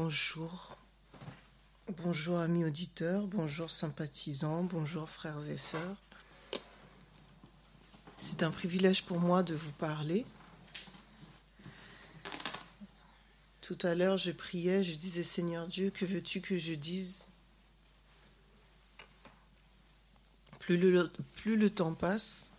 Bonjour. 0.00 0.76
Bonjour 2.04 2.38
amis 2.38 2.64
auditeurs, 2.64 3.26
bonjour 3.26 3.68
sympathisants, 3.68 4.62
bonjour 4.62 5.10
frères 5.10 5.44
et 5.48 5.58
sœurs. 5.58 5.96
C'est 8.16 8.44
un 8.44 8.52
privilège 8.52 9.04
pour 9.04 9.18
moi 9.18 9.42
de 9.42 9.56
vous 9.56 9.72
parler. 9.72 10.24
Tout 13.60 13.76
à 13.82 13.96
l'heure, 13.96 14.18
je 14.18 14.30
priais, 14.30 14.84
je 14.84 14.94
disais 14.94 15.24
Seigneur 15.24 15.66
Dieu, 15.66 15.90
que 15.90 16.04
veux-tu 16.04 16.40
que 16.40 16.58
je 16.58 16.74
dise? 16.74 17.26
Plus 20.60 20.76
le, 20.76 21.10
plus 21.34 21.56
le 21.56 21.70
temps 21.70 21.94
passe 21.94 22.52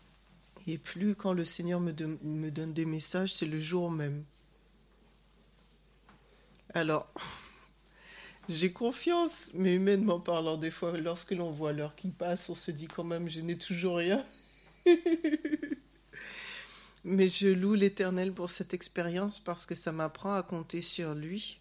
et 0.67 0.77
plus 0.77 1.15
quand 1.15 1.31
le 1.31 1.45
Seigneur 1.45 1.79
me, 1.79 1.93
me 1.93 2.51
donne 2.51 2.73
des 2.73 2.85
messages, 2.85 3.33
c'est 3.33 3.45
le 3.45 3.61
jour 3.61 3.91
même. 3.91 4.25
Alors, 6.73 7.11
j'ai 8.47 8.71
confiance, 8.71 9.49
mais 9.53 9.75
humainement 9.75 10.19
parlant, 10.19 10.57
des 10.57 10.71
fois, 10.71 10.97
lorsque 10.97 11.31
l'on 11.31 11.51
voit 11.51 11.73
l'heure 11.73 11.95
qui 11.95 12.09
passe, 12.09 12.49
on 12.49 12.55
se 12.55 12.71
dit 12.71 12.87
quand 12.87 13.03
même, 13.03 13.29
je 13.29 13.41
n'ai 13.41 13.57
toujours 13.57 13.97
rien. 13.97 14.23
mais 17.03 17.29
je 17.29 17.47
loue 17.47 17.75
l'Éternel 17.75 18.33
pour 18.33 18.49
cette 18.49 18.73
expérience 18.73 19.39
parce 19.39 19.65
que 19.65 19.75
ça 19.75 19.91
m'apprend 19.91 20.33
à 20.33 20.43
compter 20.43 20.81
sur 20.81 21.13
lui. 21.13 21.59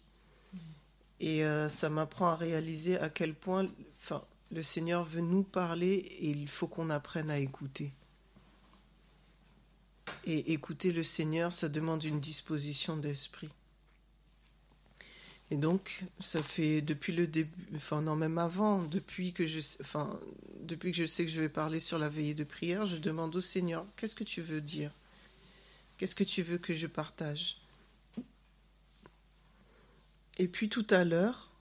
Et 1.19 1.43
euh, 1.43 1.69
ça 1.69 1.89
m'apprend 1.89 2.29
à 2.29 2.35
réaliser 2.35 2.97
à 2.97 3.09
quel 3.09 3.33
point 3.33 3.67
enfin, 4.01 4.23
le 4.51 4.63
Seigneur 4.63 5.03
veut 5.03 5.21
nous 5.21 5.43
parler 5.43 5.93
et 5.93 6.29
il 6.29 6.47
faut 6.47 6.67
qu'on 6.67 6.89
apprenne 6.89 7.29
à 7.29 7.39
écouter. 7.39 7.93
Et 10.25 10.53
écouter 10.53 10.91
le 10.91 11.03
Seigneur, 11.03 11.53
ça 11.53 11.69
demande 11.69 12.03
une 12.03 12.19
disposition 12.19 12.97
d'esprit. 12.97 13.49
Et 15.51 15.57
donc, 15.57 16.03
ça 16.19 16.43
fait 16.43 16.81
depuis 16.81 17.13
le 17.13 17.25
début, 17.25 17.51
enfin 17.75 18.01
non, 18.01 18.15
même 18.15 18.37
avant, 18.37 18.83
depuis 18.83 19.33
que 19.33 19.47
je, 19.47 19.59
enfin, 19.81 20.19
depuis 20.61 20.91
que 20.91 20.97
je 20.97 21.07
sais 21.07 21.25
que 21.25 21.31
je 21.31 21.41
vais 21.41 21.49
parler 21.49 21.79
sur 21.79 21.97
la 21.97 22.07
veillée 22.07 22.35
de 22.35 22.43
prière, 22.43 22.85
je 22.85 22.97
demande 22.97 23.35
au 23.35 23.41
Seigneur, 23.41 23.85
qu'est-ce 23.95 24.15
que 24.15 24.23
tu 24.23 24.41
veux 24.41 24.61
dire? 24.61 24.91
Qu'est-ce 25.97 26.15
que 26.15 26.23
tu 26.23 26.43
veux 26.43 26.59
que 26.59 26.75
je 26.75 26.85
partage? 26.85 27.57
Et 30.37 30.47
puis 30.47 30.69
tout 30.69 30.85
à 30.91 31.03
l'heure, 31.03 31.51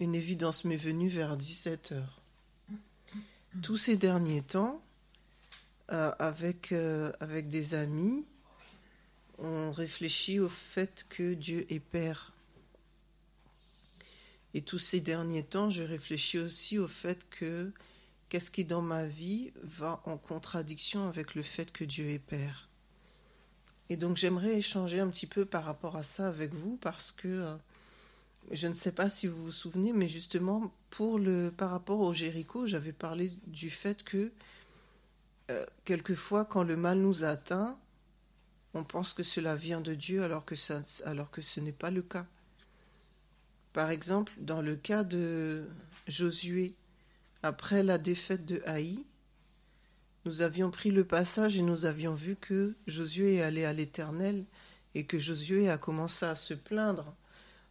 une 0.00 0.14
évidence 0.14 0.64
m'est 0.64 0.76
venue 0.76 1.08
vers 1.08 1.36
17 1.36 1.92
heures. 1.92 2.20
Tous 3.62 3.76
ces 3.76 3.96
derniers 3.96 4.42
temps, 4.42 4.82
euh, 5.92 6.10
euh, 6.72 7.12
avec 7.20 7.48
des 7.48 7.74
amis, 7.74 8.24
on 9.38 9.72
réfléchit 9.72 10.40
au 10.40 10.48
fait 10.48 11.06
que 11.08 11.34
Dieu 11.34 11.66
est 11.70 11.80
Père 11.80 12.32
et 14.54 14.62
tous 14.62 14.78
ces 14.78 15.00
derniers 15.00 15.44
temps, 15.44 15.70
je 15.70 15.82
réfléchis 15.82 16.38
aussi 16.38 16.78
au 16.78 16.88
fait 16.88 17.26
que 17.30 17.72
qu'est-ce 18.28 18.50
qui 18.50 18.64
dans 18.64 18.82
ma 18.82 19.06
vie 19.06 19.52
va 19.62 20.02
en 20.04 20.18
contradiction 20.18 21.08
avec 21.08 21.34
le 21.34 21.42
fait 21.42 21.72
que 21.72 21.84
Dieu 21.84 22.08
est 22.08 22.18
Père. 22.18 22.68
Et 23.88 23.96
donc 23.96 24.16
j'aimerais 24.16 24.56
échanger 24.56 25.00
un 25.00 25.08
petit 25.08 25.26
peu 25.26 25.44
par 25.44 25.64
rapport 25.64 25.96
à 25.96 26.02
ça 26.02 26.28
avec 26.28 26.54
vous 26.54 26.76
parce 26.80 27.12
que 27.12 27.28
euh, 27.28 27.56
je 28.50 28.66
ne 28.66 28.74
sais 28.74 28.92
pas 28.92 29.10
si 29.10 29.26
vous 29.26 29.44
vous 29.44 29.52
souvenez, 29.52 29.92
mais 29.92 30.08
justement 30.08 30.72
pour 30.90 31.18
le 31.18 31.50
par 31.50 31.70
rapport 31.70 32.00
au 32.00 32.12
Jéricho, 32.12 32.66
j'avais 32.66 32.92
parlé 32.92 33.32
du 33.46 33.70
fait 33.70 34.02
que 34.02 34.30
euh, 35.50 35.64
quelquefois 35.84 36.44
quand 36.44 36.62
le 36.62 36.76
mal 36.76 36.98
nous 36.98 37.24
atteint, 37.24 37.78
on 38.74 38.84
pense 38.84 39.12
que 39.12 39.22
cela 39.22 39.54
vient 39.54 39.80
de 39.80 39.94
Dieu 39.94 40.22
alors 40.22 40.44
que, 40.44 40.56
ce 40.56 41.60
n'est 41.60 41.72
pas 41.72 41.90
le 41.90 42.02
cas. 42.02 42.26
Par 43.72 43.90
exemple, 43.90 44.32
dans 44.38 44.62
le 44.62 44.76
cas 44.76 45.04
de 45.04 45.68
Josué, 46.06 46.74
après 47.42 47.82
la 47.82 47.98
défaite 47.98 48.46
de 48.46 48.62
Haï, 48.66 49.04
nous 50.24 50.40
avions 50.40 50.70
pris 50.70 50.90
le 50.90 51.04
passage 51.04 51.56
et 51.56 51.62
nous 51.62 51.84
avions 51.84 52.14
vu 52.14 52.36
que 52.36 52.74
Josué 52.86 53.36
est 53.36 53.42
allé 53.42 53.64
à 53.64 53.72
l'Éternel 53.72 54.44
et 54.94 55.04
que 55.04 55.18
Josué 55.18 55.68
a 55.68 55.78
commencé 55.78 56.24
à 56.24 56.34
se 56.34 56.54
plaindre 56.54 57.14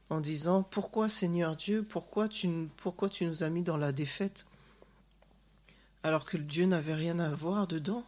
en 0.09 0.20
disant 0.20 0.64
Pourquoi 0.64 1.08
Seigneur 1.08 1.56
Dieu, 1.56 1.84
pourquoi 1.84 2.28
tu, 2.28 2.50
pourquoi 2.78 3.09
tu 3.09 3.26
nous 3.26 3.44
as 3.44 3.50
mis 3.50 3.62
dans 3.62 3.78
la 3.78 3.92
défaite 3.92 4.46
alors 6.03 6.26
que 6.26 6.36
Dieu 6.36 6.66
n'avait 6.66 6.96
rien 6.96 7.20
à 7.20 7.30
voir 7.30 7.68
dedans? 7.68 8.03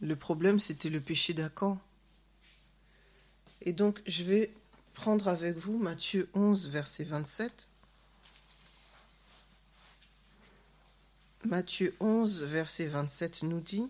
Le 0.00 0.16
problème 0.16 0.60
c'était 0.60 0.90
le 0.90 1.00
péché 1.00 1.32
d'Acan. 1.32 1.80
Et 3.62 3.72
donc 3.72 4.00
je 4.06 4.22
vais 4.24 4.50
prendre 4.94 5.28
avec 5.28 5.56
vous 5.56 5.78
Matthieu 5.78 6.28
11, 6.34 6.68
verset 6.68 7.04
27. 7.04 7.68
Matthieu 11.44 11.94
11, 12.00 12.42
verset 12.42 12.86
27 12.86 13.44
nous 13.44 13.60
dit 13.60 13.88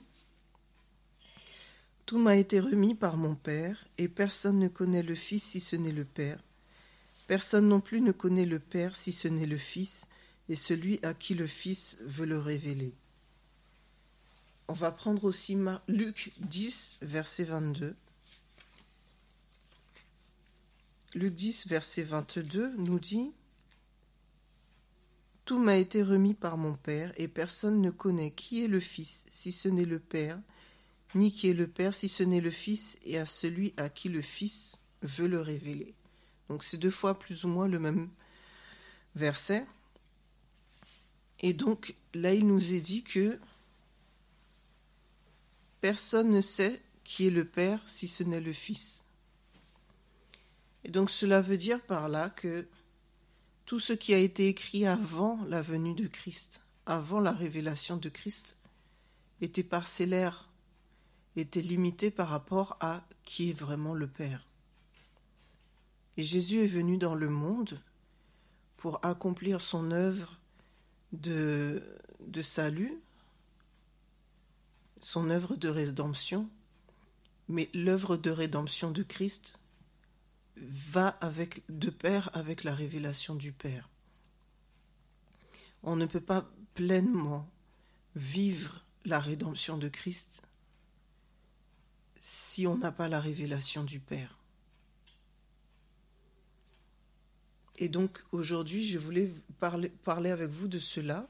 Tout 2.04 2.18
m'a 2.18 2.36
été 2.36 2.60
remis 2.60 2.94
par 2.94 3.16
mon 3.16 3.34
Père, 3.34 3.86
et 3.96 4.06
personne 4.06 4.58
ne 4.58 4.68
connaît 4.68 5.02
le 5.02 5.14
Fils 5.14 5.42
si 5.42 5.60
ce 5.60 5.74
n'est 5.74 5.92
le 5.92 6.04
Père. 6.04 6.38
Personne 7.26 7.68
non 7.68 7.80
plus 7.80 8.02
ne 8.02 8.12
connaît 8.12 8.46
le 8.46 8.58
Père 8.58 8.96
si 8.96 9.12
ce 9.12 9.28
n'est 9.28 9.46
le 9.46 9.56
Fils, 9.56 10.06
et 10.48 10.56
celui 10.56 11.00
à 11.02 11.14
qui 11.14 11.34
le 11.34 11.46
Fils 11.46 11.96
veut 12.02 12.26
le 12.26 12.38
révéler. 12.38 12.92
On 14.68 14.74
va 14.74 14.90
prendre 14.90 15.24
aussi 15.24 15.56
Luc 15.88 16.32
10, 16.40 16.98
verset 17.00 17.44
22. 17.44 17.96
Luc 21.14 21.34
10, 21.34 21.68
verset 21.68 22.02
22 22.02 22.74
nous 22.76 22.98
dit 22.98 23.32
Tout 25.46 25.58
m'a 25.58 25.76
été 25.76 26.02
remis 26.02 26.34
par 26.34 26.58
mon 26.58 26.74
Père, 26.74 27.14
et 27.16 27.28
personne 27.28 27.80
ne 27.80 27.90
connaît 27.90 28.30
qui 28.30 28.62
est 28.62 28.68
le 28.68 28.80
Fils 28.80 29.24
si 29.30 29.50
ce 29.50 29.68
n'est 29.68 29.86
le 29.86 30.00
Père, 30.00 30.38
ni 31.14 31.32
qui 31.32 31.48
est 31.48 31.54
le 31.54 31.66
Père 31.66 31.94
si 31.94 32.10
ce 32.10 32.22
n'est 32.22 32.42
le 32.42 32.50
Fils, 32.50 32.98
et 33.04 33.18
à 33.18 33.24
celui 33.24 33.72
à 33.78 33.88
qui 33.88 34.10
le 34.10 34.20
Fils 34.20 34.76
veut 35.00 35.28
le 35.28 35.40
révéler. 35.40 35.94
Donc 36.50 36.62
c'est 36.62 36.76
deux 36.76 36.90
fois 36.90 37.18
plus 37.18 37.44
ou 37.44 37.48
moins 37.48 37.68
le 37.68 37.78
même 37.78 38.10
verset. 39.14 39.64
Et 41.40 41.54
donc 41.54 41.94
là, 42.12 42.34
il 42.34 42.46
nous 42.46 42.74
est 42.74 42.80
dit 42.80 43.02
que 43.02 43.38
personne 45.80 46.32
ne 46.32 46.42
sait 46.42 46.82
qui 47.02 47.28
est 47.28 47.30
le 47.30 47.46
Père 47.46 47.80
si 47.86 48.08
ce 48.08 48.24
n'est 48.24 48.40
le 48.40 48.52
Fils. 48.52 49.06
Et 50.88 50.90
donc 50.90 51.10
cela 51.10 51.42
veut 51.42 51.58
dire 51.58 51.82
par 51.82 52.08
là 52.08 52.30
que 52.30 52.66
tout 53.66 53.78
ce 53.78 53.92
qui 53.92 54.14
a 54.14 54.18
été 54.18 54.48
écrit 54.48 54.86
avant 54.86 55.38
la 55.44 55.60
venue 55.60 55.92
de 55.92 56.06
Christ, 56.06 56.62
avant 56.86 57.20
la 57.20 57.32
révélation 57.32 57.98
de 57.98 58.08
Christ, 58.08 58.56
était 59.42 59.62
parcellaire, 59.62 60.48
était 61.36 61.60
limité 61.60 62.10
par 62.10 62.30
rapport 62.30 62.78
à 62.80 63.06
qui 63.22 63.50
est 63.50 63.52
vraiment 63.52 63.92
le 63.92 64.06
Père. 64.06 64.46
Et 66.16 66.24
Jésus 66.24 66.64
est 66.64 66.66
venu 66.66 66.96
dans 66.96 67.14
le 67.14 67.28
monde 67.28 67.78
pour 68.78 69.04
accomplir 69.04 69.60
son 69.60 69.90
œuvre 69.90 70.40
de, 71.12 71.82
salut, 72.42 72.98
son 75.00 75.28
œuvre 75.28 75.54
de 75.54 75.68
rédemption, 75.68 76.48
mais 77.46 77.68
l'œuvre 77.74 78.16
de 78.16 78.30
rédemption 78.30 78.90
de 78.90 79.02
Christ 79.02 79.58
va 80.66 81.08
avec, 81.20 81.62
de 81.68 81.90
pair 81.90 82.30
avec 82.34 82.64
la 82.64 82.74
révélation 82.74 83.34
du 83.34 83.52
Père. 83.52 83.88
On 85.82 85.96
ne 85.96 86.06
peut 86.06 86.20
pas 86.20 86.50
pleinement 86.74 87.48
vivre 88.14 88.84
la 89.04 89.20
rédemption 89.20 89.78
de 89.78 89.88
Christ 89.88 90.42
si 92.20 92.66
on 92.66 92.76
n'a 92.76 92.92
pas 92.92 93.08
la 93.08 93.20
révélation 93.20 93.84
du 93.84 94.00
Père. 94.00 94.38
Et 97.76 97.88
donc 97.88 98.24
aujourd'hui, 98.32 98.86
je 98.86 98.98
voulais 98.98 99.32
parler, 99.60 99.88
parler 99.88 100.30
avec 100.30 100.50
vous 100.50 100.66
de 100.66 100.80
cela 100.80 101.28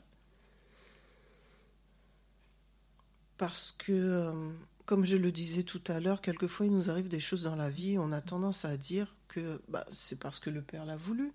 parce 3.37 3.73
que 3.73 3.93
euh, 3.93 4.51
comme 4.89 5.05
je 5.05 5.19
le 5.19 5.31
disais 5.31 5.65
tout 5.65 5.83
à 5.89 6.01
l'heure, 6.01 6.23
quelquefois 6.23 6.65
il 6.65 6.73
nous 6.73 6.89
arrive 6.89 7.09
des 7.09 7.21
choses 7.21 7.43
dans 7.43 7.57
la 7.57 7.69
vie, 7.69 7.99
on 7.99 8.11
a 8.11 8.23
tendance 8.23 8.65
à 8.65 8.79
dire 8.79 9.15
que 9.29 9.61
bah, 9.69 9.85
c'est 9.93 10.19
parce 10.19 10.39
que 10.39 10.49
le 10.49 10.63
Père 10.63 10.87
l'a 10.87 10.97
voulu. 10.97 11.31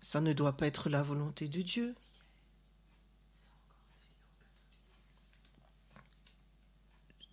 Ça 0.00 0.20
ne 0.20 0.32
doit 0.32 0.56
pas 0.56 0.68
être 0.68 0.88
la 0.88 1.02
volonté 1.02 1.48
de 1.48 1.60
Dieu. 1.60 1.96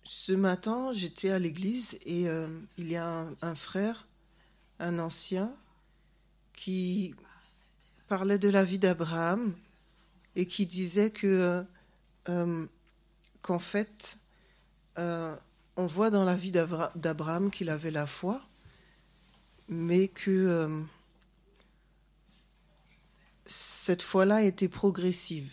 Ce 0.02 0.32
matin, 0.32 0.92
j'étais 0.92 1.30
à 1.30 1.38
l'église 1.38 2.00
et 2.04 2.28
euh, 2.28 2.48
il 2.78 2.90
y 2.90 2.96
a 2.96 3.28
un, 3.40 3.54
frère, 3.54 4.08
un 4.80 4.98
ancien, 4.98 5.54
qui 6.54 7.14
parlait 8.08 8.40
de 8.40 8.48
la 8.48 8.64
vie 8.64 8.80
d'Abraham 8.80 9.54
et 10.34 10.46
qui 10.46 10.66
disait 10.66 11.12
que 11.12 11.64
euh, 12.28 12.66
qu'en 13.42 13.58
fait, 13.58 14.16
euh, 14.98 15.36
on 15.76 15.86
voit 15.86 16.10
dans 16.10 16.24
la 16.24 16.36
vie 16.36 16.52
d'Abraham 16.52 17.50
qu'il 17.50 17.68
avait 17.68 17.90
la 17.90 18.06
foi, 18.06 18.40
mais 19.68 20.08
que 20.08 20.30
euh, 20.30 20.80
cette 23.46 24.02
foi-là 24.02 24.42
était 24.42 24.68
progressive. 24.68 25.52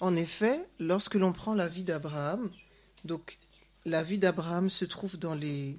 En 0.00 0.16
effet, 0.16 0.66
lorsque 0.80 1.14
l'on 1.14 1.32
prend 1.32 1.54
la 1.54 1.68
vie 1.68 1.84
d'Abraham, 1.84 2.50
donc 3.04 3.38
la 3.84 4.02
vie 4.02 4.18
d'Abraham 4.18 4.70
se 4.70 4.84
trouve 4.84 5.16
dans 5.16 5.34
les, 5.34 5.78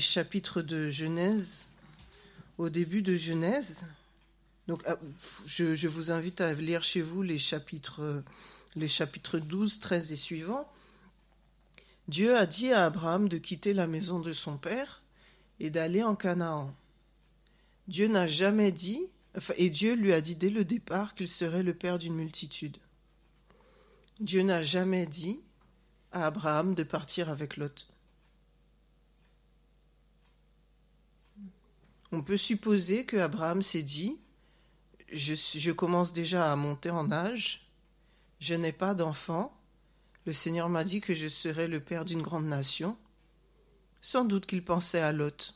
chapitres 0.00 0.62
de 0.62 0.90
Genèse, 0.90 1.66
au 2.58 2.68
début 2.68 3.02
de 3.02 3.16
Genèse. 3.16 3.86
Donc, 4.68 4.82
ah, 4.86 4.96
je 5.46 5.88
vous 5.88 6.10
invite 6.10 6.40
à 6.40 6.52
lire 6.54 6.82
chez 6.82 7.02
vous 7.02 7.22
les 7.22 7.38
chapitres, 7.38 8.22
les 8.76 8.88
chapitres 8.88 9.38
12, 9.38 9.80
13 9.80 10.12
et 10.12 10.16
suivants. 10.16 10.70
Dieu 12.08 12.36
a 12.36 12.46
dit 12.46 12.72
à 12.72 12.84
Abraham 12.84 13.28
de 13.28 13.38
quitter 13.38 13.74
la 13.74 13.86
maison 13.86 14.20
de 14.20 14.32
son 14.32 14.58
père 14.58 15.02
et 15.58 15.70
d'aller 15.70 16.02
en 16.02 16.14
Canaan. 16.14 16.74
Dieu 17.88 18.06
n'a 18.08 18.26
jamais 18.26 18.72
dit, 18.72 19.06
et 19.56 19.70
Dieu 19.70 19.94
lui 19.94 20.12
a 20.12 20.20
dit 20.20 20.36
dès 20.36 20.50
le 20.50 20.64
départ 20.64 21.14
qu'il 21.14 21.28
serait 21.28 21.62
le 21.62 21.74
père 21.74 21.98
d'une 21.98 22.14
multitude. 22.14 22.78
Dieu 24.20 24.42
n'a 24.42 24.62
jamais 24.62 25.06
dit 25.06 25.40
à 26.12 26.26
Abraham 26.26 26.74
de 26.74 26.82
partir 26.82 27.28
avec 27.28 27.56
Lot. 27.56 27.88
On 32.12 32.22
peut 32.22 32.36
supposer 32.36 33.04
que 33.04 33.16
Abraham 33.16 33.62
s'est 33.62 33.82
dit 33.82 34.16
je, 35.12 35.34
je, 35.34 35.70
commence 35.70 36.12
déjà 36.12 36.50
à 36.50 36.56
monter 36.56 36.90
en 36.90 37.12
âge, 37.12 37.65
je 38.38 38.54
n'ai 38.54 38.72
pas 38.72 38.94
d'enfant, 38.94 39.56
le 40.26 40.32
Seigneur 40.32 40.68
m'a 40.68 40.84
dit 40.84 41.00
que 41.00 41.14
je 41.14 41.28
serais 41.28 41.68
le 41.68 41.80
père 41.80 42.04
d'une 42.04 42.22
grande 42.22 42.46
nation. 42.46 42.96
Sans 44.00 44.24
doute 44.24 44.46
qu'il 44.46 44.64
pensait 44.64 45.00
à 45.00 45.12
Lot. 45.12 45.54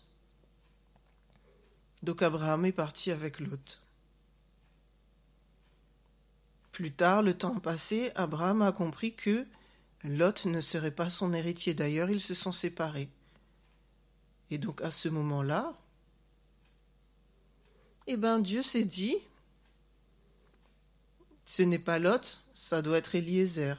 Donc 2.03 2.23
Abraham 2.23 2.65
est 2.65 2.73
parti 2.73 3.11
avec 3.11 3.41
Lot. 3.41 3.81
Plus 6.73 6.93
tard, 6.93 7.23
le 7.23 7.35
temps 7.35 7.59
passé, 7.59 8.11
Abraham 8.15 8.62
a 8.62 8.73
compris 8.73 9.15
que 9.15 9.47
Lot 10.05 10.47
ne 10.47 10.61
serait 10.61 10.91
pas 10.91 11.11
son 11.11 11.35
héritier. 11.35 11.75
D'ailleurs, 11.75 12.11
ils 12.11 12.21
se 12.21 12.35
sont 12.35 12.53
séparés. 12.53 13.11
Et 14.50 14.59
donc 14.59 14.81
à 14.82 14.91
ce 14.91 15.09
moment-là, 15.09 15.77
eh 18.06 18.17
bien 18.17 18.38
Dieu 18.41 18.62
s'est 18.62 18.85
dit, 18.85 19.17
ce 21.44 21.62
n'est 21.62 21.79
pas 21.79 21.99
Lot, 21.99 22.43
ça 22.60 22.82
doit 22.82 22.98
être 22.98 23.14
Eliezer. 23.14 23.74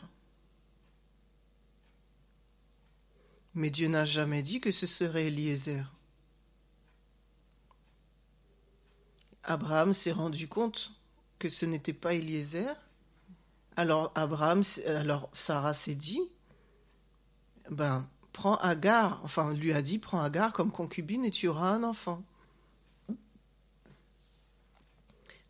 Mais 3.53 3.69
Dieu 3.69 3.87
n'a 3.87 4.05
jamais 4.05 4.41
dit 4.41 4.59
que 4.59 4.71
ce 4.71 4.87
serait 4.87 5.27
Eliezer. 5.27 5.85
Abraham 9.43 9.93
s'est 9.93 10.11
rendu 10.11 10.47
compte 10.47 10.93
que 11.37 11.47
ce 11.47 11.65
n'était 11.65 11.93
pas 11.93 12.15
Eliezer. 12.15 12.75
Alors 13.77 14.11
Abraham, 14.15 14.63
alors 14.87 15.29
Sarah 15.33 15.75
s'est 15.75 15.95
dit, 15.95 16.21
ben 17.69 18.09
prends 18.33 18.55
Agar, 18.57 19.21
enfin 19.23 19.53
lui 19.53 19.73
a 19.73 19.83
dit 19.83 19.99
prends 19.99 20.21
Agar 20.21 20.53
comme 20.53 20.71
concubine 20.71 21.23
et 21.23 21.31
tu 21.31 21.47
auras 21.47 21.69
un 21.69 21.83
enfant. 21.83 22.23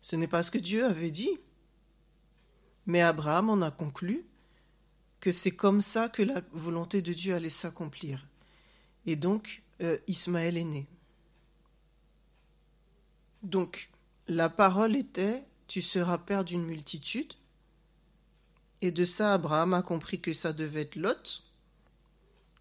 Ce 0.02 0.16
n'est 0.16 0.28
pas 0.28 0.42
ce 0.42 0.50
que 0.50 0.58
Dieu 0.58 0.84
avait 0.84 1.10
dit. 1.10 1.38
Mais 2.86 3.00
Abraham 3.00 3.50
en 3.50 3.62
a 3.62 3.70
conclu 3.70 4.24
que 5.20 5.32
c'est 5.32 5.52
comme 5.52 5.82
ça 5.82 6.08
que 6.08 6.22
la 6.22 6.42
volonté 6.52 7.00
de 7.00 7.12
Dieu 7.12 7.34
allait 7.34 7.50
s'accomplir. 7.50 8.26
Et 9.06 9.16
donc, 9.16 9.62
euh, 9.80 9.98
Ismaël 10.08 10.56
est 10.56 10.64
né. 10.64 10.88
Donc, 13.42 13.90
la 14.28 14.48
parole 14.48 14.96
était, 14.96 15.44
tu 15.68 15.82
seras 15.82 16.18
père 16.18 16.44
d'une 16.44 16.64
multitude. 16.64 17.34
Et 18.80 18.90
de 18.90 19.04
ça, 19.04 19.34
Abraham 19.34 19.74
a 19.74 19.82
compris 19.82 20.20
que 20.20 20.32
ça 20.32 20.52
devait 20.52 20.82
être 20.82 20.96
Lot, 20.96 21.44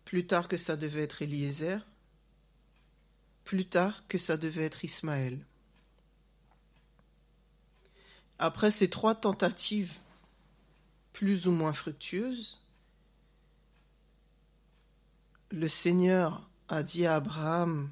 plus 0.05 0.27
tard 0.27 0.47
que 0.47 0.57
ça 0.57 0.77
devait 0.77 1.03
être 1.03 1.21
Eliezer, 1.21 1.79
plus 3.43 3.65
tard 3.65 4.03
que 4.07 4.17
ça 4.17 4.37
devait 4.37 4.65
être 4.65 4.85
Ismaël. 4.85 5.39
Après 8.39 8.71
ces 8.71 8.89
trois 8.89 9.15
tentatives 9.15 10.00
plus 11.13 11.47
ou 11.47 11.51
moins 11.51 11.73
fructueuse, 11.73 12.61
le 15.51 15.67
Seigneur 15.67 16.49
a 16.69 16.83
dit 16.83 17.05
à 17.05 17.15
Abraham 17.15 17.91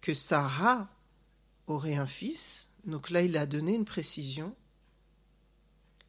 que 0.00 0.14
Sarah 0.14 0.88
aurait 1.66 1.96
un 1.96 2.06
fils. 2.06 2.68
Donc 2.84 3.10
là, 3.10 3.22
il 3.22 3.36
a 3.36 3.46
donné 3.46 3.74
une 3.74 3.84
précision. 3.84 4.54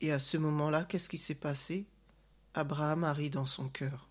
Et 0.02 0.12
à 0.12 0.20
ce 0.20 0.38
moment-là, 0.38 0.86
qu'est-ce 0.86 1.10
qui 1.10 1.18
s'est 1.18 1.36
passé? 1.36 1.86
Abraham 2.54 3.04
a 3.04 3.14
ri 3.14 3.30
dans 3.30 3.46
son 3.46 3.68
cœur. 3.68 4.08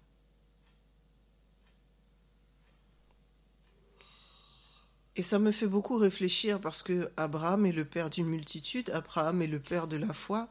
Et 5.17 5.23
ça 5.23 5.39
me 5.39 5.51
fait 5.51 5.67
beaucoup 5.67 5.97
réfléchir 5.97 6.61
parce 6.61 6.83
que 6.85 7.11
Abraham 7.17 7.67
est 7.67 7.73
le 7.73 7.85
père 7.85 8.09
d'une 8.09 8.29
multitude, 8.29 8.91
Abraham 8.91 9.43
est 9.43 9.49
le 9.49 9.59
père 9.59 9.89
de 9.89 9.97
la 9.97 10.12
foi, 10.15 10.49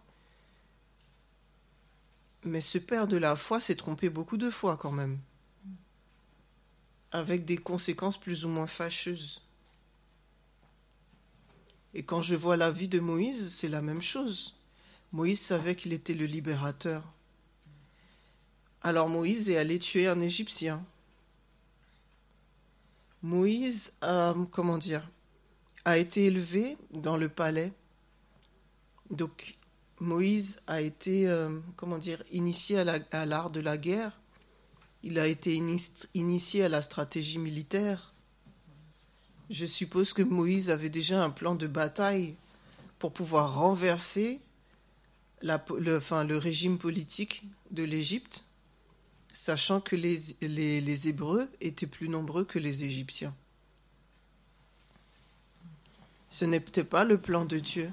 mais 2.43 2.61
ce 2.61 2.77
père 2.77 3.07
de 3.07 3.17
la 3.17 3.35
foi 3.35 3.59
s'est 3.59 3.75
trompé 3.75 4.09
beaucoup 4.09 4.37
de 4.37 4.49
fois 4.49 4.77
quand 4.77 4.91
même, 4.91 5.19
avec 7.11 7.45
des 7.45 7.57
conséquences 7.57 8.19
plus 8.19 8.45
ou 8.45 8.49
moins 8.49 8.67
fâcheuses. 8.67 9.41
Et 11.93 12.03
quand 12.03 12.21
je 12.21 12.35
vois 12.35 12.57
la 12.57 12.71
vie 12.71 12.87
de 12.87 12.99
Moïse, 12.99 13.53
c'est 13.53 13.69
la 13.69 13.81
même 13.81 14.01
chose. 14.01 14.55
Moïse 15.11 15.39
savait 15.39 15.75
qu'il 15.75 15.93
était 15.93 16.13
le 16.13 16.25
libérateur. 16.25 17.03
Alors 18.81 19.09
Moïse 19.09 19.49
est 19.49 19.57
allé 19.57 19.79
tuer 19.79 20.07
un 20.07 20.21
Égyptien. 20.21 20.85
Moïse, 23.23 23.93
a, 24.01 24.35
comment 24.51 24.77
dire, 24.77 25.09
a 25.85 25.97
été 25.97 26.25
élevé 26.25 26.77
dans 26.91 27.17
le 27.17 27.29
palais. 27.29 27.73
Moïse 29.99 30.59
a 30.67 30.81
été, 30.81 31.27
euh, 31.27 31.59
comment 31.75 31.97
dire, 31.97 32.23
initié 32.31 32.79
à 32.79 33.25
l'art 33.25 33.49
de 33.49 33.59
la 33.59 33.77
guerre. 33.77 34.19
Il 35.03 35.19
a 35.19 35.27
été 35.27 35.55
initié 36.13 36.63
à 36.63 36.69
la 36.69 36.81
stratégie 36.81 37.39
militaire. 37.39 38.13
Je 39.49 39.65
suppose 39.65 40.13
que 40.13 40.21
Moïse 40.21 40.69
avait 40.69 40.89
déjà 40.89 41.23
un 41.23 41.29
plan 41.29 41.55
de 41.55 41.67
bataille 41.67 42.35
pour 42.99 43.13
pouvoir 43.13 43.55
renverser 43.55 44.39
le, 45.41 46.37
régime 46.37 46.77
politique 46.77 47.43
de 47.71 47.83
l'Égypte, 47.83 48.43
sachant 49.31 49.79
que 49.79 49.95
les 49.95 51.07
Hébreux 51.07 51.47
étaient 51.61 51.87
plus 51.87 52.09
nombreux 52.09 52.43
que 52.43 52.59
les 52.59 52.83
Égyptiens. 52.83 53.33
Ce 56.29 56.45
n'était 56.45 56.83
pas 56.83 57.03
le 57.03 57.17
plan 57.17 57.45
de 57.45 57.59
Dieu. 57.59 57.89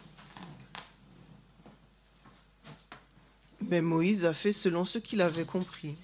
Mais 3.61 3.81
Moïse 3.81 4.25
a 4.25 4.35
fait 4.35 4.53
selon 4.53 4.85
ce 4.85 4.99
qu'il 4.99 5.21
avait 5.21 5.45
compris. 5.45 5.97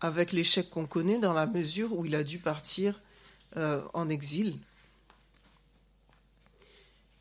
Avec 0.00 0.32
l'échec 0.32 0.70
qu'on 0.70 0.86
connaît 0.86 1.18
dans 1.18 1.32
la 1.32 1.46
mesure 1.46 1.92
où 1.92 2.04
il 2.04 2.14
a 2.14 2.24
dû 2.24 2.38
partir 2.38 3.00
euh, 3.56 3.82
en 3.94 4.08
exil. 4.08 4.58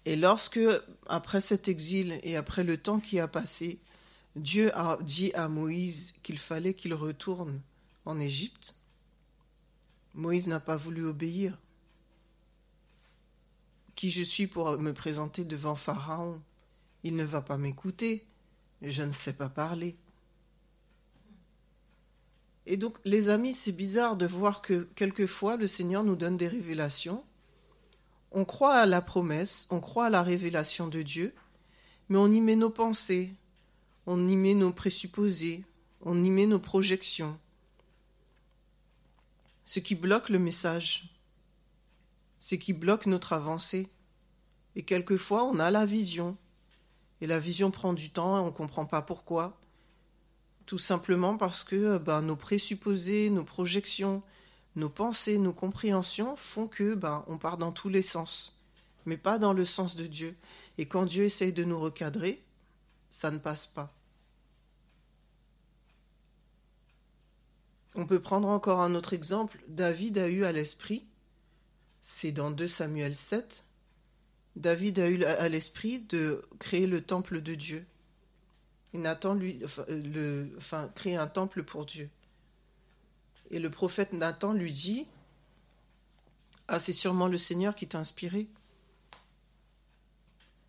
Et 0.06 0.16
lorsque, 0.16 0.60
après 1.08 1.42
cet 1.42 1.68
exil 1.68 2.20
et 2.24 2.36
après 2.36 2.64
le 2.64 2.78
temps 2.78 3.00
qui 3.00 3.20
a 3.20 3.28
passé, 3.28 3.80
Dieu 4.36 4.76
a 4.78 4.98
dit 5.02 5.34
à 5.34 5.48
Moïse 5.48 6.14
qu'il 6.22 6.38
fallait 6.38 6.74
qu'il 6.74 6.94
retourne 6.94 7.62
en 8.06 8.20
Égypte, 8.20 8.76
Moïse 10.14 10.48
n'a 10.48 10.60
pas 10.60 10.78
voulu 10.78 11.06
obéir. 11.06 11.58
Qui 13.96 14.12
je 14.12 14.24
suis 14.24 14.48
pour 14.48 14.78
me 14.78 14.94
présenter 14.94 15.44
devant 15.44 15.76
Pharaon? 15.76 16.42
Il 17.06 17.16
ne 17.16 17.24
va 17.24 17.44
pas 17.44 17.58
m'écouter, 17.58 18.26
je 18.82 19.04
ne 19.04 19.12
sais 19.12 19.34
pas 19.34 19.48
parler. 19.48 19.96
Et 22.66 22.78
donc, 22.78 22.98
les 23.06 23.30
amis, 23.30 23.54
c'est 23.54 23.72
bizarre 23.72 24.18
de 24.18 24.26
voir 24.26 24.64
que 24.64 24.90
quelquefois 24.96 25.56
le 25.56 25.68
Seigneur 25.68 26.04
nous 26.04 26.16
donne 26.16 26.36
des 26.36 26.48
révélations. 26.48 27.24
On 28.32 28.44
croit 28.44 28.74
à 28.74 28.88
la 28.88 29.04
promesse, 29.04 29.68
on 29.70 29.82
croit 29.82 30.08
à 30.08 30.10
la 30.10 30.24
révélation 30.24 30.88
de 30.88 31.04
Dieu, 31.04 31.36
mais 32.10 32.18
on 32.18 32.32
y 32.32 32.42
met 32.42 32.56
nos 32.56 32.72
pensées, 32.72 33.36
on 34.08 34.28
y 34.28 34.36
met 34.36 34.56
nos 34.56 34.72
présupposés, 34.72 35.64
on 36.02 36.24
y 36.24 36.32
met 36.32 36.48
nos 36.48 36.60
projections. 36.60 37.40
Ce 39.64 39.80
qui 39.80 39.94
bloque 39.94 40.30
le 40.30 40.40
message, 40.40 41.16
ce 42.40 42.56
qui 42.56 42.74
bloque 42.74 43.06
notre 43.06 43.34
avancée. 43.34 43.90
Et 44.76 44.82
quelquefois, 44.82 45.44
on 45.44 45.60
a 45.60 45.70
la 45.70 45.86
vision, 45.86 46.36
et 47.22 47.28
la 47.28 47.40
vision 47.40 47.72
prend 47.72 47.94
du 47.94 48.10
temps, 48.10 48.42
on 48.44 48.48
ne 48.48 48.52
comprend 48.52 48.86
pas 48.86 49.02
pourquoi. 49.02 49.58
Tout 50.66 50.80
simplement 50.80 51.38
parce 51.38 51.64
que 51.64 51.98
ben, 51.98 52.22
nos 52.22 52.36
présupposés, 52.36 53.30
nos 53.30 53.44
projections, 53.44 54.24
nos 54.76 54.90
pensées, 54.90 55.38
nos 55.38 55.54
compréhensions 55.54 56.36
font 56.36 56.68
que 56.68 56.96
ben, 56.96 57.24
on 57.28 57.38
part 57.38 57.58
dans 57.58 57.72
tous 57.72 57.90
les 57.90 58.02
sens, 58.02 58.60
mais 59.06 59.18
pas 59.18 59.38
dans 59.38 59.54
le 59.54 59.66
sens 59.66 59.96
de 59.96 60.08
Dieu. 60.08 60.36
Et 60.78 60.88
quand 60.88 61.06
Dieu 61.06 61.24
essaye 61.26 61.54
de 61.54 61.64
nous 61.64 61.80
recadrer, 61.80 62.44
ça 63.10 63.32
ne 63.32 63.38
passe 63.38 63.66
pas. 63.66 63.94
On 67.96 68.06
peut 68.06 68.20
prendre 68.20 68.50
encore 68.50 68.82
un 68.82 68.94
autre 68.94 69.14
exemple. 69.14 69.64
David 69.70 70.18
a 70.18 70.28
eu 70.28 70.44
à 70.44 70.52
l'esprit, 70.52 71.06
c'est 72.02 72.34
dans 72.34 72.52
2 72.52 72.68
Samuel 72.68 73.16
7, 73.16 73.65
David 74.56 75.00
a 75.00 75.10
eu 75.10 75.24
à 75.24 75.50
l'esprit 75.50 76.00
de 76.00 76.42
créer 76.60 76.88
le 76.88 77.02
temple 77.02 77.42
de 77.42 77.56
Dieu. 77.56 77.86
Et 78.94 78.98
Nathan 78.98 79.34
lui, 79.34 79.60
enfin, 79.66 79.84
le, 79.90 80.50
enfin, 80.58 80.90
créer 80.96 81.18
un 81.18 81.28
temple 81.28 81.64
pour 81.64 81.86
Dieu. 81.86 82.10
Et 83.52 83.60
le 83.60 83.70
prophète 83.70 84.14
Nathan 84.14 84.54
lui 84.54 84.72
dit 84.72 85.08
Ah, 86.68 86.80
c'est 86.80 86.94
sûrement 86.94 87.28
le 87.28 87.38
Seigneur 87.38 87.76
qui 87.76 87.88
t'a 87.88 88.00
inspiré. 88.00 88.48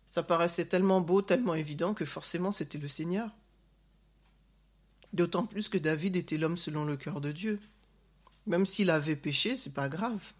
Ça 0.05 0.23
paraissait 0.23 0.65
tellement 0.65 1.01
beau, 1.01 1.21
tellement 1.21 1.55
évident 1.55 1.93
que 1.93 2.05
forcément 2.05 2.51
c'était 2.51 2.77
le 2.77 2.87
Seigneur. 2.87 3.29
D'autant 5.13 5.45
plus 5.45 5.69
que 5.69 5.77
David 5.77 6.15
était 6.17 6.37
l'homme 6.37 6.57
selon 6.57 6.85
le 6.85 6.97
cœur 6.97 7.21
de 7.21 7.31
Dieu. 7.31 7.59
Même 8.45 8.65
s'il 8.65 8.89
avait 8.89 9.15
péché, 9.15 9.55
c'est 9.57 9.73
pas 9.73 9.89
grave. 9.89 10.33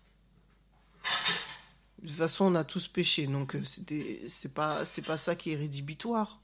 De 2.08 2.12
toute 2.14 2.20
façon, 2.20 2.46
on 2.46 2.56
a 2.56 2.64
tous 2.64 2.88
péché, 2.88 3.28
donc 3.28 3.54
euh, 3.54 3.64
c'est 4.30 4.54
pas 4.54 4.86
pas 5.06 5.18
ça 5.18 5.36
qui 5.36 5.52
est 5.52 5.58
rédhibitoire. 5.58 6.40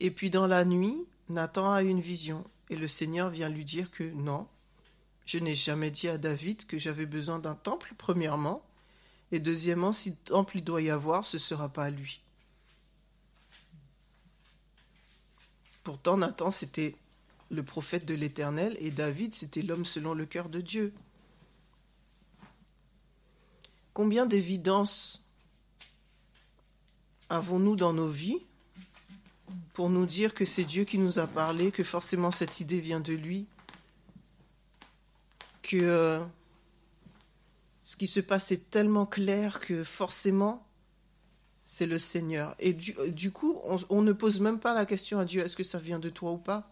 Et 0.00 0.10
puis 0.10 0.30
dans 0.30 0.48
la 0.48 0.64
nuit, 0.64 0.96
Nathan 1.28 1.72
a 1.72 1.84
une 1.84 2.00
vision 2.00 2.44
et 2.68 2.74
le 2.74 2.88
Seigneur 2.88 3.30
vient 3.30 3.48
lui 3.48 3.64
dire 3.64 3.92
que 3.92 4.02
non, 4.02 4.48
je 5.26 5.38
n'ai 5.38 5.54
jamais 5.54 5.92
dit 5.92 6.08
à 6.08 6.18
David 6.18 6.66
que 6.66 6.76
j'avais 6.76 7.06
besoin 7.06 7.38
d'un 7.38 7.54
temple, 7.54 7.94
premièrement, 7.96 8.66
et 9.30 9.38
deuxièmement, 9.38 9.92
si 9.92 10.16
temple 10.16 10.58
il 10.58 10.64
doit 10.64 10.82
y 10.82 10.90
avoir, 10.90 11.24
ce 11.24 11.36
ne 11.36 11.42
sera 11.42 11.68
pas 11.68 11.84
à 11.84 11.90
lui. 11.90 12.20
Pourtant, 15.84 16.16
Nathan, 16.16 16.50
c'était 16.50 16.96
le 17.48 17.62
prophète 17.62 18.06
de 18.06 18.14
l'Éternel 18.14 18.76
et 18.80 18.90
David, 18.90 19.36
c'était 19.36 19.62
l'homme 19.62 19.86
selon 19.86 20.14
le 20.14 20.26
cœur 20.26 20.48
de 20.48 20.60
Dieu. 20.60 20.92
Combien 23.96 24.26
d'évidence 24.26 25.24
avons-nous 27.30 27.76
dans 27.76 27.94
nos 27.94 28.10
vies 28.10 28.44
pour 29.72 29.88
nous 29.88 30.04
dire 30.04 30.34
que 30.34 30.44
c'est 30.44 30.64
Dieu 30.64 30.84
qui 30.84 30.98
nous 30.98 31.18
a 31.18 31.26
parlé, 31.26 31.72
que 31.72 31.82
forcément 31.82 32.30
cette 32.30 32.60
idée 32.60 32.78
vient 32.78 33.00
de 33.00 33.14
lui, 33.14 33.46
que 35.62 35.78
euh, 35.80 36.22
ce 37.84 37.96
qui 37.96 38.06
se 38.06 38.20
passe 38.20 38.52
est 38.52 38.68
tellement 38.68 39.06
clair 39.06 39.60
que 39.60 39.82
forcément 39.82 40.66
c'est 41.64 41.86
le 41.86 41.98
Seigneur. 41.98 42.54
Et 42.58 42.74
du, 42.74 43.32
coup, 43.32 43.62
on, 43.88 44.02
ne 44.02 44.12
pose 44.12 44.40
même 44.40 44.60
pas 44.60 44.74
la 44.74 44.84
question 44.84 45.18
à 45.18 45.24
Dieu, 45.24 45.42
est-ce 45.42 45.56
que 45.56 45.64
ça 45.64 45.78
vient 45.78 46.00
de 46.00 46.10
toi 46.10 46.32
ou 46.32 46.38
pas? 46.38 46.70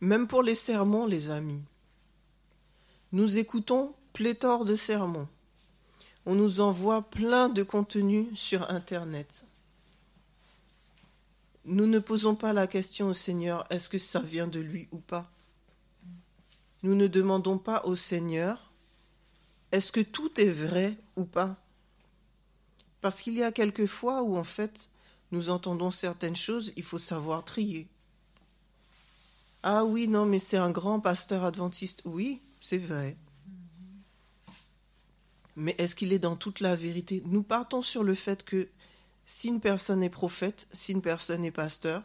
Même 0.00 0.26
pour 0.26 0.42
les 0.42 0.54
sermons, 0.54 1.04
les 1.04 1.28
amis. 1.28 1.62
Nous 3.12 3.38
écoutons 3.38 3.94
pléthore 4.12 4.64
de 4.64 4.76
sermons 4.76 5.28
on 6.26 6.34
nous 6.34 6.60
envoie 6.60 7.02
plein 7.02 7.48
de 7.48 7.62
contenus 7.62 8.26
sur 8.34 8.68
Internet. 8.68 9.44
Nous 11.64 11.86
ne 11.86 12.00
posons 12.00 12.34
pas 12.34 12.52
la 12.52 12.66
question 12.66 13.08
au 13.08 13.14
Seigneur, 13.14 13.64
est-ce 13.70 13.88
que 13.88 13.98
ça 13.98 14.20
vient 14.20 14.48
de 14.48 14.58
lui 14.58 14.88
ou 14.90 14.98
pas? 14.98 15.30
Nous 16.82 16.96
ne 16.96 17.06
demandons 17.06 17.58
pas 17.58 17.82
au 17.84 17.94
Seigneur, 17.94 18.70
est-ce 19.70 19.92
que 19.92 20.00
tout 20.00 20.40
est 20.40 20.50
vrai 20.50 20.96
ou 21.16 21.24
pas? 21.24 21.56
Parce 23.00 23.22
qu'il 23.22 23.34
y 23.34 23.42
a 23.44 23.52
quelques 23.52 23.86
fois 23.86 24.22
où 24.22 24.36
en 24.36 24.44
fait, 24.44 24.90
nous 25.30 25.48
entendons 25.48 25.92
certaines 25.92 26.36
choses, 26.36 26.72
il 26.76 26.82
faut 26.82 26.98
savoir 26.98 27.44
trier. 27.44 27.86
Ah 29.62 29.84
oui, 29.84 30.08
non, 30.08 30.26
mais 30.26 30.38
c'est 30.38 30.56
un 30.56 30.70
grand 30.70 31.00
pasteur 31.00 31.44
adventiste. 31.44 32.02
Oui, 32.04 32.40
c'est 32.66 32.78
vrai 32.78 33.16
mais 35.56 35.74
est-ce 35.78 35.96
qu'il 35.96 36.12
est 36.12 36.18
dans 36.18 36.36
toute 36.36 36.60
la 36.60 36.76
vérité? 36.76 37.22
Nous 37.24 37.42
partons 37.42 37.80
sur 37.80 38.04
le 38.04 38.14
fait 38.14 38.44
que 38.44 38.68
si 39.24 39.48
une 39.48 39.60
personne 39.60 40.02
est 40.02 40.10
prophète, 40.10 40.68
si 40.72 40.92
une 40.92 41.00
personne 41.00 41.46
est 41.46 41.50
pasteur, 41.50 42.02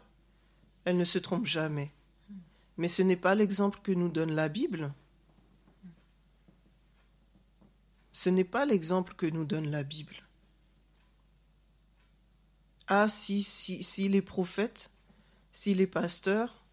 elle 0.86 0.96
ne 0.96 1.04
se 1.04 1.18
trompe 1.18 1.44
jamais. 1.44 1.92
Mais 2.78 2.88
ce 2.88 3.02
n'est 3.02 3.16
pas 3.16 3.34
l'exemple 3.34 3.78
que 3.82 3.92
nous 3.92 4.08
donne 4.08 4.32
la 4.32 4.48
Bible. 4.48 4.94
Ce 8.12 8.30
n'est 8.30 8.42
pas 8.42 8.64
l'exemple 8.64 9.14
que 9.14 9.26
nous 9.26 9.44
donne 9.44 9.70
la 9.70 9.82
Bible. 9.82 10.16
Ah, 12.86 13.08
si, 13.10 13.42
si, 13.42 13.84
s'il 13.84 14.14
est 14.14 14.22
prophète, 14.22 14.90
s'il 15.52 15.82
est 15.82 15.86
pasteur, 15.86 16.64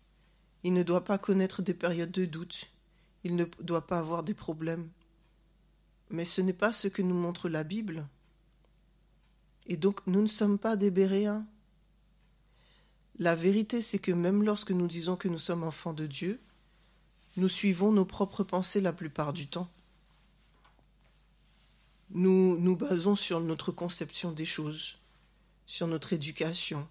il 0.63 0.72
ne 0.72 0.84
doit 0.84 1.03
pas 1.03 1.17
connaître 1.17 1.62
des 1.62 1.74
périodes 1.74 2.12
de 2.12 2.25
doute, 2.25 2.72
il 3.23 3.35
ne 3.35 3.45
doit 3.61 3.85
pas 3.85 3.99
avoir 3.99 4.23
des 4.23 4.33
problèmes. 4.33 4.89
Mais 6.09 6.25
ce 6.25 6.41
n'est 6.41 6.53
pas 6.53 6.73
ce 6.73 6.88
que 6.88 7.01
nous 7.01 7.15
montre 7.15 7.49
la 7.49 7.63
Bible. 7.63 8.07
Et 9.67 9.77
donc 9.77 10.05
nous 10.07 10.21
ne 10.21 10.27
sommes 10.27 10.57
pas 10.57 10.75
des 10.75 10.91
Béréens. 10.91 11.45
La 13.17 13.35
vérité, 13.35 13.81
c'est 13.81 13.99
que 13.99 14.11
même 14.11 14.43
lorsque 14.43 14.71
nous 14.71 14.88
disons 14.88 15.15
que 15.15 15.27
nous 15.27 15.39
sommes 15.39 15.63
enfants 15.63 15.93
de 15.93 16.07
Dieu, 16.07 16.39
nous 17.38 17.49
suivons 17.49 17.91
nos 17.91 18.05
propres 18.05 18.43
pensées 18.43 18.81
la 18.81 18.93
plupart 18.93 19.33
du 19.33 19.47
temps. 19.47 19.69
Nous 22.11 22.57
nous 22.57 22.75
basons 22.75 23.15
sur 23.15 23.39
notre 23.39 23.71
conception 23.71 24.31
des 24.31 24.45
choses, 24.45 24.97
sur 25.67 25.85
notre 25.85 26.13
éducation, 26.13 26.88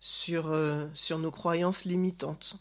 sur, 0.00 0.46
euh, 0.46 0.86
sur 0.94 1.18
nos 1.18 1.30
croyances 1.30 1.84
limitantes. 1.84 2.58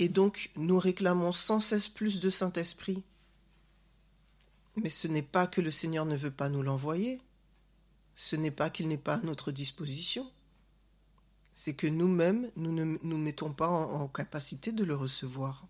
Et 0.00 0.08
donc, 0.08 0.50
nous 0.56 0.78
réclamons 0.78 1.30
sans 1.30 1.60
cesse 1.60 1.86
plus 1.86 2.20
de 2.20 2.30
Saint-Esprit. 2.30 3.02
Mais 4.76 4.88
ce 4.88 5.06
n'est 5.06 5.20
pas 5.20 5.46
que 5.46 5.60
le 5.60 5.70
Seigneur 5.70 6.06
ne 6.06 6.16
veut 6.16 6.30
pas 6.30 6.48
nous 6.48 6.62
l'envoyer. 6.62 7.20
Ce 8.14 8.34
n'est 8.34 8.50
pas 8.50 8.70
qu'il 8.70 8.88
n'est 8.88 8.96
pas 8.96 9.16
à 9.16 9.22
notre 9.22 9.52
disposition. 9.52 10.26
C'est 11.52 11.74
que 11.74 11.86
nous-mêmes, 11.86 12.50
nous 12.56 12.72
ne 12.72 12.96
nous 13.02 13.18
mettons 13.18 13.52
pas 13.52 13.68
en, 13.68 14.08
capacité 14.08 14.72
de 14.72 14.84
le 14.84 14.94
recevoir. 14.94 15.66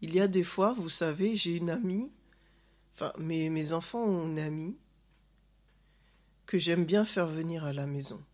Il 0.00 0.14
y 0.14 0.20
a 0.20 0.26
des 0.26 0.44
fois, 0.44 0.72
vous 0.72 0.88
savez, 0.88 1.36
j'ai 1.36 1.56
une 1.56 1.68
amie, 1.68 2.10
enfin, 2.94 3.12
mes, 3.18 3.50
mes 3.50 3.74
enfants 3.74 4.04
ont 4.04 4.26
une 4.26 4.38
amie 4.38 4.78
que 6.46 6.58
j'aime 6.58 6.86
bien 6.86 7.04
faire 7.04 7.26
venir 7.26 7.64
à 7.64 7.74
la 7.74 7.86
maison. 7.86 8.24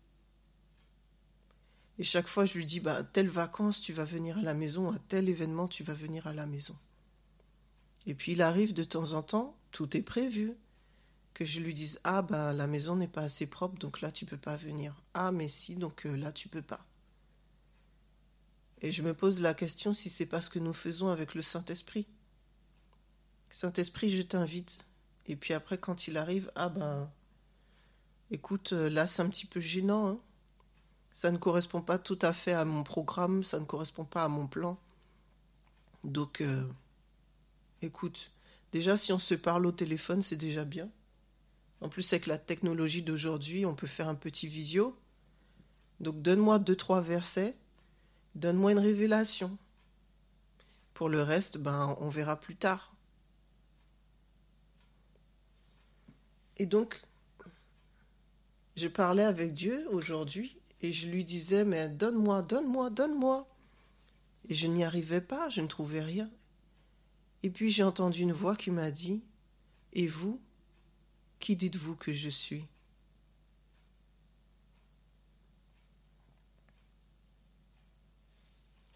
Et 1.99 2.03
chaque 2.03 2.27
fois, 2.27 2.45
je 2.45 2.57
lui 2.57 2.65
dis, 2.65 2.79
bah, 2.79 3.03
telle 3.03 3.29
vacances, 3.29 3.79
tu 3.79 3.93
vas 3.93 4.05
venir 4.05 4.39
à 4.39 4.41
la 4.41 4.53
maison, 4.53 4.91
à 4.91 4.99
tel 4.99 5.29
événement, 5.29 5.67
tu 5.67 5.83
vas 5.83 5.93
venir 5.93 6.25
à 6.25 6.33
la 6.33 6.45
maison. 6.45 6.75
Et 8.05 8.15
puis 8.15 8.33
il 8.33 8.41
arrive 8.41 8.73
de 8.73 8.83
temps 8.83 9.13
en 9.13 9.21
temps, 9.21 9.55
tout 9.71 9.95
est 9.95 10.01
prévu, 10.01 10.53
que 11.33 11.45
je 11.45 11.59
lui 11.59 11.73
dise, 11.73 11.99
ah, 12.03 12.21
bah, 12.21 12.53
la 12.53 12.67
maison 12.67 12.95
n'est 12.95 13.07
pas 13.07 13.21
assez 13.21 13.45
propre, 13.45 13.77
donc 13.79 14.01
là, 14.01 14.11
tu 14.11 14.25
peux 14.25 14.37
pas 14.37 14.57
venir. 14.57 14.95
Ah, 15.13 15.31
mais 15.31 15.47
si, 15.47 15.75
donc 15.75 16.05
euh, 16.05 16.15
là, 16.15 16.31
tu 16.31 16.47
peux 16.47 16.61
pas. 16.61 16.85
Et 18.81 18.91
je 18.91 19.01
me 19.01 19.13
pose 19.13 19.41
la 19.41 19.53
question 19.53 19.93
si 19.93 20.09
c'est 20.09 20.25
pas 20.25 20.41
ce 20.41 20.49
que 20.49 20.59
nous 20.59 20.73
faisons 20.73 21.07
avec 21.07 21.35
le 21.35 21.41
Saint-Esprit. 21.41 22.05
Saint-Esprit, 23.49 24.11
je 24.11 24.21
t'invite. 24.21 24.79
Et 25.25 25.35
puis 25.35 25.53
après, 25.53 25.77
quand 25.77 26.07
il 26.07 26.17
arrive, 26.17 26.51
ah 26.55 26.69
ben, 26.69 27.09
écoute, 28.29 28.73
euh, 28.73 28.89
là, 28.89 29.07
c'est 29.07 29.21
un 29.21 29.29
petit 29.29 29.45
peu 29.45 29.59
gênant, 29.59 30.07
hein 30.07 30.19
ça 31.13 31.31
ne 31.31 31.37
correspond 31.37 31.81
pas 31.81 31.99
tout 31.99 32.17
à 32.23 32.33
fait 32.33 32.53
à 32.53 32.65
mon 32.65 32.83
programme, 32.83 33.43
ça 33.43 33.59
ne 33.59 33.65
correspond 33.65 34.03
pas 34.03 34.23
à 34.23 34.27
mon 34.27 34.47
plan. 34.47 34.79
Donc, 36.03 36.41
euh, 36.41 36.67
écoute, 37.83 38.31
déjà 38.71 38.97
si 38.97 39.13
on 39.13 39.19
se 39.19 39.35
parle 39.35 39.67
au 39.67 39.71
téléphone, 39.71 40.23
c'est 40.23 40.35
déjà 40.35 40.65
bien. 40.65 40.89
En 41.81 41.87
plus, 41.87 42.11
avec 42.13 42.25
la 42.25 42.39
technologie 42.39 43.03
d'aujourd'hui, 43.03 43.65
on 43.65 43.75
peut 43.75 43.87
faire 43.87 44.07
un 44.07 44.15
petit 44.15 44.47
visio. 44.47 44.97
Donc, 45.99 46.21
donne-moi 46.21 46.57
deux, 46.57 46.75
trois 46.75 47.01
versets, 47.01 47.55
donne-moi 48.33 48.71
une 48.71 48.79
révélation. 48.79 49.55
Pour 50.95 51.09
le 51.09 51.21
reste, 51.21 51.59
ben, 51.59 51.95
on 51.99 52.09
verra 52.09 52.39
plus 52.39 52.55
tard. 52.55 52.95
Et 56.57 56.65
donc, 56.65 57.03
je 58.75 58.87
parlais 58.87 59.23
avec 59.23 59.53
Dieu 59.53 59.87
aujourd'hui 59.91 60.57
et 60.83 60.91
je 60.91 61.07
lui 61.07 61.23
disais, 61.23 61.63
mais 61.63 61.87
donne-moi, 61.87 62.41
donne-moi, 62.41 62.89
donne-moi. 62.89 63.47
Et 64.49 64.53
je 64.53 64.67
n'y 64.67 64.83
arrivais 64.83 65.21
pas, 65.21 65.47
je 65.49 65.61
ne 65.61 65.67
trouvais 65.67 66.01
rien. 66.01 66.29
Et 67.41 67.49
puis 67.49 67.71
j'ai 67.71 67.83
entendu 67.83 68.21
une 68.21 68.33
voix 68.33 68.57
qui 68.57 68.69
m'a 68.69 68.91
dit 68.91 69.23
Et 69.93 70.07
vous, 70.07 70.41
qui 71.39 71.55
dites-vous 71.55 71.95
que 71.95 72.11
je 72.11 72.29
suis? 72.29 72.65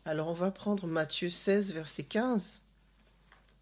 Alors 0.03 0.27
on 0.27 0.33
va 0.33 0.51
prendre 0.51 0.87
Matthieu 0.87 1.29
16, 1.29 1.71
verset 1.71 2.03
15, 2.03 2.63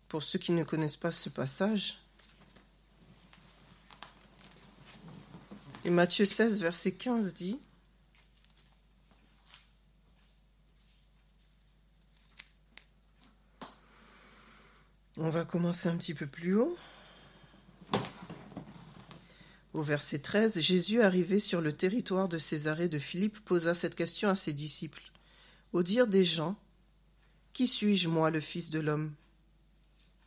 pour 0.08 0.24
ceux 0.24 0.40
qui 0.40 0.52
ne 0.52 0.64
connaissent 0.64 0.96
pas 0.96 1.12
ce 1.12 1.30
passage. 1.30 2.00
Et 5.84 5.92
Matthieu 5.92 6.26
16, 6.26 6.60
verset 6.60 6.92
15 6.92 7.36
dit, 7.36 7.60
On 15.18 15.30
va 15.30 15.46
commencer 15.46 15.88
un 15.88 15.96
petit 15.96 16.14
peu 16.14 16.28
plus 16.28 16.56
haut. 16.56 16.78
Au 19.74 19.82
verset 19.82 20.20
13, 20.20 20.60
Jésus, 20.60 21.02
arrivé 21.02 21.40
sur 21.40 21.62
le 21.62 21.72
territoire 21.72 22.28
de 22.28 22.38
Césarée 22.38 22.90
de 22.90 23.00
Philippe, 23.00 23.40
posa 23.46 23.76
cette 23.76 23.96
question 23.96 24.28
à 24.28 24.36
ses 24.36 24.52
disciples. 24.52 25.04
Au 25.72 25.84
dire 25.84 26.08
des 26.08 26.26
gens, 26.26 26.58
Qui 27.54 27.68
suis-je, 27.68 28.10
moi, 28.10 28.30
le 28.30 28.42
Fils 28.42 28.70
de 28.70 28.80
l'homme? 28.80 29.14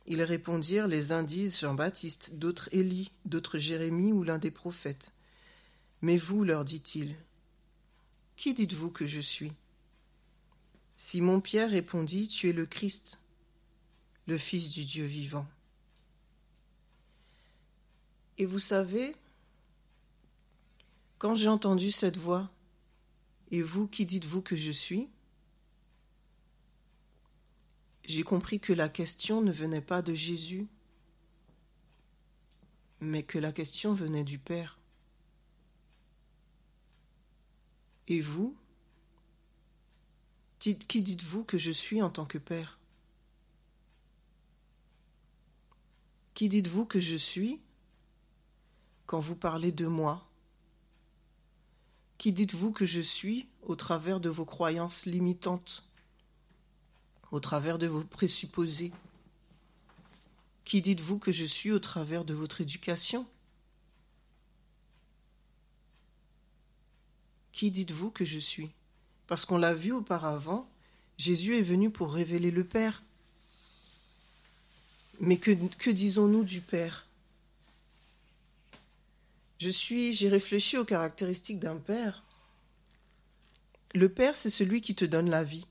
Ils 0.07 0.23
répondirent 0.23 0.87
Les 0.87 1.11
uns 1.11 1.21
disent 1.21 1.59
Jean-Baptiste, 1.59 2.39
d'autres 2.39 2.69
Élie, 2.71 3.11
d'autres 3.25 3.59
Jérémie 3.59 4.11
ou 4.11 4.23
l'un 4.23 4.39
des 4.39 4.49
prophètes. 4.49 5.11
Mais 6.01 6.17
vous, 6.17 6.43
leur 6.43 6.65
dit-il, 6.65 7.15
Qui 8.37 8.55
dites-vous 8.55 8.89
que 8.89 9.07
je 9.07 9.19
suis? 9.19 9.53
Simon-Pierre 10.97 11.69
répondit 11.69 12.27
Tu 12.27 12.49
es 12.49 12.53
le 12.53 12.65
Christ, 12.65 13.19
le 14.29 14.37
Fils 14.37 14.69
du 14.69 14.85
Dieu 14.85 15.05
vivant. 15.05 15.47
Et 18.37 18.45
vous 18.45 18.59
savez, 18.59 19.15
quand 21.17 21.33
j'ai 21.33 21.49
entendu 21.49 21.91
cette 21.91 22.17
voix, 22.17 22.49
Et 23.51 23.63
vous, 23.63 23.87
qui 23.87 24.05
dites-vous 24.05 24.43
que 24.43 24.55
je 24.55 24.71
suis 24.71 25.09
j'ai 28.03 28.23
compris 28.23 28.59
que 28.59 28.73
la 28.73 28.89
question 28.89 29.41
ne 29.41 29.51
venait 29.51 29.81
pas 29.81 30.01
de 30.01 30.15
Jésus, 30.15 30.67
mais 32.99 33.21
que 33.21 33.37
la 33.37 33.51
question 33.51 33.93
venait 33.93 34.23
du 34.23 34.39
Père. 34.39 34.79
Et 38.07 38.19
vous 38.19 38.55
Qui 40.59 41.01
dites-vous 41.03 41.43
que 41.43 41.59
je 41.59 41.71
suis 41.71 42.01
en 42.01 42.09
tant 42.09 42.25
que 42.25 42.39
Père? 42.39 42.78
Qui 46.39 46.47
dites-vous 46.47 46.85
que 46.85 47.01
je 47.01 47.17
suis 47.17 47.59
quand 49.07 49.19
vous 49.19 49.35
parlez 49.35 49.73
de 49.73 49.87
moi? 49.87 50.25
Qui 52.17 52.31
dites-vous 52.31 52.71
que 52.71 52.85
je 52.85 53.01
suis 53.01 53.49
au 53.61 53.75
travers 53.75 54.21
de 54.21 54.29
vos 54.29 54.45
croyances 54.45 55.05
limitantes? 55.05 55.83
Au 57.31 57.41
travers 57.41 57.77
de 57.77 57.87
vos 57.87 58.05
présupposés? 58.05 58.93
Qui 60.63 60.81
dites-vous 60.81 61.19
que 61.19 61.33
je 61.33 61.43
suis 61.43 61.73
au 61.73 61.79
travers 61.79 62.23
de 62.23 62.33
votre 62.33 62.61
éducation? 62.61 63.27
Qui 67.51 67.69
dites-vous 67.69 68.11
que 68.11 68.23
je 68.23 68.39
suis? 68.39 68.71
Parce 69.27 69.43
qu'on 69.43 69.57
l'a 69.57 69.73
vu 69.73 69.91
auparavant, 69.91 70.71
Jésus 71.17 71.57
est 71.57 71.63
venu 71.63 71.89
pour 71.89 72.13
révéler 72.13 72.49
le 72.49 72.63
Père. 72.63 73.03
Mais 75.19 75.37
que, 75.37 75.89
disons-nous 75.89 76.43
du 76.43 76.61
Père? 76.61 77.05
Je 79.59 79.69
suis, 79.69 80.13
j'ai 80.13 80.29
réfléchi 80.29 80.77
aux 80.77 80.85
caractéristiques 80.85 81.59
d'un 81.59 81.77
Père. 81.77 82.23
Le 83.93 84.07
Père, 84.07 84.35
c'est 84.35 84.49
celui 84.49 84.81
qui 84.81 84.95
te 84.95 85.05
donne 85.05 85.29
la 85.29 85.43
vie. 85.43 85.65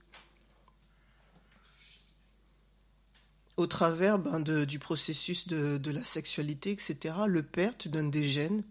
au 3.59 3.67
travers 3.67 4.17
ben, 4.17 4.39
du 4.39 4.79
processus 4.79 5.47
de, 5.47 5.91
la 5.91 6.05
sexualité, 6.05 6.71
etc., 6.71 7.15
le 7.27 7.43
père 7.43 7.77
te 7.77 7.89
donne 7.89 8.09
des 8.09 8.25
gènes, 8.25 8.63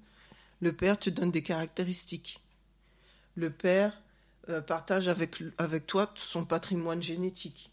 le 0.61 0.73
père 0.73 0.99
te 0.99 1.11
donne 1.11 1.31
des 1.31 1.43
caractéristiques. 1.43 2.41
Le 3.35 3.51
père 3.51 4.01
euh, 4.49 4.62
partage 4.62 5.07
avec 5.07 5.87
toi 5.87 6.11
son 6.17 6.47
patrimoine 6.47 7.03
génétique. 7.03 7.71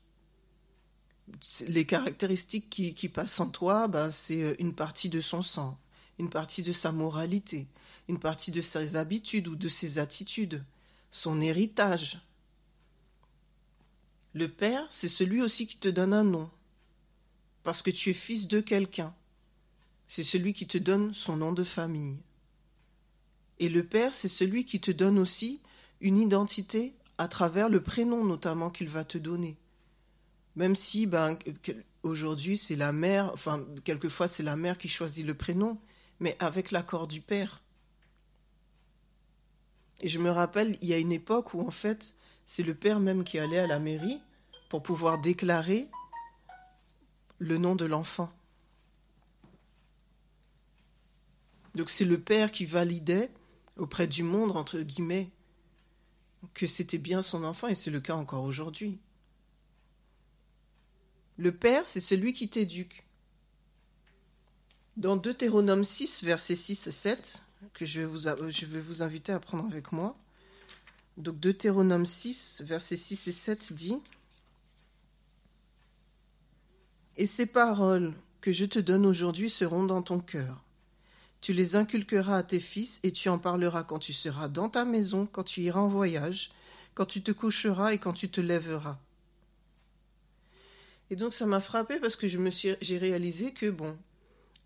Les 1.68 1.86
caractéristiques 1.86 2.70
qui, 2.70 3.10
passent 3.10 3.40
en 3.40 3.50
toi, 3.50 3.88
ben, 3.88 4.12
c'est 4.12 4.44
euh, 4.44 4.56
une 4.60 4.76
partie 4.76 5.10
de 5.10 5.22
son 5.22 5.42
sang, 5.42 5.78
une 6.20 6.30
partie 6.30 6.62
de 6.62 6.72
sa 6.72 6.92
moralité, 6.92 7.68
une 8.08 8.20
partie 8.20 8.52
de 8.52 8.62
ses 8.62 8.96
habitudes 8.96 9.48
ou 9.48 9.56
de 9.56 9.70
ses 9.70 9.98
attitudes, 9.98 10.64
son 11.12 11.42
héritage. 11.42 12.20
Le 14.34 14.50
père, 14.50 14.86
c'est 14.92 15.10
celui 15.10 15.42
aussi 15.42 15.66
qui 15.66 15.78
te 15.78 15.88
donne 15.88 16.14
un 16.14 16.24
nom, 16.24 16.50
parce 17.64 17.82
que 17.82 17.92
tu 17.92 18.12
es 18.12 18.14
fils 18.14 18.48
de 18.48 18.62
quelqu'un. 18.62 19.14
C'est 20.08 20.24
celui 20.24 20.54
qui 20.54 20.68
te 20.68 20.78
donne 20.78 21.14
son 21.14 21.38
nom 21.38 21.52
de 21.52 21.64
famille. 21.64 22.20
Et 23.60 23.70
le 23.70 23.84
Père, 23.84 24.14
c'est 24.14 24.28
celui 24.28 24.66
qui 24.66 24.80
te 24.80 24.92
donne 24.92 25.18
aussi 25.18 25.62
une 26.02 26.18
identité 26.18 26.94
à 27.18 27.28
travers 27.28 27.70
le 27.70 27.82
prénom 27.82 28.24
notamment 28.26 28.70
qu'il 28.70 28.90
va 28.90 29.06
te 29.06 29.18
donner. 29.18 29.58
Même 30.56 30.76
si 30.76 31.06
ben, 31.06 31.38
aujourd'hui 32.04 32.58
c'est 32.58 32.76
la 32.76 32.92
mère, 32.92 33.32
enfin 33.34 33.66
quelquefois 33.84 34.28
c'est 34.28 34.44
la 34.44 34.56
mère 34.56 34.78
qui 34.78 34.88
choisit 34.88 35.26
le 35.26 35.34
prénom, 35.34 35.80
mais 36.20 36.36
avec 36.40 36.72
l'accord 36.72 37.08
du 37.08 37.22
Père. 37.22 37.62
Et 40.02 40.10
je 40.10 40.20
me 40.20 40.30
rappelle, 40.30 40.78
il 40.82 40.90
y 40.90 40.94
a 40.94 40.98
une 40.98 41.12
époque 41.12 41.54
où 41.54 41.62
en 41.62 41.72
fait 41.72 42.14
c'est 42.46 42.64
le 42.64 42.76
Père 42.76 43.00
même 43.00 43.24
qui 43.24 43.40
allait 43.40 43.60
à 43.60 43.68
la 43.68 43.80
mairie 43.80 44.22
pour 44.70 44.84
pouvoir 44.84 45.20
déclarer 45.20 45.90
le 47.40 47.58
nom 47.58 47.76
de 47.76 47.86
l'enfant. 47.86 48.32
Donc 51.76 51.90
c'est 51.90 52.06
le 52.06 52.20
père 52.20 52.52
qui 52.52 52.66
validait 52.66 53.30
auprès 53.78 54.08
du 54.08 54.24
monde, 54.24 54.56
entre 54.56 54.80
guillemets, 54.80 55.30
que 56.54 56.68
c'était 56.68 56.98
bien 56.98 57.22
son 57.22 57.44
enfant, 57.44 57.68
et 57.68 57.76
c'est 57.76 57.92
le 57.92 58.00
cas 58.00 58.16
encore 58.16 58.44
aujourd'hui. 58.44 59.00
Le 61.38 61.52
père, 61.52 61.86
c'est 61.86 62.02
celui 62.02 62.34
qui 62.34 62.50
t'éduque. 62.50 63.04
Dans 64.98 65.18
Deutéronome 65.18 65.84
6, 65.84 66.24
versets 66.24 66.56
6 66.56 66.88
et 66.88 66.92
7, 66.92 67.44
que 67.74 67.86
je 67.86 68.00
vais, 68.00 68.06
vous, 68.06 68.20
je 68.20 68.66
vais 68.66 68.80
vous 68.80 69.02
inviter 69.02 69.34
à 69.34 69.40
prendre 69.40 69.66
avec 69.66 69.92
moi, 69.92 70.18
donc 71.18 71.40
Deutéronome 71.40 72.06
6, 72.06 72.62
versets 72.66 72.98
6 72.98 73.28
et 73.28 73.32
7 73.32 73.74
dit 73.74 74.02
et 77.18 77.28
ces 77.28 77.46
paroles 77.46 78.14
que 78.42 78.52
je 78.52 78.66
te 78.66 78.80
donne 78.80 79.06
aujourd'hui 79.06 79.50
seront 79.50 79.86
dans 79.86 80.02
ton 80.02 80.20
cœur. 80.20 80.62
Tu 81.42 81.54
les 81.54 81.76
inculqueras 81.76 82.38
à 82.38 82.44
tes 82.44 82.60
fils 82.60 83.00
et 83.04 83.12
tu 83.12 83.30
en 83.30 83.40
parleras 83.40 83.84
quand 83.84 84.00
tu 84.00 84.14
seras 84.14 84.48
dans 84.48 84.70
ta 84.70 84.84
maison, 84.84 85.28
quand 85.32 85.44
tu 85.44 85.62
iras 85.62 85.80
en 85.80 85.88
voyage, 85.88 86.52
quand 86.94 87.06
tu 87.06 87.22
te 87.22 87.32
coucheras 87.32 87.94
et 87.94 88.00
quand 88.00 88.14
tu 88.14 88.30
te 88.30 88.42
lèveras. 88.42 88.98
Et 91.10 91.16
donc 91.16 91.34
ça 91.34 91.46
m'a 91.46 91.60
frappé 91.60 92.00
parce 92.00 92.16
que 92.16 92.28
je 92.28 92.38
me 92.38 92.50
suis, 92.50 92.76
j'ai 92.82 92.98
réalisé 92.98 93.52
que 93.54 93.70
bon, 93.70 93.98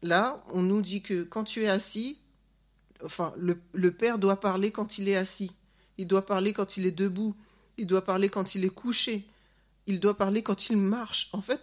là, 0.01 0.43
on 0.51 0.61
nous 0.61 0.81
dit 0.81 1.01
que 1.01 1.23
quand 1.23 1.43
tu 1.43 1.63
es 1.63 1.67
assis, 1.67 2.19
enfin, 3.03 3.33
le, 3.37 3.59
le 3.73 3.91
père 3.91 4.19
doit 4.19 4.39
parler 4.39 4.71
quand 4.71 4.97
il 4.97 5.09
est 5.09 5.15
assis, 5.15 5.51
il 5.97 6.07
doit 6.07 6.25
parler 6.25 6.53
quand 6.53 6.77
il 6.77 6.85
est 6.85 6.91
debout, 6.91 7.35
il 7.77 7.87
doit 7.87 8.05
parler 8.05 8.29
quand 8.29 8.55
il 8.55 8.63
est 8.63 8.69
couché, 8.73 9.25
il 9.85 9.99
doit 9.99 10.15
parler 10.15 10.43
quand 10.43 10.69
il 10.69 10.77
marche. 10.77 11.29
En 11.33 11.41
fait, 11.41 11.61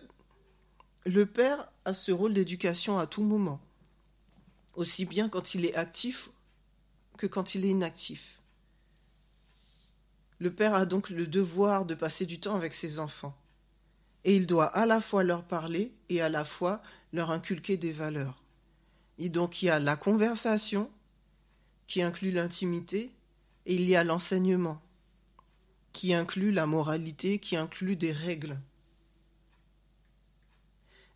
le 1.06 1.24
père 1.24 1.68
a 1.84 1.94
ce 1.94 2.12
rôle 2.12 2.34
d'éducation 2.34 2.98
à 2.98 3.06
tout 3.06 3.22
moment, 3.22 3.60
aussi 4.74 5.04
bien 5.04 5.28
quand 5.28 5.54
il 5.54 5.64
est 5.64 5.74
actif 5.74 6.30
que 7.16 7.26
quand 7.26 7.54
il 7.54 7.64
est 7.64 7.70
inactif. 7.70 8.42
Le 10.38 10.52
père 10.52 10.74
a 10.74 10.84
donc 10.84 11.08
le 11.08 11.26
devoir 11.26 11.86
de 11.86 11.94
passer 11.94 12.26
du 12.26 12.40
temps 12.40 12.56
avec 12.56 12.74
ses 12.74 12.98
enfants, 12.98 13.34
et 14.26 14.34
il 14.34 14.46
doit 14.46 14.66
à 14.66 14.86
la 14.86 15.00
fois 15.00 15.22
leur 15.22 15.44
parler 15.44 15.94
et 16.08 16.20
à 16.20 16.28
la 16.28 16.44
fois 16.44 16.82
leur 17.12 17.30
inculquer 17.30 17.76
des 17.76 17.92
valeurs. 17.92 18.42
Et 19.18 19.28
donc 19.28 19.62
il 19.62 19.66
y 19.66 19.70
a 19.70 19.78
la 19.78 19.96
conversation, 19.96 20.90
qui 21.86 22.02
inclut 22.02 22.32
l'intimité, 22.32 23.12
et 23.66 23.76
il 23.76 23.88
y 23.88 23.94
a 23.94 24.02
l'enseignement, 24.02 24.82
qui 25.92 26.12
inclut 26.12 26.50
la 26.50 26.66
moralité, 26.66 27.38
qui 27.38 27.56
inclut 27.56 27.94
des 27.94 28.10
règles. 28.10 28.58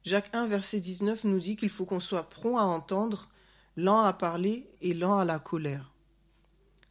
Jacques 0.04 0.30
1, 0.32 0.46
verset 0.46 0.78
19 0.78 1.24
nous 1.24 1.40
dit 1.40 1.56
qu'il 1.56 1.68
faut 1.68 1.84
qu'on 1.84 2.00
soit 2.00 2.30
prompt 2.30 2.58
à 2.58 2.62
entendre, 2.62 3.28
lent 3.76 4.00
à 4.02 4.12
parler 4.12 4.70
et 4.82 4.94
lent 4.94 5.18
à 5.18 5.24
la 5.24 5.40
colère. 5.40 5.92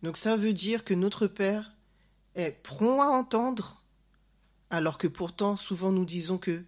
Donc 0.04 0.18
ça 0.18 0.36
veut 0.36 0.54
dire 0.54 0.84
que 0.84 0.94
notre 0.94 1.28
Père 1.28 1.72
est 2.36 2.62
prompt 2.62 3.00
à 3.00 3.08
entendre, 3.08 3.79
alors 4.70 4.98
que 4.98 5.08
pourtant 5.08 5.58
souvent 5.58 5.92
nous 5.92 6.06
disons 6.06 6.38
que 6.38 6.64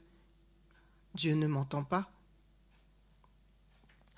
Dieu 1.16 1.36
ne 1.36 1.48
m'entend 1.48 1.84
pas. 1.84 2.12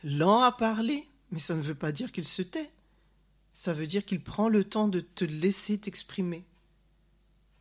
Lent 0.04 0.42
à 0.42 0.52
parler, 0.52 1.08
mais 1.32 1.40
ça 1.40 1.56
ne 1.56 1.62
veut 1.62 1.76
pas 1.76 1.92
dire 1.92 2.12
qu'il 2.12 2.26
se 2.26 2.42
tait. 2.42 2.72
Ça 3.54 3.74
veut 3.74 3.88
dire 3.88 4.06
qu'il 4.06 4.24
prend 4.24 4.50
le 4.50 4.64
temps 4.64 4.88
de 4.88 5.00
te 5.00 5.26
laisser 5.26 5.78
t'exprimer. 5.78 6.46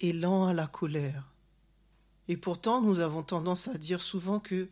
Et 0.00 0.12
lent 0.12 0.46
à 0.46 0.52
la 0.52 0.66
colère. 0.66 1.32
Et 2.28 2.36
pourtant, 2.36 2.80
nous 2.80 3.00
avons 3.00 3.22
tendance 3.22 3.68
à 3.68 3.78
dire 3.78 4.00
souvent 4.00 4.40
que 4.40 4.68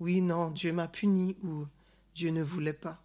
oui, 0.00 0.20
non, 0.20 0.50
Dieu 0.50 0.72
m'a 0.72 0.88
puni 0.88 1.36
ou 1.42 1.66
Dieu 2.14 2.30
ne 2.30 2.42
voulait 2.42 2.72
pas. 2.72 3.02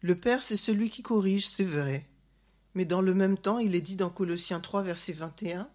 Le 0.00 0.14
Père, 0.14 0.42
c'est 0.42 0.56
celui 0.56 0.90
qui 0.90 1.02
corrige, 1.02 1.48
c'est 1.48 1.64
vrai. 1.64 2.06
Mais 2.74 2.84
dans 2.84 3.00
le 3.00 3.14
même 3.14 3.38
temps, 3.38 3.58
il 3.58 3.74
est 3.74 3.80
dit 3.80 3.96
dans 3.96 4.10
Colossiens 4.10 4.60
3, 4.60 4.82
verset 4.82 5.12
21, 5.12 5.68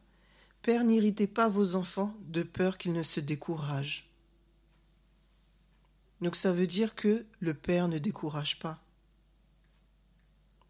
Père, 0.61 0.83
n'irritez 0.83 1.27
pas 1.27 1.47
vos 1.47 1.75
enfants 1.75 2.13
de 2.27 2.43
peur 2.43 2.77
qu'ils 2.77 2.93
ne 2.93 3.03
se 3.03 3.19
découragent. 3.19 4.09
Donc 6.21 6.35
ça 6.35 6.51
veut 6.51 6.67
dire 6.67 6.95
que 6.95 7.25
le 7.39 7.53
Père 7.53 7.87
ne 7.87 7.97
décourage 7.97 8.59
pas. 8.59 8.79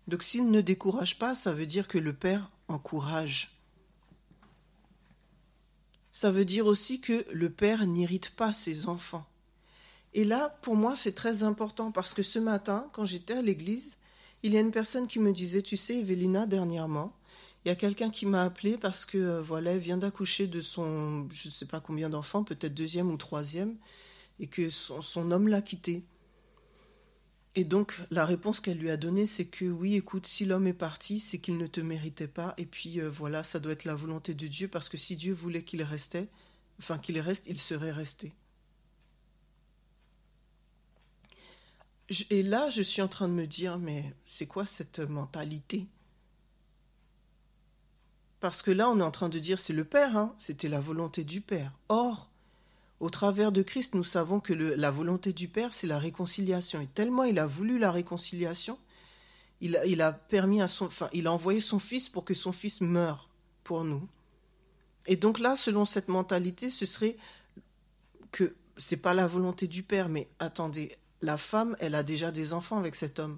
Donc 0.07 0.21
s'il 0.23 0.51
ne 0.51 0.61
décourage 0.61 1.17
pas, 1.17 1.35
ça 1.35 1.53
veut 1.53 1.65
dire 1.65 1.87
que 1.87 1.97
le 1.97 2.13
Père 2.13 2.51
encourage. 2.67 3.57
Ça 6.11 6.31
veut 6.31 6.45
dire 6.45 6.65
aussi 6.65 7.01
que 7.01 7.25
le 7.31 7.49
Père 7.49 7.85
n'irrite 7.87 8.35
pas 8.35 8.53
ses 8.53 8.87
enfants. 8.87 9.25
Et 10.13 10.25
là, 10.25 10.57
pour 10.61 10.75
moi, 10.75 10.95
c'est 10.95 11.13
très 11.13 11.43
important 11.43 11.91
parce 11.91 12.13
que 12.13 12.23
ce 12.23 12.39
matin, 12.39 12.89
quand 12.93 13.05
j'étais 13.05 13.35
à 13.35 13.41
l'église, 13.41 13.97
il 14.43 14.53
y 14.53 14.57
a 14.57 14.61
une 14.61 14.71
personne 14.71 15.07
qui 15.07 15.19
me 15.19 15.33
disait, 15.33 15.61
tu 15.61 15.77
sais, 15.77 15.99
Evelina, 15.99 16.45
dernièrement, 16.45 17.13
il 17.65 17.69
y 17.69 17.71
a 17.71 17.75
quelqu'un 17.75 18.09
qui 18.09 18.25
m'a 18.25 18.43
appelé 18.43 18.77
parce 18.77 19.05
que 19.05 19.17
euh, 19.17 19.41
voilà, 19.41 19.71
elle 19.71 19.79
vient 19.79 19.97
d'accoucher 19.97 20.47
de 20.47 20.61
son, 20.61 21.27
je 21.31 21.49
ne 21.49 21.53
sais 21.53 21.65
pas 21.65 21.81
combien 21.81 22.09
d'enfants, 22.09 22.43
peut-être 22.43 22.73
deuxième 22.73 23.11
ou 23.11 23.17
troisième, 23.17 23.75
et 24.39 24.47
que 24.47 24.69
son, 24.69 25.31
homme 25.31 25.49
l'a 25.49 25.61
quitté. 25.61 26.05
Et 27.55 27.65
donc 27.65 27.99
la 28.11 28.25
réponse 28.25 28.61
qu'elle 28.61 28.77
lui 28.77 28.89
a 28.89 28.97
donnée, 28.97 29.25
c'est 29.25 29.45
que 29.45 29.65
oui, 29.65 29.95
écoute, 29.95 30.27
si 30.27 30.45
l'homme 30.45 30.67
est 30.67 30.73
parti, 30.73 31.19
c'est 31.19 31.39
qu'il 31.39 31.57
ne 31.57 31.67
te 31.67 31.81
méritait 31.81 32.27
pas, 32.27 32.53
et 32.57 32.65
puis 32.65 33.01
euh, 33.01 33.09
voilà, 33.09 33.43
ça 33.43 33.59
doit 33.59 33.73
être 33.73 33.85
la 33.85 33.95
volonté 33.95 34.33
de 34.33 34.47
Dieu, 34.47 34.69
parce 34.69 34.87
que 34.87 34.97
si 34.97 35.17
Dieu 35.17 35.33
voulait 35.33 35.63
qu'il 35.63 35.83
restait, 35.83 36.29
enfin 36.79 36.97
qu'il 36.97 37.19
reste, 37.19 37.47
il 37.47 37.57
serait 37.57 37.91
resté. 37.91 38.33
Et 42.29 42.43
là, 42.43 42.69
je 42.69 42.81
suis 42.81 43.01
en 43.01 43.07
train 43.07 43.27
de 43.27 43.33
me 43.33 43.45
dire, 43.45 43.77
mais 43.77 44.13
c'est 44.25 44.47
quoi 44.47 44.65
cette 44.65 44.99
mentalité? 44.99 45.87
Parce 48.39 48.61
que 48.61 48.71
là, 48.71 48.89
on 48.89 48.99
est 48.99 49.03
en 49.03 49.11
train 49.11 49.29
de 49.29 49.39
dire, 49.39 49.59
c'est 49.59 49.73
le 49.73 49.83
Père, 49.83 50.17
hein 50.17 50.33
c'était 50.37 50.69
la 50.69 50.79
volonté 50.79 51.23
du 51.23 51.41
Père. 51.41 51.73
Or, 51.89 52.29
au 52.99 53.09
travers 53.09 53.51
de 53.51 53.61
Christ, 53.61 53.95
nous 53.95 54.03
savons 54.03 54.39
que 54.39 54.53
la 54.53 54.91
volonté 54.91 55.33
du 55.33 55.47
Père, 55.47 55.73
c'est 55.73 55.87
la 55.87 55.99
réconciliation. 55.99 56.81
Et 56.81 56.87
tellement 56.87 57.23
il 57.23 57.37
a 57.37 57.45
voulu 57.45 57.77
la 57.77 57.91
réconciliation, 57.91 58.77
il 59.61 60.01
a, 60.01 60.11
permis 60.13 60.61
à 60.61 60.67
son, 60.67 60.85
enfin, 60.85 61.09
il 61.13 61.27
a 61.27 61.33
envoyé 61.33 61.59
son 61.59 61.79
Fils 61.79 62.07
pour 62.07 62.23
que 62.23 62.33
son 62.33 62.53
Fils 62.53 62.81
meure 62.81 63.29
pour 63.63 63.83
nous. 63.83 64.07
Et 65.05 65.17
donc 65.17 65.39
là, 65.39 65.55
selon 65.55 65.85
cette 65.85 66.07
mentalité, 66.07 66.69
ce 66.69 66.85
serait 66.85 67.17
que 68.31 68.55
c'est 68.77 68.97
pas 68.97 69.13
la 69.13 69.27
volonté 69.27 69.67
du 69.67 69.83
Père, 69.83 70.07
mais 70.07 70.29
attendez, 70.39 70.97
la 71.21 71.37
femme, 71.37 71.75
elle 71.79 71.95
a 71.95 72.03
déjà 72.03 72.31
des 72.31 72.53
enfants 72.53 72.77
avec 72.77 72.95
cet 72.95 73.19
homme. 73.19 73.37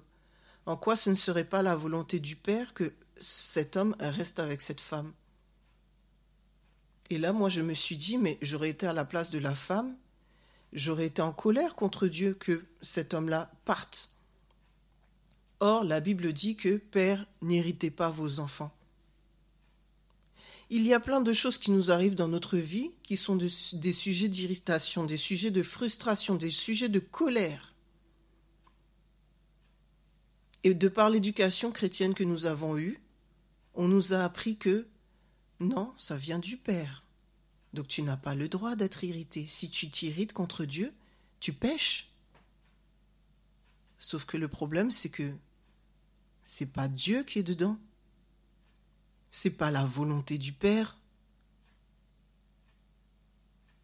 En 0.66 0.76
quoi 0.76 0.96
ce 0.96 1.10
ne 1.10 1.14
serait 1.14 1.44
pas 1.44 1.62
la 1.62 1.74
volonté 1.74 2.20
du 2.20 2.36
Père 2.36 2.74
que 2.74 2.92
cet 3.18 3.76
homme 3.76 3.96
reste 3.98 4.38
avec 4.38 4.60
cette 4.60 4.80
femme? 4.80 5.12
Et 7.10 7.18
là, 7.18 7.32
moi, 7.32 7.48
je 7.48 7.60
me 7.60 7.74
suis 7.74 7.96
dit, 7.96 8.16
mais 8.16 8.38
j'aurais 8.40 8.70
été 8.70 8.86
à 8.86 8.92
la 8.92 9.04
place 9.04 9.30
de 9.30 9.38
la 9.38 9.54
femme, 9.54 9.96
j'aurais 10.72 11.06
été 11.06 11.20
en 11.20 11.32
colère 11.32 11.74
contre 11.74 12.06
Dieu 12.06 12.34
que 12.34 12.64
cet 12.80 13.12
homme-là 13.12 13.50
parte. 13.64 14.10
Or, 15.60 15.84
la 15.84 16.00
Bible 16.00 16.32
dit 16.32 16.56
que 16.56 16.76
Père, 16.76 17.26
n'héritez 17.42 17.90
pas 17.90 18.10
vos 18.10 18.40
enfants. 18.40 18.74
Il 20.70 20.86
y 20.86 20.94
a 20.94 21.00
plein 21.00 21.20
de 21.20 21.34
choses 21.34 21.58
qui 21.58 21.70
nous 21.70 21.90
arrivent 21.90 22.14
dans 22.14 22.28
notre 22.28 22.56
vie 22.56 22.92
qui 23.02 23.18
sont 23.18 23.36
des 23.36 23.92
sujets 23.92 24.28
d'irritation, 24.28 25.04
des 25.04 25.18
sujets 25.18 25.50
de 25.50 25.62
frustration, 25.62 26.36
des 26.36 26.50
sujets 26.50 26.88
de 26.88 26.98
colère. 26.98 27.71
Et 30.64 30.74
de 30.74 30.88
par 30.88 31.10
l'éducation 31.10 31.72
chrétienne 31.72 32.14
que 32.14 32.24
nous 32.24 32.46
avons 32.46 32.78
eue, 32.78 33.00
on 33.74 33.88
nous 33.88 34.12
a 34.12 34.24
appris 34.24 34.56
que 34.56 34.86
non, 35.60 35.92
ça 35.96 36.16
vient 36.16 36.38
du 36.38 36.56
Père. 36.56 37.04
Donc 37.72 37.88
tu 37.88 38.02
n'as 38.02 38.16
pas 38.16 38.34
le 38.34 38.48
droit 38.48 38.76
d'être 38.76 39.04
irrité. 39.04 39.46
Si 39.46 39.70
tu 39.70 39.90
t'irrites 39.90 40.32
contre 40.32 40.64
Dieu, 40.64 40.92
tu 41.40 41.52
pêches. 41.52 42.10
Sauf 43.98 44.24
que 44.24 44.36
le 44.36 44.48
problème, 44.48 44.90
c'est 44.90 45.08
que 45.08 45.34
c'est 46.42 46.66
pas 46.66 46.88
Dieu 46.88 47.22
qui 47.22 47.38
est 47.38 47.44
dedans. 47.44 47.78
C'est 49.30 49.50
pas 49.50 49.70
la 49.70 49.84
volonté 49.84 50.38
du 50.38 50.52
Père. 50.52 50.98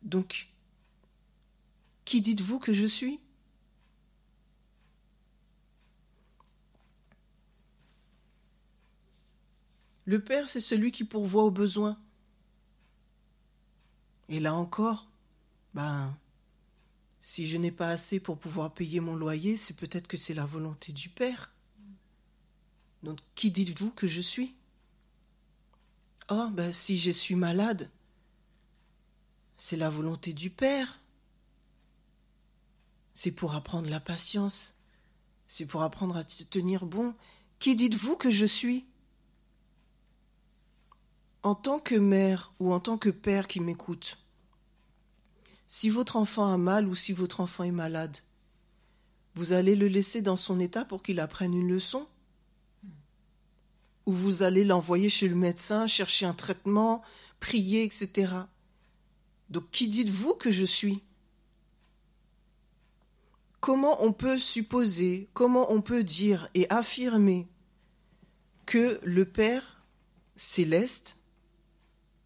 Donc, 0.03 0.49
qui 2.05 2.21
dites-vous 2.21 2.59
que 2.59 2.73
je 2.73 2.87
suis? 2.87 3.21
Le 10.09 10.19
Père, 10.19 10.49
c'est 10.49 10.63
celui 10.63 10.91
qui 10.91 11.05
pourvoit 11.05 11.45
aux 11.45 11.51
besoins. 11.51 12.01
Et 14.31 14.41
là 14.41 14.55
encore, 14.55 15.07
ben, 15.75 16.17
si 17.21 17.47
je 17.47 17.59
n'ai 17.59 17.71
pas 17.71 17.91
assez 17.91 18.19
pour 18.19 18.39
pouvoir 18.39 18.73
payer 18.73 19.01
mon 19.01 19.17
loyer, 19.17 19.59
c'est 19.59 19.77
peut-être 19.77 20.09
que 20.09 20.17
c'est 20.17 20.33
la 20.33 20.47
volonté 20.47 20.95
du 20.95 21.11
Père. 21.11 21.53
Donc, 23.03 23.19
qui 23.35 23.51
dites-vous 23.51 23.91
que 23.91 24.09
je 24.09 24.23
suis? 24.23 24.55
Oh, 26.31 26.49
ben, 26.53 26.73
si 26.73 26.97
je 26.97 27.11
suis 27.11 27.35
malade, 27.35 27.91
c'est 29.59 29.77
la 29.77 29.91
volonté 29.91 30.33
du 30.33 30.49
Père. 30.49 31.01
C'est 33.13 33.33
pour 33.33 33.55
apprendre 33.55 33.91
la 33.91 34.01
patience. 34.01 34.79
C'est 35.49 35.67
pour 35.67 35.83
apprendre 35.83 36.17
à 36.17 36.25
tenir 36.25 36.87
bon. 36.87 37.15
Qui 37.59 37.77
dites-vous 37.77 38.17
que 38.17 38.31
je 38.31 38.47
suis? 38.47 38.87
En 41.43 41.55
tant 41.55 41.79
que 41.79 41.95
mère 41.95 42.53
ou 42.59 42.73
en 42.73 42.81
tant 42.81 42.99
que 42.99 43.11
père 43.11 43.47
qui 43.47 43.61
m'écoute, 43.61 44.19
si 45.67 45.91
votre 45.91 46.17
enfant 46.17 46.51
a 46.53 46.57
mal 46.57 46.89
ou 46.89 46.95
si 46.95 47.13
votre 47.13 47.41
enfant 47.41 47.65
est 47.65 47.71
malade, 47.71 48.17
vous 49.35 49.53
allez 49.53 49.77
le 49.77 49.87
laisser 49.87 50.23
dans 50.23 50.37
son 50.37 50.59
état 50.59 50.85
pour 50.85 51.03
qu'il 51.03 51.21
apprenne 51.21 51.55
une 51.55 51.69
leçon? 51.69 52.07
Ou 54.07 54.13
vous 54.13 54.43
allez 54.43 54.65
l'envoyer 54.65 55.09
chez 55.11 55.29
le 55.29 55.37
médecin, 55.37 55.87
chercher 55.87 56.27
un 56.27 56.33
traitement, 56.33 57.03
prier, 57.39 57.85
etc. 57.85 58.33
Donc 59.51 59.71
qui 59.71 59.89
dites-vous 59.89 60.35
que 60.35 60.51
je 60.51 60.65
suis? 60.65 61.03
Comment 63.61 64.03
on 64.03 64.13
peut 64.13 64.39
supposer, 64.39 65.29
comment 65.35 65.71
on 65.71 65.83
peut 65.83 66.03
dire 66.03 66.49
et 66.55 66.67
affirmer 66.71 67.47
que 68.67 68.99
le 69.05 69.25
Père 69.25 69.85
céleste 70.37 71.18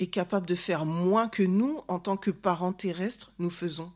est 0.03 0.09
capable 0.09 0.47
de 0.47 0.55
faire 0.55 0.85
moins 0.85 1.29
que 1.29 1.43
nous, 1.43 1.81
en 1.89 1.99
tant 1.99 2.17
que 2.17 2.31
parents 2.31 2.73
terrestres, 2.73 3.33
nous 3.39 3.51
faisons. 3.51 3.93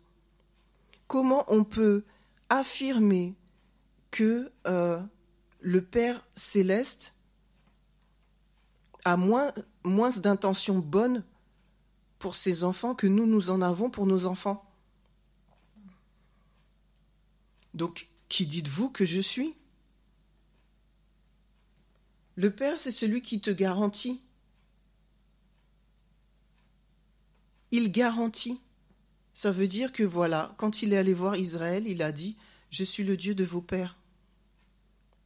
Comment 1.06 1.44
on 1.48 1.64
peut 1.64 2.04
affirmer 2.48 3.34
que 4.10 4.50
euh, 4.66 5.00
le 5.60 5.82
Père 5.82 6.24
céleste 6.36 7.14
a 9.04 9.16
moins, 9.16 9.52
moins 9.84 10.10
d'intentions 10.10 10.78
bonnes 10.78 11.24
pour 12.18 12.34
ses 12.34 12.64
enfants 12.64 12.94
que 12.94 13.06
nous, 13.06 13.26
nous 13.26 13.50
en 13.50 13.60
avons 13.60 13.90
pour 13.90 14.06
nos 14.06 14.26
enfants? 14.26 14.64
Donc, 17.74 18.08
qui 18.28 18.46
dites-vous 18.46 18.90
que 18.90 19.04
je 19.04 19.20
suis? 19.20 19.54
Le 22.36 22.50
Père, 22.50 22.78
c'est 22.78 22.90
celui 22.90 23.22
qui 23.22 23.40
te 23.40 23.50
garantit 23.50 24.25
il 27.76 27.92
garantit. 27.92 28.60
Ça 29.34 29.52
veut 29.52 29.68
dire 29.68 29.92
que 29.92 30.02
voilà, 30.02 30.54
quand 30.56 30.82
il 30.82 30.92
est 30.92 30.96
allé 30.96 31.12
voir 31.12 31.36
Israël, 31.36 31.86
il 31.86 32.02
a 32.02 32.10
dit 32.10 32.36
Je 32.70 32.84
suis 32.84 33.04
le 33.04 33.16
Dieu 33.16 33.34
de 33.34 33.44
vos 33.44 33.60
pères. 33.60 33.96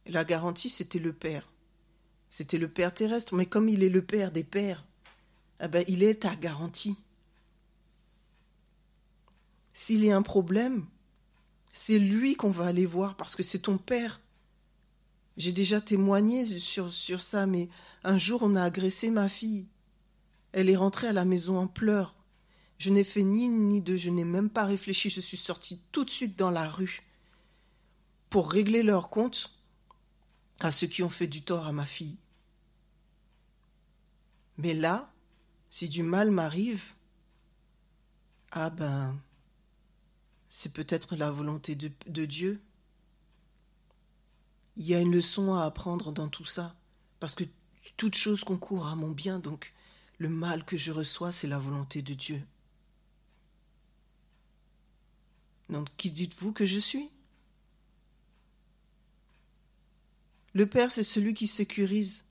la 0.05 0.25
garantie, 0.25 0.69
c'était 0.69 0.99
le 0.99 1.13
Père. 1.13 1.49
C'était 2.29 2.57
le 2.57 2.67
Père 2.67 2.93
terrestre, 2.93 3.35
mais 3.35 3.45
comme 3.45 3.69
il 3.69 3.83
est 3.83 3.89
le 3.89 4.01
Père 4.01 4.31
des 4.31 4.43
pères, 4.43 4.85
eh 5.63 5.67
ben, 5.67 5.85
il 5.87 6.03
est 6.03 6.21
ta 6.21 6.35
garantie. 6.35 6.97
S'il 9.73 10.03
y 10.03 10.11
a 10.11 10.17
un 10.17 10.21
problème, 10.21 10.85
c'est 11.71 11.99
lui 11.99 12.35
qu'on 12.35 12.51
va 12.51 12.65
aller 12.65 12.85
voir 12.85 13.15
parce 13.15 13.35
que 13.35 13.43
c'est 13.43 13.59
ton 13.59 13.77
Père. 13.77 14.19
J'ai 15.37 15.53
déjà 15.53 15.79
témoigné 15.79 16.59
sur, 16.59 16.91
sur 16.91 17.21
ça, 17.21 17.45
mais 17.45 17.69
un 18.03 18.17
jour 18.17 18.41
on 18.43 18.55
a 18.55 18.63
agressé 18.63 19.09
ma 19.09 19.29
fille. 19.29 19.67
Elle 20.51 20.69
est 20.69 20.75
rentrée 20.75 21.07
à 21.07 21.13
la 21.13 21.23
maison 21.23 21.57
en 21.57 21.67
pleurs. 21.67 22.15
Je 22.81 22.89
n'ai 22.89 23.03
fait 23.03 23.23
ni 23.23 23.43
une 23.43 23.67
ni 23.67 23.79
deux, 23.79 23.95
je 23.95 24.09
n'ai 24.09 24.23
même 24.23 24.49
pas 24.49 24.65
réfléchi, 24.65 25.11
je 25.11 25.21
suis 25.21 25.37
sortie 25.37 25.83
tout 25.91 26.03
de 26.03 26.09
suite 26.09 26.35
dans 26.35 26.49
la 26.49 26.67
rue 26.67 27.03
pour 28.31 28.51
régler 28.51 28.81
leur 28.81 29.11
compte 29.11 29.55
à 30.59 30.71
ceux 30.71 30.87
qui 30.87 31.03
ont 31.03 31.09
fait 31.11 31.27
du 31.27 31.43
tort 31.43 31.67
à 31.67 31.73
ma 31.73 31.85
fille. 31.85 32.17
Mais 34.57 34.73
là, 34.73 35.13
si 35.69 35.89
du 35.89 36.01
mal 36.01 36.31
m'arrive, 36.31 36.95
ah 38.49 38.71
ben, 38.71 39.15
c'est 40.49 40.73
peut-être 40.73 41.15
la 41.15 41.29
volonté 41.29 41.75
de, 41.75 41.91
de, 42.07 42.25
Dieu. 42.25 42.63
Il 44.75 44.87
y 44.87 44.95
a 44.95 44.99
une 44.99 45.11
leçon 45.11 45.53
à 45.53 45.65
apprendre 45.65 46.11
dans 46.11 46.29
tout 46.29 46.45
ça, 46.45 46.73
parce 47.19 47.35
que 47.35 47.43
toute 47.95 48.15
chose 48.15 48.43
concourt 48.43 48.87
à 48.87 48.95
mon 48.95 49.11
bien, 49.11 49.37
donc 49.37 49.71
le 50.17 50.29
mal 50.29 50.65
que 50.65 50.77
je 50.77 50.91
reçois, 50.91 51.31
c'est 51.31 51.47
la 51.47 51.59
volonté 51.59 52.01
de 52.01 52.15
Dieu. 52.15 52.43
Donc, 55.71 55.87
qui 55.97 56.11
dites-vous 56.11 56.51
que 56.51 56.65
je 56.65 56.79
suis? 56.79 57.09
Le 60.53 60.65
père, 60.65 60.91
c'est 60.91 61.03
celui 61.03 61.33
qui 61.33 61.47
sécurise. 61.47 62.27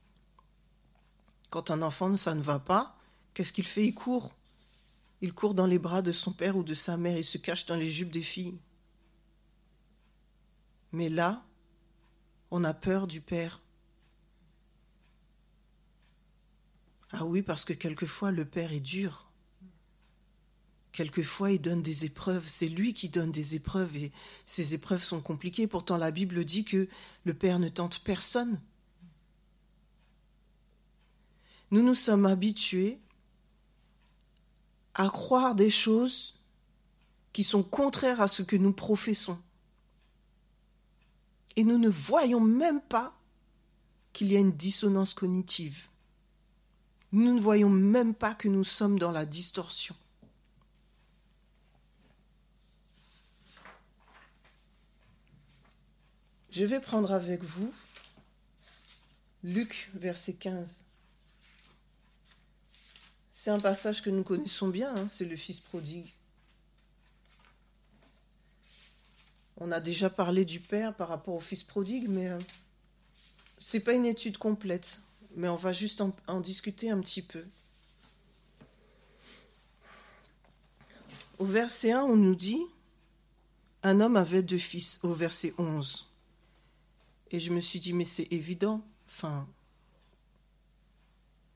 Quand 1.48 1.70
un 1.70 1.80
enfant, 1.80 2.16
ça 2.18 2.34
ne 2.34 2.42
va 2.42 2.60
pas, 2.60 2.98
qu'est-ce 3.32 3.52
qu'il 3.52 3.66
fait? 3.66 3.86
Il 3.86 3.94
court. 3.94 4.34
Il 5.22 5.32
court 5.32 5.54
dans 5.54 5.66
les 5.66 5.78
bras 5.78 6.02
de 6.02 6.12
son 6.12 6.32
père 6.32 6.56
ou 6.56 6.62
de 6.62 6.74
sa 6.74 6.96
mère, 6.96 7.16
il 7.16 7.24
se 7.24 7.38
cache 7.38 7.66
dans 7.66 7.76
les 7.76 7.90
jupes 7.90 8.12
des 8.12 8.22
filles. 8.22 8.58
Mais 10.92 11.08
là, 11.08 11.44
on 12.50 12.62
a 12.64 12.74
peur 12.74 13.06
du 13.06 13.20
père. 13.20 13.62
Ah 17.10 17.24
oui, 17.24 17.42
parce 17.42 17.64
que 17.64 17.72
quelquefois 17.72 18.32
le 18.32 18.44
père 18.44 18.72
est 18.72 18.80
dur. 18.80 19.29
Quelquefois, 20.92 21.52
il 21.52 21.60
donne 21.60 21.82
des 21.82 22.04
épreuves. 22.04 22.48
C'est 22.48 22.68
lui 22.68 22.94
qui 22.94 23.08
donne 23.08 23.30
des 23.30 23.54
épreuves 23.54 23.96
et 23.96 24.12
ces 24.46 24.74
épreuves 24.74 25.02
sont 25.02 25.20
compliquées. 25.20 25.66
Pourtant, 25.66 25.96
la 25.96 26.10
Bible 26.10 26.44
dit 26.44 26.64
que 26.64 26.88
le 27.24 27.34
Père 27.34 27.58
ne 27.58 27.68
tente 27.68 28.00
personne. 28.00 28.60
Nous 31.70 31.82
nous 31.82 31.94
sommes 31.94 32.26
habitués 32.26 32.98
à 34.94 35.08
croire 35.08 35.54
des 35.54 35.70
choses 35.70 36.34
qui 37.32 37.44
sont 37.44 37.62
contraires 37.62 38.20
à 38.20 38.26
ce 38.26 38.42
que 38.42 38.56
nous 38.56 38.72
professons. 38.72 39.38
Et 41.54 41.62
nous 41.62 41.78
ne 41.78 41.88
voyons 41.88 42.40
même 42.40 42.80
pas 42.80 43.16
qu'il 44.12 44.32
y 44.32 44.36
a 44.36 44.40
une 44.40 44.52
dissonance 44.52 45.14
cognitive. 45.14 45.88
Nous 47.12 47.32
ne 47.32 47.40
voyons 47.40 47.68
même 47.68 48.14
pas 48.14 48.34
que 48.34 48.48
nous 48.48 48.64
sommes 48.64 48.98
dans 48.98 49.12
la 49.12 49.26
distorsion. 49.26 49.94
Je 56.50 56.64
vais 56.64 56.80
prendre 56.80 57.12
avec 57.12 57.44
vous 57.44 57.72
Luc, 59.44 59.88
verset 59.94 60.32
15. 60.32 60.84
C'est 63.30 63.50
un 63.50 63.60
passage 63.60 64.02
que 64.02 64.10
nous 64.10 64.24
connaissons 64.24 64.68
bien, 64.68 64.94
hein, 64.94 65.08
c'est 65.08 65.24
le 65.24 65.36
Fils 65.36 65.60
prodigue. 65.60 66.12
On 69.58 69.70
a 69.70 69.78
déjà 69.78 70.10
parlé 70.10 70.44
du 70.44 70.58
Père 70.58 70.94
par 70.94 71.08
rapport 71.08 71.34
au 71.36 71.40
Fils 71.40 71.62
prodigue, 71.62 72.08
mais 72.08 72.28
euh, 72.28 72.38
ce 73.58 73.76
n'est 73.76 73.82
pas 73.82 73.92
une 73.92 74.04
étude 74.04 74.36
complète, 74.36 75.00
mais 75.36 75.48
on 75.48 75.56
va 75.56 75.72
juste 75.72 76.00
en, 76.00 76.14
en 76.26 76.40
discuter 76.40 76.90
un 76.90 77.00
petit 77.00 77.22
peu. 77.22 77.44
Au 81.38 81.44
verset 81.44 81.92
1, 81.92 82.02
on 82.02 82.16
nous 82.16 82.34
dit 82.34 82.60
Un 83.84 84.00
homme 84.00 84.16
avait 84.16 84.42
deux 84.42 84.58
fils, 84.58 84.98
au 85.04 85.14
verset 85.14 85.54
11. 85.56 86.09
Et 87.30 87.40
je 87.40 87.52
me 87.52 87.60
suis 87.60 87.80
dit, 87.80 87.92
mais 87.92 88.04
c'est 88.04 88.32
évident. 88.32 88.84
Enfin, 89.08 89.46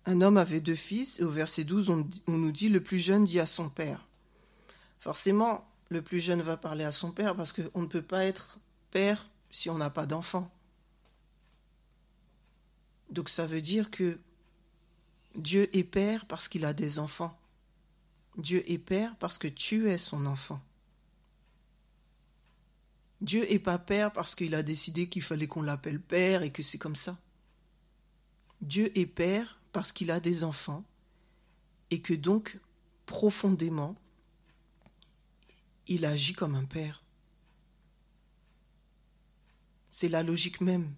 un 0.06 0.20
homme 0.20 0.36
avait 0.36 0.60
deux 0.60 0.74
fils, 0.74 1.20
et 1.20 1.24
au 1.24 1.30
verset 1.30 1.64
12, 1.64 1.88
on, 1.88 2.08
on, 2.26 2.36
nous 2.36 2.52
dit, 2.52 2.68
le 2.68 2.82
plus 2.82 2.98
jeune 2.98 3.24
dit 3.24 3.40
à 3.40 3.46
son 3.46 3.68
père. 3.68 4.06
Forcément, 5.00 5.66
le 5.88 6.02
plus 6.02 6.20
jeune 6.20 6.42
va 6.42 6.56
parler 6.56 6.84
à 6.84 6.92
son 6.92 7.10
père 7.10 7.36
parce 7.36 7.52
qu'on 7.52 7.82
ne 7.82 7.86
peut 7.86 8.02
pas 8.02 8.24
être 8.24 8.58
père 8.90 9.28
si 9.50 9.70
on 9.70 9.78
n'a 9.78 9.90
pas 9.90 10.06
d'enfant. 10.06 10.50
Donc 13.10 13.28
ça 13.28 13.46
veut 13.46 13.60
dire 13.60 13.90
que 13.90 14.18
Dieu 15.36 15.68
est 15.76 15.84
père 15.84 16.26
parce 16.26 16.48
qu'il 16.48 16.64
a 16.64 16.72
des 16.72 16.98
enfants. 16.98 17.38
Dieu 18.38 18.68
est 18.70 18.78
père 18.78 19.14
parce 19.16 19.38
que 19.38 19.48
tu 19.48 19.88
es 19.88 19.98
son 19.98 20.26
enfant. 20.26 20.60
Dieu 23.24 23.50
est 23.50 23.58
pas 23.58 23.78
père 23.78 24.12
parce 24.12 24.34
qu'il 24.34 24.54
a 24.54 24.62
décidé 24.62 25.08
qu'il 25.08 25.22
fallait 25.22 25.46
qu'on 25.46 25.62
l'appelle 25.62 25.98
père 25.98 26.42
et 26.42 26.50
que 26.50 26.62
c'est 26.62 26.76
comme 26.76 26.94
ça. 26.94 27.18
Dieu 28.60 28.96
est 28.98 29.06
père 29.06 29.58
parce 29.72 29.92
qu'il 29.92 30.10
a 30.10 30.20
des 30.20 30.44
enfants 30.44 30.84
et 31.90 32.02
que 32.02 32.12
donc, 32.12 32.58
profondément, 33.06 33.96
il 35.86 36.04
agit 36.04 36.34
comme 36.34 36.54
un 36.54 36.66
père. 36.66 37.02
C'est 39.88 40.10
la 40.10 40.22
logique 40.22 40.60
même. 40.60 40.94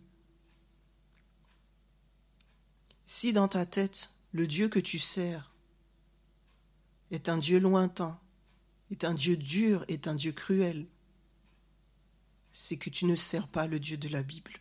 Si 3.04 3.32
dans 3.32 3.46
ta 3.46 3.66
tête, 3.66 4.10
le 4.32 4.48
Dieu 4.48 4.68
que 4.68 4.80
tu 4.80 4.98
sers 4.98 5.52
est 7.12 7.28
un 7.28 7.38
Dieu 7.38 7.60
lointain, 7.60 8.18
est 8.90 9.04
un 9.04 9.14
Dieu 9.14 9.36
dur, 9.36 9.84
est 9.86 10.08
un 10.08 10.16
Dieu 10.16 10.32
cruel, 10.32 10.88
c'est 12.58 12.78
que 12.78 12.88
tu 12.88 13.04
ne 13.04 13.16
sers 13.16 13.48
pas 13.48 13.66
le 13.66 13.78
Dieu 13.78 13.98
de 13.98 14.08
la 14.08 14.22
Bible. 14.22 14.52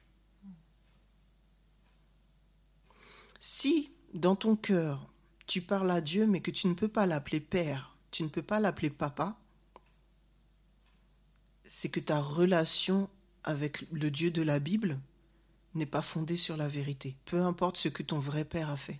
Si 3.39 3.89
dans 4.13 4.35
ton 4.35 4.57
cœur 4.57 5.09
tu 5.47 5.61
parles 5.61 5.89
à 5.89 6.01
Dieu 6.01 6.27
mais 6.27 6.41
que 6.41 6.51
tu 6.51 6.67
ne 6.67 6.73
peux 6.73 6.89
pas 6.89 7.05
l'appeler 7.05 7.39
Père, 7.39 7.95
tu 8.11 8.23
ne 8.23 8.27
peux 8.27 8.41
pas 8.41 8.59
l'appeler 8.59 8.89
Papa, 8.89 9.39
c'est 11.63 11.87
que 11.87 12.01
ta 12.01 12.19
relation 12.19 13.09
avec 13.45 13.89
le 13.91 14.11
Dieu 14.11 14.29
de 14.29 14.41
la 14.41 14.59
Bible 14.59 14.99
n'est 15.73 15.85
pas 15.85 16.01
fondée 16.01 16.37
sur 16.37 16.57
la 16.57 16.67
vérité, 16.67 17.15
peu 17.23 17.43
importe 17.43 17.77
ce 17.77 17.87
que 17.87 18.03
ton 18.03 18.19
vrai 18.19 18.43
Père 18.43 18.71
a 18.71 18.77
fait. 18.77 18.99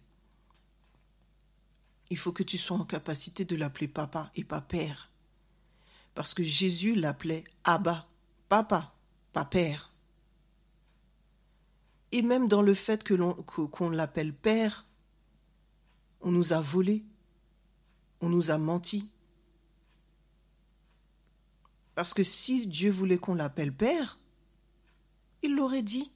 Il 2.10 2.17
faut 2.17 2.31
que 2.31 2.43
tu 2.43 2.58
sois 2.58 2.77
en 2.77 2.86
capacité 2.86 3.43
de 3.43 3.58
l'appeler 3.58 3.89
Papa 3.89 4.31
et 4.36 4.45
pas 4.45 4.62
Père. 4.62 5.12
Parce 6.13 6.34
que 6.34 6.43
Jésus 6.43 6.95
l'appelait 6.95 7.43
Abba, 7.65 8.08
papa, 8.49 8.93
pas 9.34 9.45
père. 9.45 9.91
Et 12.12 12.21
même 12.21 12.47
dans 12.47 12.62
le 12.62 12.73
fait 12.73 13.03
qu'on 13.08 13.89
l'appelle 13.89 14.34
père, 14.34 14.86
on 16.21 16.31
nous 16.31 16.53
a 16.53 16.62
volé, 16.62 17.03
on 18.21 18.29
nous 18.29 18.51
a 18.51 18.58
menti. 18.58 19.12
Parce 21.93 22.13
que 22.13 22.23
si 22.23 22.67
Dieu 22.67 22.91
voulait 22.91 23.17
qu'on 23.17 23.36
l'appelle 23.36 23.73
père, 23.73 24.19
il 25.41 25.55
l'aurait 25.55 25.84
dit. 25.84 26.12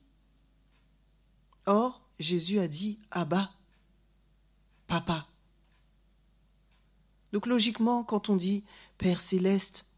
Or, 1.66 2.02
Jésus 2.18 2.58
a 2.58 2.68
dit 2.68 2.98
Abba, 3.10 3.52
papa. 4.86 5.26
Donc 7.32 7.46
logiquement, 7.46 8.02
quand 8.04 8.28
on 8.28 8.36
dit 8.36 8.64
Père 8.98 9.20
céleste, 9.20 9.89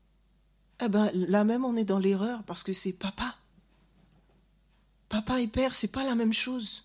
eh 0.84 0.88
ben 0.88 1.10
là 1.14 1.44
même 1.44 1.64
on 1.64 1.76
est 1.76 1.84
dans 1.84 1.98
l'erreur 1.98 2.42
parce 2.44 2.62
que 2.62 2.72
c'est 2.72 2.92
papa. 2.92 3.36
Papa 5.08 5.40
et 5.40 5.46
père, 5.46 5.74
c'est 5.74 5.92
pas 5.92 6.04
la 6.04 6.14
même 6.14 6.32
chose. 6.32 6.84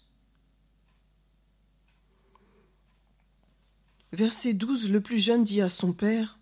Verset 4.12 4.53
12, 4.53 4.91
le 4.91 5.01
plus 5.01 5.17
jeune 5.17 5.43
dit 5.43 5.62
à 5.62 5.69
son 5.69 5.93
père 5.93 6.38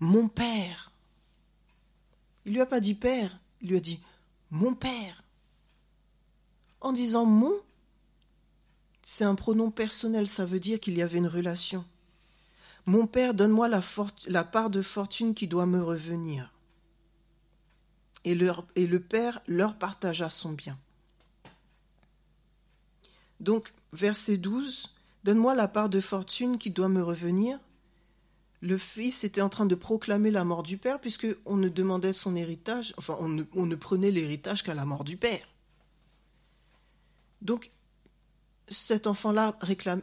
Mon 0.00 0.28
père. 0.28 0.92
Il 2.44 2.52
lui 2.52 2.60
a 2.60 2.66
pas 2.66 2.80
dit 2.80 2.94
père, 2.94 3.38
il 3.60 3.70
lui 3.70 3.76
a 3.76 3.80
dit 3.80 4.00
Mon 4.50 4.74
père. 4.74 5.24
En 6.80 6.92
disant 6.92 7.26
mon, 7.26 7.54
c'est 9.02 9.24
un 9.24 9.34
pronom 9.34 9.70
personnel, 9.70 10.28
ça 10.28 10.44
veut 10.44 10.60
dire 10.60 10.78
qu'il 10.78 10.96
y 10.96 11.02
avait 11.02 11.18
une 11.18 11.26
relation. 11.26 11.84
Mon 12.86 13.06
père, 13.06 13.34
donne-moi 13.34 13.68
la, 13.68 13.82
la 14.26 14.44
part 14.44 14.70
de 14.70 14.80
fortune 14.80 15.34
qui 15.34 15.48
doit 15.48 15.66
me 15.66 15.82
revenir 15.82 16.52
et, 18.24 18.34
le 18.34 19.00
Père 19.00 19.40
leur 19.46 19.76
partagea 19.76 20.30
son 20.30 20.52
bien. 20.52 20.78
Donc, 23.40 23.72
verset 23.92 24.36
12, 24.36 24.90
Donne-moi 25.24 25.54
la 25.54 25.68
part 25.68 25.88
de 25.88 26.00
fortune 26.00 26.58
qui 26.58 26.70
doit 26.70 26.88
me 26.88 27.02
revenir. 27.02 27.58
Le 28.60 28.78
fils 28.78 29.24
était 29.24 29.40
en 29.40 29.48
train 29.48 29.66
de 29.66 29.74
proclamer 29.74 30.30
la 30.30 30.44
mort 30.44 30.62
du 30.62 30.78
père, 30.78 31.00
puisqu'on 31.00 31.56
ne 31.56 31.68
demandait 31.68 32.12
son 32.12 32.34
héritage, 32.34 32.94
enfin, 32.96 33.16
on 33.20 33.28
ne, 33.28 33.42
on 33.54 33.68
prenait 33.76 34.10
l'héritage 34.10 34.62
qu'à 34.62 34.74
la 34.74 34.84
mort 34.84 35.04
du 35.04 35.16
père. 35.16 35.46
Donc, 37.42 37.70
cet 38.68 39.06
enfant-là 39.06 39.56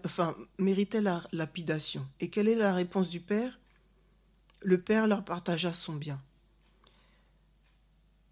enfin, 0.05 0.35
méritait 0.57 1.01
la 1.01 1.23
lapidation. 1.31 2.05
Et 2.19 2.29
quelle 2.29 2.47
est 2.47 2.55
la 2.55 2.73
réponse 2.73 3.09
du 3.09 3.19
père? 3.19 3.59
Le 4.61 4.79
Père 4.79 5.07
leur 5.07 5.23
partagea 5.23 5.73
son 5.73 5.93
bien. 5.93 6.21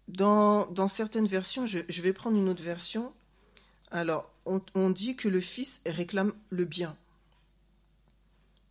Dans, 0.08 0.88
certaines 0.88 1.26
versions, 1.26 1.66
je, 1.66 1.78
vais 2.02 2.12
prendre 2.12 2.36
une 2.36 2.48
autre 2.48 2.62
version. 2.62 3.12
Alors, 3.90 4.30
on, 4.44 4.60
on 4.74 4.90
dit 4.90 5.16
que 5.16 5.28
le 5.28 5.40
Fils 5.40 5.80
réclame 5.86 6.32
le 6.50 6.64
bien 6.64 6.96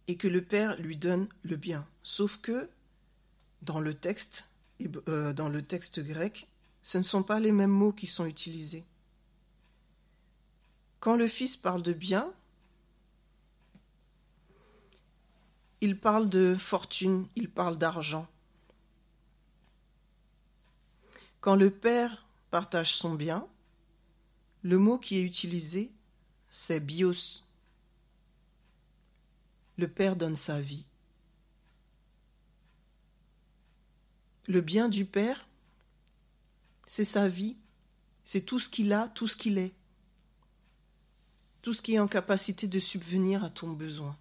et 0.08 0.16
que 0.16 0.28
le 0.28 0.42
Père 0.42 0.80
lui 0.80 0.98
donne 0.98 1.28
le 1.44 1.56
bien. 1.56 1.88
Sauf 2.04 2.38
que 2.38 2.70
dans 3.62 3.80
le 3.80 3.94
texte, 3.94 4.46
euh, 5.08 5.34
dans 5.34 5.50
le 5.50 5.62
texte 5.62 6.00
grec, 6.02 6.48
ce 6.82 6.98
ne 6.98 7.04
sont 7.04 7.24
pas 7.24 7.40
les 7.40 7.52
mêmes 7.52 7.72
mots 7.72 7.94
qui 7.94 8.08
sont 8.08 8.26
utilisés. 8.26 8.84
Quand 11.00 11.16
le 11.16 11.28
Fils 11.28 11.56
parle 11.56 11.82
de 11.82 11.94
bien, 11.94 12.32
il 15.82 16.00
parle 16.00 16.30
de 16.30 16.56
fortune, 16.56 17.28
il 17.36 17.50
parle 17.50 17.78
d'argent. 17.78 18.28
Quand 21.44 21.58
le 21.58 21.72
Père 21.72 22.26
partage 22.52 22.96
son 22.96 23.16
bien, 23.16 23.46
le 24.62 24.78
mot 24.78 24.98
qui 24.98 25.18
est 25.18 25.24
utilisé, 25.24 25.92
c'est 26.50 26.80
bios. 26.80 27.44
Le 29.76 29.90
Père 29.90 30.16
donne 30.16 30.38
sa 30.38 30.62
vie. 30.62 30.88
Le 34.48 34.62
bien 34.62 34.88
du 34.88 35.04
Père, 35.04 35.46
c'est 36.86 37.04
sa 37.04 37.28
vie, 37.28 37.58
c'est 38.24 38.46
tout 38.46 38.62
ce 38.62 38.70
qu'il 38.70 38.94
a, 38.94 39.10
tout 39.10 39.28
ce 39.28 39.36
qu'il 39.36 39.58
est, 39.58 39.74
tout 41.62 41.74
ce 41.74 41.82
qui 41.82 41.96
est 41.96 42.00
en 42.00 42.08
capacité 42.08 42.68
de 42.68 42.80
subvenir 42.80 43.44
à 43.44 43.50
ton 43.50 43.74
besoin. 43.74 44.18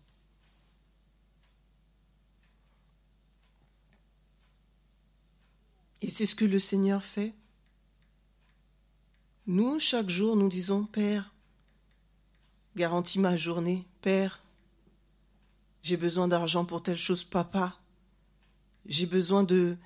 Et 6.03 6.11
c'est 6.11 6.27
ce 6.27 6.35
que 6.35 6.45
le 6.45 6.59
Seigneur 6.59 7.03
fait. 7.03 7.33
Nous, 9.47 9.79
chaque 9.79 10.11
jour, 10.11 10.37
nous 10.37 10.49
disons, 10.49 10.85
Père, 10.85 11.33
garantis 12.77 13.19
ma 13.19 13.37
journée, 13.37 13.87
Père, 14.01 14.43
j'ai 15.83 15.97
besoin 15.97 16.29
d'argent 16.29 16.65
pour 16.65 16.83
telle 16.83 16.99
chose, 16.99 17.25
papa, 17.25 17.79
j'ai 18.87 19.07
besoin 19.07 19.45
de... 19.45 19.77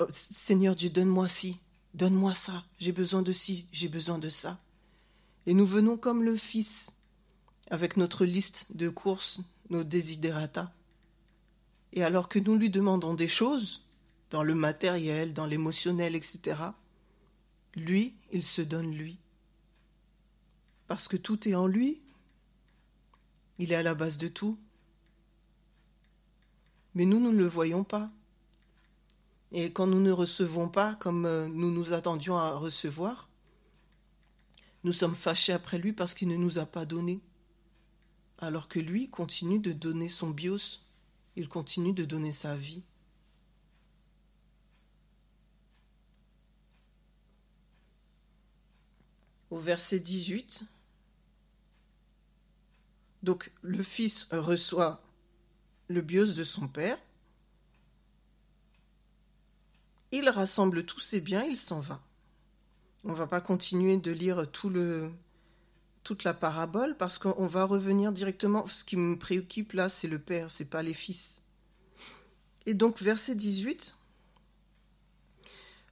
Oh, 0.00 0.06
Seigneur 0.10 0.74
Dieu, 0.74 0.90
donne-moi 0.90 1.28
ci, 1.28 1.58
donne-moi 1.94 2.34
ça, 2.34 2.64
j'ai 2.78 2.90
besoin 2.90 3.22
de 3.22 3.32
ci, 3.32 3.68
j'ai 3.72 3.88
besoin 3.88 4.18
de 4.18 4.28
ça. 4.28 4.60
Et 5.46 5.54
nous 5.54 5.66
venons 5.66 5.96
comme 5.96 6.24
le 6.24 6.36
Fils, 6.36 6.94
avec 7.70 7.96
notre 7.96 8.24
liste 8.24 8.66
de 8.74 8.88
courses, 8.88 9.40
nos 9.70 9.84
desiderata. 9.84 10.72
Et 11.92 12.02
alors 12.02 12.28
que 12.28 12.40
nous 12.40 12.56
lui 12.56 12.70
demandons 12.70 13.14
des 13.14 13.28
choses, 13.28 13.83
dans 14.34 14.42
le 14.42 14.56
matériel, 14.56 15.32
dans 15.32 15.46
l'émotionnel, 15.46 16.16
etc., 16.16 16.56
lui, 17.76 18.16
il 18.32 18.42
se 18.42 18.62
donne 18.62 18.90
lui. 18.90 19.16
Parce 20.88 21.06
que 21.06 21.16
tout 21.16 21.48
est 21.48 21.54
en 21.54 21.68
lui. 21.68 22.02
Il 23.60 23.70
est 23.70 23.76
à 23.76 23.84
la 23.84 23.94
base 23.94 24.18
de 24.18 24.26
tout. 24.26 24.58
Mais 26.96 27.04
nous, 27.04 27.20
nous 27.20 27.30
ne 27.30 27.38
le 27.38 27.46
voyons 27.46 27.84
pas. 27.84 28.10
Et 29.52 29.70
quand 29.70 29.86
nous 29.86 30.00
ne 30.00 30.10
recevons 30.10 30.68
pas 30.68 30.96
comme 30.96 31.26
euh, 31.26 31.46
nous 31.46 31.70
nous 31.70 31.92
attendions 31.92 32.36
à 32.36 32.56
recevoir, 32.56 33.28
nous 34.82 34.92
sommes 34.92 35.14
fâchés 35.14 35.52
après 35.52 35.78
lui 35.78 35.92
parce 35.92 36.12
qu'il 36.12 36.26
ne 36.26 36.36
nous 36.36 36.58
a 36.58 36.66
pas 36.66 36.86
donné. 36.86 37.20
Alors 38.38 38.66
que 38.66 38.80
lui 38.80 39.08
continue 39.10 39.60
de 39.60 39.72
donner 39.72 40.08
son 40.08 40.30
bios, 40.30 40.80
il 41.36 41.48
continue 41.48 41.92
de 41.92 42.04
donner 42.04 42.32
sa 42.32 42.56
vie. 42.56 42.82
Au 49.54 49.58
verset 49.58 50.00
18. 50.00 50.64
Donc 53.22 53.52
le 53.62 53.84
fils 53.84 54.26
reçoit 54.32 55.00
le 55.86 56.00
bios 56.00 56.32
de 56.32 56.42
son 56.42 56.66
père. 56.66 56.98
Il 60.10 60.28
rassemble 60.28 60.84
tous 60.84 60.98
ses 60.98 61.20
biens, 61.20 61.44
il 61.44 61.56
s'en 61.56 61.78
va. 61.78 62.02
On 63.04 63.10
ne 63.10 63.14
va 63.14 63.28
pas 63.28 63.40
continuer 63.40 63.96
de 63.96 64.10
lire 64.10 64.50
tout 64.50 64.70
le, 64.70 65.12
toute 66.02 66.24
la 66.24 66.34
parabole 66.34 66.96
parce 66.96 67.18
qu'on 67.18 67.46
va 67.46 67.64
revenir 67.64 68.10
directement. 68.10 68.66
Ce 68.66 68.82
qui 68.82 68.96
me 68.96 69.16
préoccupe 69.16 69.72
là, 69.72 69.88
c'est 69.88 70.08
le 70.08 70.18
père, 70.18 70.50
c'est 70.50 70.64
pas 70.64 70.82
les 70.82 70.94
fils. 70.94 71.42
Et 72.66 72.74
donc, 72.74 73.00
verset 73.00 73.36
18. 73.36 73.94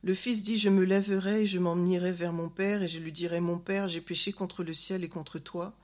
Le 0.03 0.15
fils 0.15 0.43
dit 0.43 0.59
Je 0.59 0.69
me 0.69 0.85
lèverai 0.85 1.43
et 1.43 1.47
je 1.47 1.59
m'en 1.59 1.77
irai 1.85 2.13
vers 2.13 2.33
mon 2.33 2.49
père, 2.49 2.83
et 2.83 2.89
je 2.89 2.99
lui 2.99 3.13
dirai 3.13 3.41
Mon 3.41 3.59
père, 3.59 3.89
j'ai 3.89 4.01
péché 4.01 4.33
contre 4.33 4.65
le 4.65 4.75
ciel 4.75 5.05
et 5.05 5.09
contre 5.09 5.39
toi, 5.39 5.75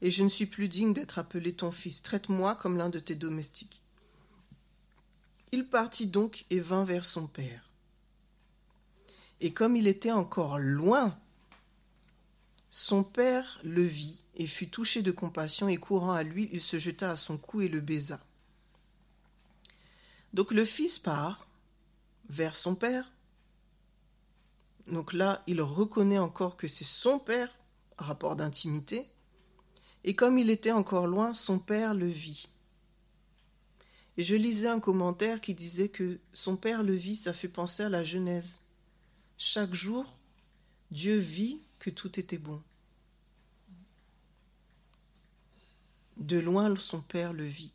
et 0.00 0.10
je 0.10 0.22
ne 0.22 0.28
suis 0.28 0.46
plus 0.46 0.68
digne 0.68 0.92
d'être 0.92 1.18
appelé 1.18 1.52
ton 1.52 1.72
fils. 1.72 2.02
Traite-moi 2.02 2.54
comme 2.54 2.76
l'un 2.76 2.88
de 2.88 3.00
tes 3.00 3.16
domestiques. 3.16 3.82
Il 5.50 5.68
partit 5.68 6.06
donc 6.06 6.44
et 6.50 6.60
vint 6.60 6.84
vers 6.84 7.04
son 7.04 7.26
père. 7.26 7.70
Et 9.40 9.52
comme 9.52 9.76
il 9.76 9.86
était 9.86 10.12
encore 10.12 10.58
loin, 10.58 11.18
son 12.70 13.02
père 13.02 13.60
le 13.64 13.82
vit 13.82 14.22
et 14.36 14.46
fut 14.46 14.68
touché 14.68 15.02
de 15.02 15.10
compassion, 15.10 15.68
et 15.68 15.78
courant 15.78 16.12
à 16.12 16.22
lui, 16.22 16.48
il 16.52 16.60
se 16.60 16.78
jeta 16.78 17.10
à 17.10 17.16
son 17.16 17.38
cou 17.38 17.60
et 17.60 17.68
le 17.68 17.80
baisa. 17.80 18.20
Donc 20.32 20.52
le 20.52 20.64
fils 20.64 20.98
part 20.98 21.48
vers 22.28 22.54
son 22.54 22.74
père, 22.74 23.10
donc 24.90 25.12
là, 25.12 25.42
il 25.46 25.60
reconnaît 25.60 26.18
encore 26.18 26.56
que 26.56 26.68
c'est 26.68 26.84
son 26.84 27.18
père, 27.18 27.56
rapport 27.98 28.36
d'intimité, 28.36 29.08
et 30.04 30.14
comme 30.14 30.38
il 30.38 30.50
était 30.50 30.72
encore 30.72 31.06
loin, 31.06 31.34
son 31.34 31.58
père 31.58 31.94
le 31.94 32.06
vit. 32.06 32.48
Et 34.16 34.22
je 34.22 34.34
lisais 34.34 34.68
un 34.68 34.80
commentaire 34.80 35.40
qui 35.40 35.54
disait 35.54 35.90
que 35.90 36.18
son 36.32 36.56
père 36.56 36.82
le 36.82 36.94
vit, 36.94 37.16
ça 37.16 37.32
fait 37.32 37.48
penser 37.48 37.82
à 37.82 37.88
la 37.88 38.02
Genèse. 38.02 38.62
Chaque 39.36 39.74
jour, 39.74 40.18
Dieu 40.90 41.18
vit 41.18 41.60
que 41.78 41.90
tout 41.90 42.18
était 42.18 42.38
bon. 42.38 42.62
De 46.16 46.38
loin, 46.38 46.74
son 46.76 47.00
père 47.00 47.32
le 47.32 47.44
vit. 47.44 47.74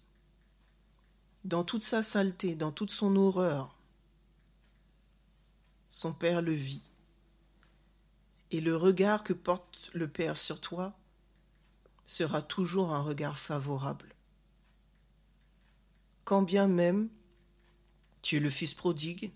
Dans 1.46 1.64
toute 1.64 1.84
sa 1.84 2.04
saleté, 2.04 2.56
dans 2.56 2.72
toute 2.72 2.92
son 2.92 3.16
horreur, 3.16 3.78
son 5.90 6.14
père 6.14 6.42
le 6.42 6.54
vit 6.54 6.82
et 8.54 8.62
le 8.62 8.78
regard 8.78 9.24
que 9.24 9.34
porte 9.34 9.90
le 9.96 10.08
Père 10.08 10.38
sur 10.38 10.62
toi 10.62 10.96
sera 12.06 12.44
toujours 12.44 12.94
un 12.94 13.02
regard 13.02 13.40
favorable. 13.40 14.14
Quand 16.24 16.44
bien 16.44 16.68
même 16.68 17.10
tu 18.22 18.38
es 18.38 18.40
le 18.40 18.52
fils 18.52 18.76
prodigue, 18.76 19.32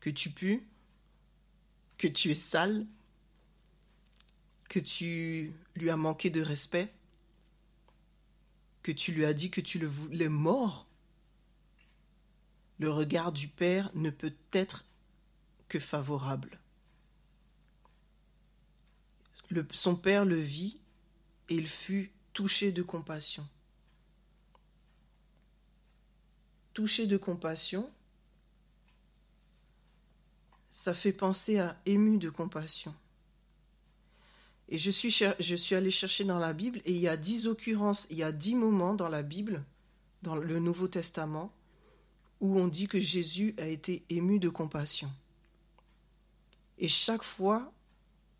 que 0.00 0.10
tu 0.10 0.28
pues, 0.30 0.64
que 1.98 2.08
tu 2.08 2.32
es 2.32 2.34
sale, 2.34 2.84
que 4.68 4.80
tu 4.80 5.52
lui 5.76 5.88
as 5.88 5.96
manqué 5.96 6.30
de 6.30 6.42
respect, 6.42 6.92
que 8.82 8.90
tu 8.90 9.12
lui 9.12 9.24
as 9.24 9.34
dit 9.34 9.52
que 9.52 9.60
tu 9.60 9.78
le 9.78 9.86
voulais 9.86 10.28
mort, 10.28 10.88
le 12.80 12.90
regard 12.90 13.30
du 13.30 13.46
Père 13.46 13.88
ne 13.94 14.10
peut 14.10 14.34
être 14.52 14.84
que 15.68 15.78
favorable 15.78 16.58
son 19.72 19.96
père 19.96 20.24
le 20.24 20.36
vit 20.36 20.80
et 21.48 21.54
il 21.54 21.66
fut 21.66 22.12
touché 22.32 22.72
de 22.72 22.82
compassion. 22.82 23.46
Touché 26.74 27.06
de 27.06 27.16
compassion, 27.16 27.90
ça 30.70 30.94
fait 30.94 31.12
penser 31.12 31.58
à 31.58 31.76
ému 31.86 32.18
de 32.18 32.30
compassion. 32.30 32.94
Et 34.68 34.78
je 34.78 34.90
suis, 34.90 35.10
je 35.10 35.56
suis 35.56 35.74
allé 35.74 35.90
chercher 35.90 36.24
dans 36.24 36.38
la 36.38 36.52
Bible 36.52 36.80
et 36.84 36.92
il 36.92 36.98
y 36.98 37.08
a 37.08 37.16
dix 37.16 37.46
occurrences, 37.46 38.06
il 38.10 38.18
y 38.18 38.22
a 38.22 38.32
dix 38.32 38.54
moments 38.54 38.94
dans 38.94 39.08
la 39.08 39.22
Bible, 39.22 39.64
dans 40.22 40.36
le 40.36 40.58
Nouveau 40.58 40.88
Testament, 40.88 41.52
où 42.40 42.58
on 42.58 42.68
dit 42.68 42.86
que 42.86 43.00
Jésus 43.00 43.54
a 43.58 43.66
été 43.66 44.04
ému 44.10 44.38
de 44.38 44.48
compassion. 44.48 45.10
Et 46.78 46.88
chaque 46.88 47.24
fois, 47.24 47.72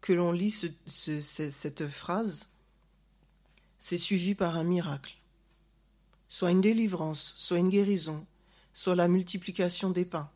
que 0.00 0.12
l'on 0.12 0.32
lit 0.32 0.54
cette 0.86 1.88
phrase, 1.88 2.48
c'est 3.78 3.98
suivi 3.98 4.34
par 4.34 4.56
un 4.56 4.64
miracle. 4.64 5.16
Soit 6.28 6.50
une 6.50 6.60
délivrance, 6.60 7.34
soit 7.36 7.58
une 7.58 7.70
guérison, 7.70 8.26
soit 8.72 8.94
la 8.94 9.08
multiplication 9.08 9.90
des 9.90 10.04
pains. 10.04 10.30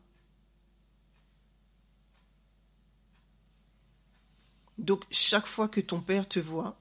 Donc 4.77 5.03
chaque 5.11 5.45
fois 5.45 5.67
que 5.67 5.81
ton 5.81 6.01
père 6.01 6.27
te 6.27 6.39
voit, 6.39 6.79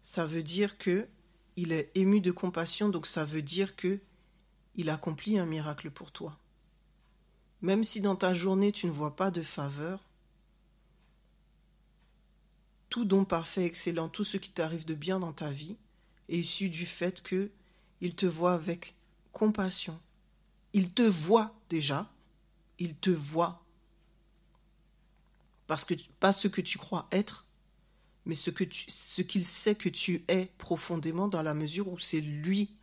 ça 0.00 0.26
veut 0.26 0.42
dire 0.42 0.78
que 0.78 1.08
il 1.56 1.72
est 1.72 1.90
ému 1.94 2.20
de 2.20 2.30
compassion, 2.30 2.88
donc 2.88 3.06
ça 3.06 3.24
veut 3.24 3.42
dire 3.42 3.76
que 3.76 4.00
il 4.74 4.88
accomplit 4.88 5.38
un 5.38 5.44
miracle 5.44 5.90
pour 5.90 6.12
toi. 6.12 6.38
Même 7.60 7.84
si 7.84 8.00
dans 8.00 8.16
ta 8.16 8.32
journée 8.32 8.72
tu 8.72 8.86
ne 8.86 8.92
vois 8.92 9.16
pas 9.16 9.30
de 9.30 9.42
faveur, 9.42 10.00
tout 12.92 13.06
don 13.06 13.24
parfait, 13.24 13.64
excellent, 13.64 14.10
tout 14.10 14.22
ce 14.22 14.36
qui 14.36 14.50
t'arrive 14.50 14.84
de 14.84 14.92
bien 14.92 15.18
dans 15.18 15.32
ta 15.32 15.50
vie 15.50 15.78
est 16.28 16.36
issu 16.36 16.68
du 16.68 16.84
fait 16.84 17.22
que 17.22 17.50
il 18.02 18.14
te 18.14 18.26
voit 18.26 18.52
avec 18.52 18.94
compassion. 19.32 19.98
Il 20.74 20.90
te 20.90 21.00
voit 21.00 21.58
déjà, 21.70 22.12
il 22.78 22.94
te 22.94 23.08
voit. 23.08 23.64
Parce 25.66 25.86
que 25.86 25.94
pas 26.20 26.34
ce 26.34 26.48
que 26.48 26.60
tu 26.60 26.76
crois 26.76 27.08
être, 27.12 27.46
mais 28.26 28.34
ce 28.34 28.50
ce 28.88 29.22
qu'il 29.22 29.46
sait 29.46 29.74
que 29.74 29.88
tu 29.88 30.22
es 30.28 30.50
profondément 30.58 31.28
dans 31.28 31.40
la 31.40 31.54
mesure 31.54 31.88
où 31.88 31.98
c'est 31.98 32.20
lui 32.20 32.76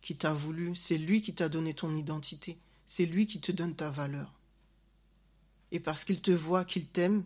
qui 0.00 0.14
t'a 0.14 0.32
voulu, 0.32 0.76
c'est 0.76 0.96
lui 0.96 1.22
qui 1.22 1.34
t'a 1.34 1.48
donné 1.48 1.74
ton 1.74 1.96
identité, 1.96 2.60
c'est 2.84 3.04
lui 3.04 3.26
qui 3.26 3.40
te 3.40 3.50
donne 3.50 3.74
ta 3.74 3.90
valeur. 3.90 4.32
Et 5.72 5.80
parce 5.80 6.04
qu'il 6.04 6.20
te 6.20 6.30
voit, 6.30 6.64
qu'il 6.64 6.86
t'aime, 6.86 7.24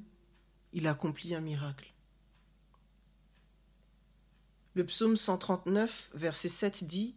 il 0.72 0.87
accomplit 0.87 1.35
un 1.35 1.43
miracle. 1.43 1.93
Le 4.77 4.85
psaume 4.85 5.16
139, 5.16 6.11
verset 6.14 6.49
7 6.49 6.83
dit 6.83 7.14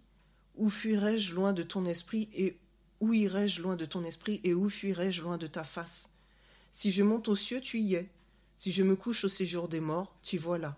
Où 0.58 0.70
fuirai-je 0.70 1.34
loin 1.34 1.54
de 1.54 1.64
ton 1.64 1.86
esprit 1.86 2.30
et 2.36 2.56
où 3.00 3.14
irai-je 3.14 3.64
loin 3.64 3.76
de 3.76 3.86
ton 3.86 4.04
esprit 4.04 4.40
et 4.44 4.54
où 4.54 4.70
fuirai-je 4.70 5.24
loin 5.24 5.40
de 5.40 5.48
ta 5.48 5.64
face? 5.64 6.10
Si 6.72 6.92
je 6.92 7.02
monte 7.02 7.28
aux 7.28 7.36
cieux, 7.36 7.60
tu 7.60 7.80
y 7.80 7.96
es. 7.96 8.10
Si 8.60 8.72
je 8.72 8.84
me 8.84 8.96
couche 8.96 9.24
au 9.24 9.30
séjour 9.30 9.68
des 9.70 9.80
morts, 9.80 10.16
t'y 10.22 10.38
voilà. 10.38 10.78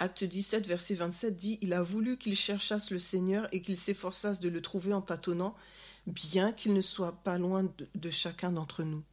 Acte 0.00 0.24
17, 0.24 0.66
verset 0.66 0.94
27 0.94 1.36
dit 1.36 1.58
Il 1.62 1.72
a 1.72 1.84
voulu 1.84 2.18
qu'ils 2.18 2.34
cherchassent 2.34 2.90
le 2.90 2.98
Seigneur 2.98 3.46
et 3.52 3.62
qu'ils 3.62 3.76
s'efforçassent 3.76 4.40
de 4.40 4.48
le 4.48 4.60
trouver 4.60 4.92
en 4.92 5.02
tâtonnant, 5.02 5.54
bien 6.08 6.52
qu'il 6.52 6.74
ne 6.74 6.82
soit 6.82 7.12
pas 7.22 7.38
loin 7.38 7.72
de 7.94 8.10
chacun 8.10 8.50
d'entre 8.50 8.82
nous. 8.82 9.04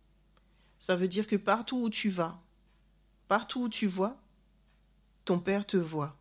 Ça 0.80 0.96
veut 0.96 1.08
dire 1.08 1.28
que 1.28 1.36
partout 1.36 1.78
où 1.78 1.92
tu 1.92 2.10
vas, 2.10 2.42
partout 3.28 3.66
où 3.66 3.70
tu 3.70 3.86
vois, 3.86 4.20
Père 5.38 5.68
te 5.68 5.78
voit. 5.78 6.18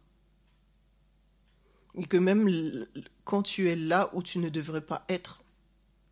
Et 1.95 2.05
que 2.05 2.19
même 2.19 2.87
quand 3.25 3.43
tu 3.43 3.71
es 3.71 3.77
là 3.77 4.11
où 4.13 4.23
tu 4.23 4.39
ne 4.39 4.51
devrais 4.51 4.83
pas 4.83 5.05
être, 5.09 5.43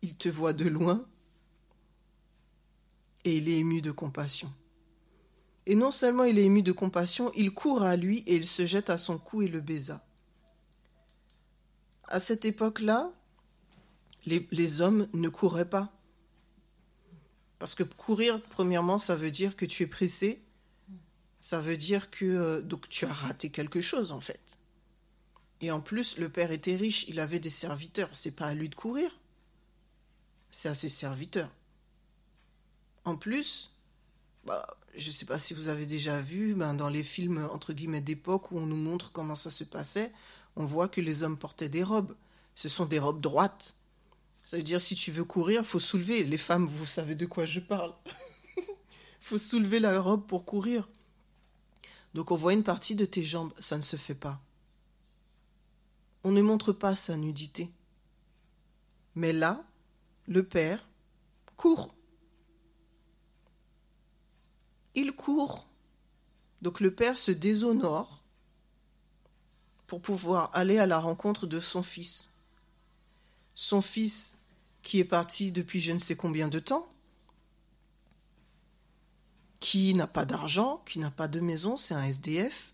il 0.01 0.15
te 0.15 0.29
voit 0.29 0.53
de 0.53 0.67
loin 0.67 1.05
et 3.23 3.37
il 3.37 3.49
est 3.49 3.57
ému 3.57 3.81
de 3.81 3.91
compassion. 3.91 4.51
Et 5.65 5.75
non 5.75 5.91
seulement 5.91 6.23
il 6.23 6.39
est 6.39 6.45
ému 6.45 6.63
de 6.63 6.71
compassion, 6.71 7.31
il 7.35 7.51
court 7.51 7.83
à 7.83 7.97
lui 7.97 8.19
et 8.19 8.35
il 8.37 8.47
se 8.47 8.65
jette 8.65 8.89
à 8.89 8.97
son 8.97 9.17
cou 9.17 9.41
et 9.41 9.47
le 9.47 9.59
baisa. 9.59 10.03
À 12.05 12.21
cette 12.21 12.45
époque-là, 12.45 13.11
les, 14.25 14.81
hommes 14.81 15.07
ne 15.13 15.29
couraient 15.29 15.69
pas. 15.69 15.91
Parce 17.59 17.75
que 17.75 17.83
courir, 17.83 18.41
premièrement, 18.49 18.97
ça 18.97 19.15
veut 19.15 19.31
dire 19.31 19.55
que 19.55 19.65
tu 19.65 19.83
es 19.83 19.87
pressé 19.87 20.41
ça 21.47 21.61
veut 21.61 21.77
dire 21.77 22.09
que 22.09 22.25
euh, 22.25 22.61
donc 22.61 22.89
tu 22.89 23.05
as 23.05 23.13
raté 23.13 23.49
quelque 23.49 23.79
chose 23.79 24.11
en 24.11 24.19
fait. 24.19 24.59
Et 25.61 25.71
en 25.71 25.79
plus, 25.79 26.17
le 26.17 26.27
père 26.27 26.51
était 26.51 26.75
riche, 26.75 27.05
il 27.07 27.21
avait 27.21 27.39
des 27.39 27.49
serviteurs. 27.49 28.09
C'est 28.11 28.35
pas 28.35 28.47
à 28.47 28.53
lui 28.53 28.67
de 28.67 28.75
courir, 28.75 29.17
c'est 30.51 30.67
à 30.67 30.75
ses 30.75 30.89
serviteurs. 30.89 31.49
En 33.05 33.15
plus, 33.15 33.71
bah, 34.43 34.67
je 34.93 35.07
ne 35.07 35.13
sais 35.13 35.23
pas 35.23 35.39
si 35.39 35.53
vous 35.53 35.69
avez 35.69 35.85
déjà 35.85 36.19
vu, 36.19 36.53
ben, 36.53 36.73
dans 36.73 36.89
les 36.89 37.03
films 37.03 37.47
entre 37.49 37.71
guillemets 37.71 38.01
d'époque 38.01 38.51
où 38.51 38.57
on 38.57 38.65
nous 38.65 38.75
montre 38.75 39.13
comment 39.13 39.37
ça 39.37 39.49
se 39.49 39.63
passait, 39.63 40.11
on 40.57 40.65
voit 40.65 40.89
que 40.89 40.99
les 40.99 41.23
hommes 41.23 41.37
portaient 41.37 41.69
des 41.69 41.83
robes. 41.83 42.13
Ce 42.55 42.67
sont 42.67 42.85
des 42.85 42.99
robes 42.99 43.21
droites. 43.21 43.73
Ça 44.43 44.57
veut 44.57 44.63
dire 44.63 44.81
si 44.81 44.95
tu 44.95 45.11
veux 45.11 45.23
courir, 45.23 45.65
faut 45.65 45.79
soulever. 45.79 46.25
Les 46.25 46.37
femmes, 46.37 46.65
vous 46.65 46.85
savez 46.85 47.15
de 47.15 47.25
quoi 47.25 47.45
je 47.45 47.61
parle. 47.61 47.93
faut 49.21 49.37
soulever 49.37 49.79
la 49.79 50.01
robe 50.01 50.27
pour 50.27 50.43
courir. 50.43 50.89
Donc 52.13 52.31
on 52.31 52.35
voit 52.35 52.53
une 52.53 52.63
partie 52.63 52.95
de 52.95 53.05
tes 53.05 53.23
jambes, 53.23 53.53
ça 53.59 53.77
ne 53.77 53.81
se 53.81 53.95
fait 53.95 54.15
pas. 54.15 54.41
On 56.23 56.31
ne 56.31 56.41
montre 56.41 56.73
pas 56.73 56.95
sa 56.95 57.15
nudité. 57.15 57.71
Mais 59.15 59.33
là, 59.33 59.63
le 60.27 60.43
père 60.43 60.87
court. 61.55 61.93
Il 64.95 65.13
court. 65.13 65.67
Donc 66.61 66.79
le 66.79 66.93
père 66.93 67.17
se 67.17 67.31
déshonore 67.31 68.23
pour 69.85 70.01
pouvoir 70.01 70.51
aller 70.53 70.77
à 70.77 70.85
la 70.85 70.99
rencontre 70.99 71.47
de 71.47 71.59
son 71.59 71.81
fils. 71.81 72.33
Son 73.55 73.81
fils 73.81 74.37
qui 74.83 74.99
est 74.99 75.05
parti 75.05 75.51
depuis 75.51 75.81
je 75.81 75.91
ne 75.91 75.99
sais 75.99 76.15
combien 76.15 76.47
de 76.47 76.59
temps, 76.59 76.91
qui 79.59 79.93
n'a 79.93 80.07
pas 80.07 80.25
d'argent, 80.25 80.83
qui 80.85 80.99
n'a 80.99 81.11
pas 81.11 81.27
de 81.27 81.39
maison, 81.39 81.77
c'est 81.77 81.93
un 81.93 82.03
SDF. 82.03 82.73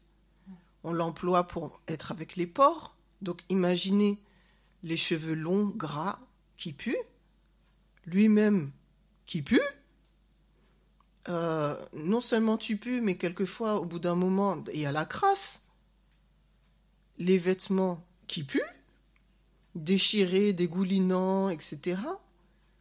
On 0.84 0.94
l'emploie 0.94 1.48
pour 1.48 1.82
être 1.88 2.12
avec 2.12 2.36
les 2.36 2.48
porcs. 2.48 2.96
Donc 3.22 3.42
imaginez 3.50 4.20
les 4.84 4.98
cheveux 4.98 5.34
longs, 5.34 5.72
gras, 5.76 6.20
qui 6.58 6.74
puent. 6.74 6.98
Lui-même 8.06 8.72
qui 9.26 9.42
pue. 9.42 9.62
Euh, 11.30 11.82
non 11.94 12.20
seulement 12.20 12.58
tu 12.58 12.76
pues, 12.78 13.00
mais 13.02 13.18
quelquefois, 13.18 13.80
au 13.80 13.86
bout 13.86 14.00
d'un 14.00 14.16
moment, 14.16 14.62
il 14.74 14.82
y 14.82 14.86
a 14.86 14.92
la 14.92 15.06
crasse. 15.06 15.62
Les 17.18 17.38
vêtements 17.38 18.06
qui 18.28 18.44
puent, 18.44 18.62
déchirés, 19.76 20.52
dégoulinants, 20.52 21.50
etc. 21.50 22.02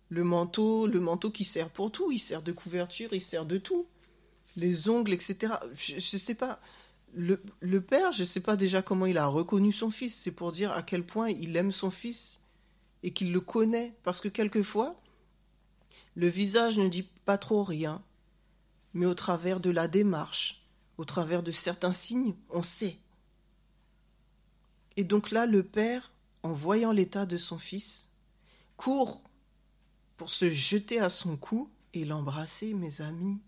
Le 0.08 0.24
manteau, 0.24 0.88
le 0.88 0.98
manteau 0.98 1.30
qui 1.30 1.44
sert 1.44 1.70
pour 1.70 1.92
tout, 1.92 2.10
il 2.10 2.18
sert 2.18 2.42
de 2.42 2.50
couverture, 2.50 3.12
il 3.12 3.22
sert 3.22 3.46
de 3.46 3.58
tout 3.58 3.86
les 4.56 4.88
ongles, 4.88 5.12
etc. 5.12 5.54
Je 5.74 5.94
ne 5.94 6.00
sais 6.00 6.34
pas. 6.34 6.60
Le, 7.14 7.42
le, 7.60 7.80
père, 7.80 8.12
je 8.12 8.22
ne 8.22 8.26
sais 8.26 8.40
pas 8.40 8.56
déjà 8.56 8.80
comment 8.80 9.06
il 9.06 9.18
a 9.18 9.26
reconnu 9.26 9.72
son 9.72 9.90
fils. 9.90 10.14
C'est 10.14 10.32
pour 10.32 10.52
dire 10.52 10.72
à 10.72 10.82
quel 10.82 11.04
point 11.04 11.28
il 11.28 11.56
aime 11.56 11.72
son 11.72 11.90
fils 11.90 12.40
et 13.02 13.12
qu'il 13.12 13.32
le 13.32 13.40
connaît. 13.40 13.94
Parce 14.02 14.20
que 14.20 14.28
quelquefois, 14.28 15.00
le 16.14 16.28
visage 16.28 16.78
ne 16.78 16.88
dit 16.88 17.08
pas 17.24 17.38
trop 17.38 17.62
rien, 17.62 18.02
mais 18.94 19.06
au 19.06 19.14
travers 19.14 19.60
de 19.60 19.70
la 19.70 19.88
démarche, 19.88 20.62
au 20.98 21.04
travers 21.04 21.42
de 21.42 21.52
certains 21.52 21.92
signes, 21.92 22.34
on 22.50 22.62
sait. 22.62 22.98
Et 24.96 25.04
donc 25.04 25.30
là, 25.30 25.46
le 25.46 25.62
père, 25.62 26.12
en 26.42 26.52
voyant 26.52 26.92
l'état 26.92 27.26
de 27.26 27.38
son 27.38 27.58
fils, 27.58 28.10
court 28.76 29.22
pour 30.16 30.30
se 30.30 30.52
jeter 30.52 31.00
à 31.00 31.08
son 31.08 31.36
cou 31.36 31.70
et 31.94 32.04
l'embrasser, 32.04 32.74
mes 32.74 33.00
amis. 33.00 33.38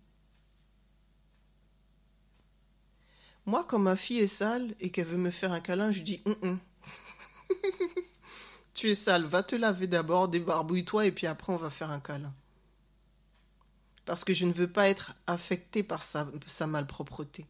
Moi, 3.46 3.64
quand 3.68 3.78
ma 3.78 3.96
fille 3.96 4.20
est 4.20 4.26
sale 4.26 4.74
et 4.80 4.90
qu'elle 4.90 5.06
veut 5.06 5.16
me 5.16 5.30
faire 5.30 5.52
un 5.52 5.60
câlin, 5.60 5.90
je 5.90 6.02
dis 6.02 6.22
hum, 6.24 6.36
hum. 6.42 6.58
Tu 8.74 8.90
es 8.90 8.94
sale, 8.94 9.24
va 9.24 9.42
te 9.42 9.54
laver 9.54 9.86
d'abord, 9.86 10.28
débarbouille-toi 10.28 11.06
et 11.06 11.12
puis 11.12 11.26
après 11.26 11.52
on 11.52 11.56
va 11.56 11.70
faire 11.70 11.90
un 11.90 12.00
câlin. 12.00 12.32
Parce 14.04 14.24
que 14.24 14.34
je 14.34 14.46
ne 14.46 14.52
veux 14.52 14.68
pas 14.68 14.88
être 14.88 15.14
affectée 15.26 15.82
par 15.82 16.02
sa, 16.02 16.26
sa 16.46 16.66
malpropreté. 16.66 17.46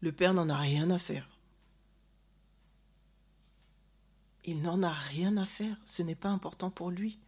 Le 0.00 0.12
père 0.12 0.34
n'en 0.34 0.48
a 0.48 0.56
rien 0.56 0.90
à 0.90 0.98
faire. 0.98 1.28
Il 4.44 4.62
n'en 4.62 4.82
a 4.82 4.90
rien 4.90 5.36
à 5.36 5.44
faire, 5.44 5.76
ce 5.84 6.02
n'est 6.02 6.16
pas 6.16 6.28
important 6.28 6.70
pour 6.70 6.90
lui. 6.90 7.18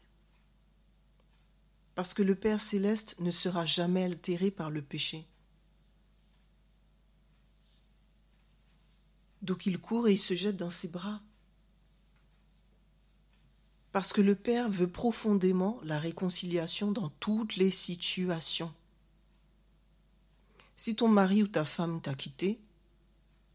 Parce 1.95 2.12
que 2.12 2.22
le 2.22 2.34
Père 2.34 2.61
céleste 2.61 3.14
ne 3.20 3.30
sera 3.30 3.66
jamais 3.66 4.05
altéré 4.05 4.51
par 4.51 4.70
le 4.70 4.82
péché. 4.82 5.26
Donc 9.45 9.66
il 9.66 9.78
court 9.78 10.09
et 10.09 10.14
il 10.14 10.18
se 10.18 10.34
jette 10.34 10.57
dans 10.57 10.70
ses 10.70 10.88
bras. 10.88 11.20
Parce 13.92 14.12
que 14.12 14.22
le 14.22 14.34
Père 14.34 14.70
veut 14.70 14.90
profondément 14.90 15.78
la 15.84 15.99
réconciliation 15.99 16.90
dans 16.90 17.11
toutes 17.20 17.57
les 17.57 17.70
situations. 17.70 18.74
Si 20.76 20.97
ton 20.97 21.09
mari 21.09 21.42
ou 21.42 21.47
ta 21.47 21.64
femme 21.64 22.01
t'a 22.01 22.14
quitté, 22.14 22.59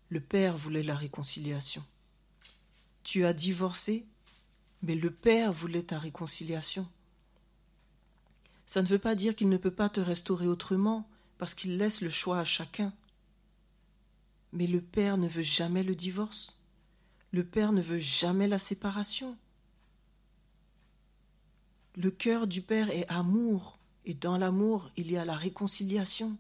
le 0.10 0.22
Père 0.22 0.56
voulait 0.56 0.84
la 0.84 0.96
réconciliation. 0.96 1.84
Tu 3.04 3.26
as 3.26 3.34
divorcé, 3.34 4.06
mais 4.84 4.96
le 4.96 5.12
Père 5.12 5.52
voulait 5.52 5.84
ta 5.84 6.00
réconciliation. 6.00 6.88
Ça 8.68 8.84
ne 8.84 8.88
veut 8.88 9.00
pas 9.00 9.16
dire 9.16 9.36
qu'il 9.36 9.50
ne 9.50 9.58
peut 9.58 9.72
pas 9.72 9.90
te 9.90 10.00
restaurer 10.00 10.48
autrement, 10.48 11.10
parce 11.40 11.56
qu'il 11.56 11.78
laisse 11.78 12.02
le 12.02 12.12
choix 12.12 12.38
à 12.38 12.46
chacun. 12.46 12.94
Mais 14.52 14.68
le 14.68 14.82
Père 14.82 15.18
ne 15.18 15.28
veut 15.28 15.44
jamais 15.44 15.84
le 15.84 15.96
divorce. 15.96 16.60
Le 17.32 17.44
Père 17.44 17.72
ne 17.72 17.82
veut 17.82 18.00
jamais 18.00 18.48
la 18.48 18.60
séparation. 18.60 19.38
Le 21.96 22.12
cœur 22.12 22.48
du 22.48 22.62
Père 22.62 22.90
est 22.90 23.10
amour, 23.12 23.78
et 24.06 24.14
dans 24.14 24.38
l'amour, 24.38 24.90
il 24.96 25.12
y 25.12 25.18
a 25.18 25.26
la 25.26 25.36
réconciliation. 25.36 26.38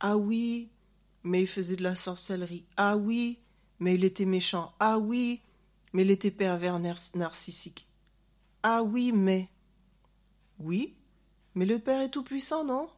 Ah 0.00 0.16
oui, 0.16 0.70
mais 1.22 1.42
il 1.42 1.46
faisait 1.46 1.76
de 1.76 1.82
la 1.82 1.96
sorcellerie. 1.96 2.64
Ah 2.76 2.96
oui, 2.96 3.38
mais 3.78 3.94
il 3.94 4.04
était 4.04 4.24
méchant. 4.24 4.74
Ah 4.80 4.98
oui, 4.98 5.40
mais 5.92 6.02
il 6.02 6.10
était 6.10 6.30
pervers 6.30 6.80
narcissique. 7.14 7.86
Ah 8.62 8.82
oui, 8.82 9.12
mais. 9.12 9.48
Oui, 10.58 10.94
mais 11.54 11.66
le 11.66 11.78
Père 11.78 12.00
est 12.00 12.10
tout-puissant, 12.10 12.64
non? 12.64 12.88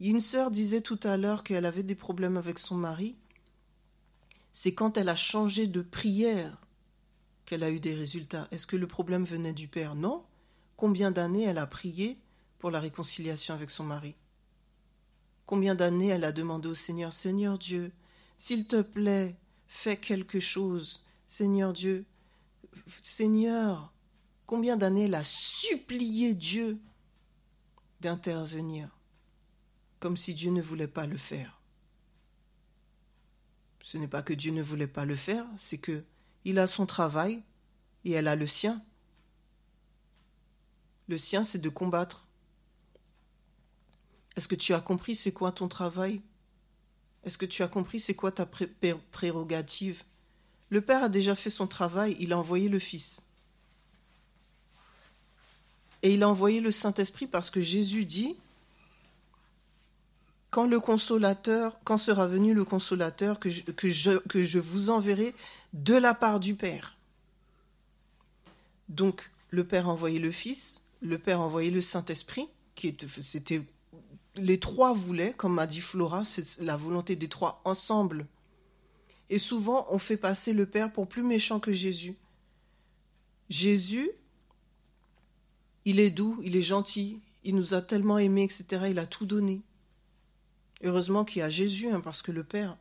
Une 0.00 0.20
sœur 0.20 0.50
disait 0.50 0.82
tout 0.82 1.00
à 1.02 1.16
l'heure 1.16 1.42
qu'elle 1.42 1.66
avait 1.66 1.82
des 1.82 1.94
problèmes 1.94 2.36
avec 2.36 2.58
son 2.58 2.74
mari. 2.74 3.16
C'est 4.52 4.74
quand 4.74 4.96
elle 4.96 5.08
a 5.08 5.16
changé 5.16 5.66
de 5.66 5.82
prière 5.82 6.58
qu'elle 7.44 7.62
a 7.62 7.70
eu 7.70 7.80
des 7.80 7.94
résultats. 7.94 8.48
Est-ce 8.50 8.66
que 8.66 8.76
le 8.76 8.86
problème 8.86 9.24
venait 9.24 9.52
du 9.52 9.68
Père? 9.68 9.94
Non. 9.94 10.24
Combien 10.76 11.10
d'années 11.10 11.44
elle 11.44 11.58
a 11.58 11.66
prié 11.66 12.18
pour 12.58 12.70
la 12.70 12.80
réconciliation 12.80 13.54
avec 13.54 13.70
son 13.70 13.84
mari? 13.84 14.14
Combien 15.46 15.74
d'années 15.74 16.08
elle 16.08 16.24
a 16.24 16.32
demandé 16.32 16.68
au 16.68 16.74
Seigneur, 16.74 17.12
Seigneur 17.12 17.56
Dieu, 17.56 17.92
s'il 18.36 18.66
te 18.66 18.82
plaît, 18.82 19.36
fais 19.66 19.96
quelque 19.96 20.40
chose. 20.40 21.04
Seigneur 21.26 21.72
Dieu, 21.72 22.04
Seigneur, 23.02 23.92
combien 24.44 24.76
d'années 24.76 25.04
elle 25.04 25.14
a 25.14 25.24
supplié 25.24 26.34
Dieu 26.34 26.78
d'intervenir, 28.00 28.95
comme 30.00 30.16
si 30.16 30.34
Dieu 30.34 30.50
ne 30.50 30.62
voulait 30.62 30.88
pas 30.88 31.06
le 31.06 31.16
faire. 31.16 31.60
Ce 33.82 33.98
n'est 33.98 34.08
pas 34.08 34.22
que 34.22 34.32
Dieu 34.32 34.52
ne 34.52 34.62
voulait 34.62 34.86
pas 34.86 35.04
le 35.04 35.16
faire, 35.16 35.46
c'est 35.58 35.78
que 35.78 36.04
il 36.44 36.58
a 36.58 36.66
son 36.66 36.86
travail 36.86 37.42
et 38.04 38.12
elle 38.12 38.28
a 38.28 38.36
le 38.36 38.46
sien. 38.46 38.82
Le 41.08 41.18
sien, 41.18 41.44
c'est 41.44 41.58
de 41.58 41.68
combattre. 41.68 42.26
Est-ce 44.36 44.48
que 44.48 44.54
tu 44.54 44.74
as 44.74 44.80
compris 44.80 45.14
c'est 45.14 45.32
quoi 45.32 45.52
ton 45.52 45.68
travail? 45.68 46.20
Est-ce 47.24 47.38
que 47.38 47.46
tu 47.46 47.62
as 47.62 47.68
compris 47.68 48.00
c'est 48.00 48.14
quoi 48.14 48.32
ta 48.32 48.46
prérogative? 48.46 50.04
Le 50.68 50.80
Père 50.80 51.04
a 51.04 51.08
déjà 51.08 51.34
fait 51.34 51.50
son 51.50 51.66
travail, 51.66 52.16
il 52.20 52.32
a 52.32 52.38
envoyé 52.38 52.68
le 52.68 52.78
Fils. 52.78 53.22
Et 56.02 56.14
il 56.14 56.22
a 56.22 56.28
envoyé 56.28 56.60
le 56.60 56.70
Saint-Esprit 56.70 57.26
parce 57.26 57.50
que 57.50 57.62
Jésus 57.62 58.04
dit, 58.04 58.36
quand 60.56 60.66
le 60.66 60.80
consolateur, 60.80 61.78
quand 61.84 61.98
sera 61.98 62.26
venu 62.26 62.54
le 62.54 62.64
consolateur 62.64 63.38
que 63.38 63.50
je, 63.50 64.58
vous 64.58 64.88
enverrai 64.88 65.34
de 65.74 65.92
la 65.92 66.14
part 66.14 66.40
du 66.40 66.54
Père. 66.54 66.96
Donc, 68.88 69.30
le 69.50 69.64
Père 69.64 69.86
a 69.86 69.92
envoyé 69.92 70.18
le 70.18 70.30
Fils, 70.30 70.80
le 71.02 71.18
Père 71.18 71.40
a 71.40 71.42
envoyé 71.42 71.70
le 71.70 71.82
Saint-Esprit, 71.82 72.48
qui 72.74 72.96
c'était 73.20 73.60
les 74.36 74.58
trois 74.58 74.94
voulaient, 74.94 75.34
comme 75.34 75.58
a 75.58 75.66
dit 75.66 75.82
Flora, 75.82 76.24
c'est 76.24 76.58
la 76.62 76.78
volonté 76.78 77.16
des 77.16 77.28
trois 77.28 77.60
ensemble. 77.66 78.26
Et 79.28 79.38
souvent, 79.38 79.86
on 79.90 79.98
fait 79.98 80.16
passer 80.16 80.54
le 80.54 80.64
Père 80.64 80.90
pour 80.90 81.06
plus 81.06 81.22
méchant 81.22 81.60
que 81.60 81.74
Jésus. 81.74 82.16
Jésus, 83.50 84.08
il 85.84 86.00
est 86.00 86.08
doux, 86.08 86.40
il 86.42 86.56
est 86.56 86.62
gentil, 86.62 87.20
il 87.44 87.56
nous 87.56 87.74
a 87.74 87.82
tellement 87.82 88.16
aimés, 88.16 88.44
etc. 88.44 88.86
Il 88.88 88.98
a 88.98 89.04
tout 89.04 89.26
donné. 89.26 89.60
Heureusement 90.82 91.24
qu'il 91.24 91.40
y 91.40 91.42
a 91.42 91.50
Jésus, 91.50 91.90
hein, 91.90 92.00
parce 92.00 92.22
que 92.22 92.32
le 92.32 92.44
Père, 92.44 92.76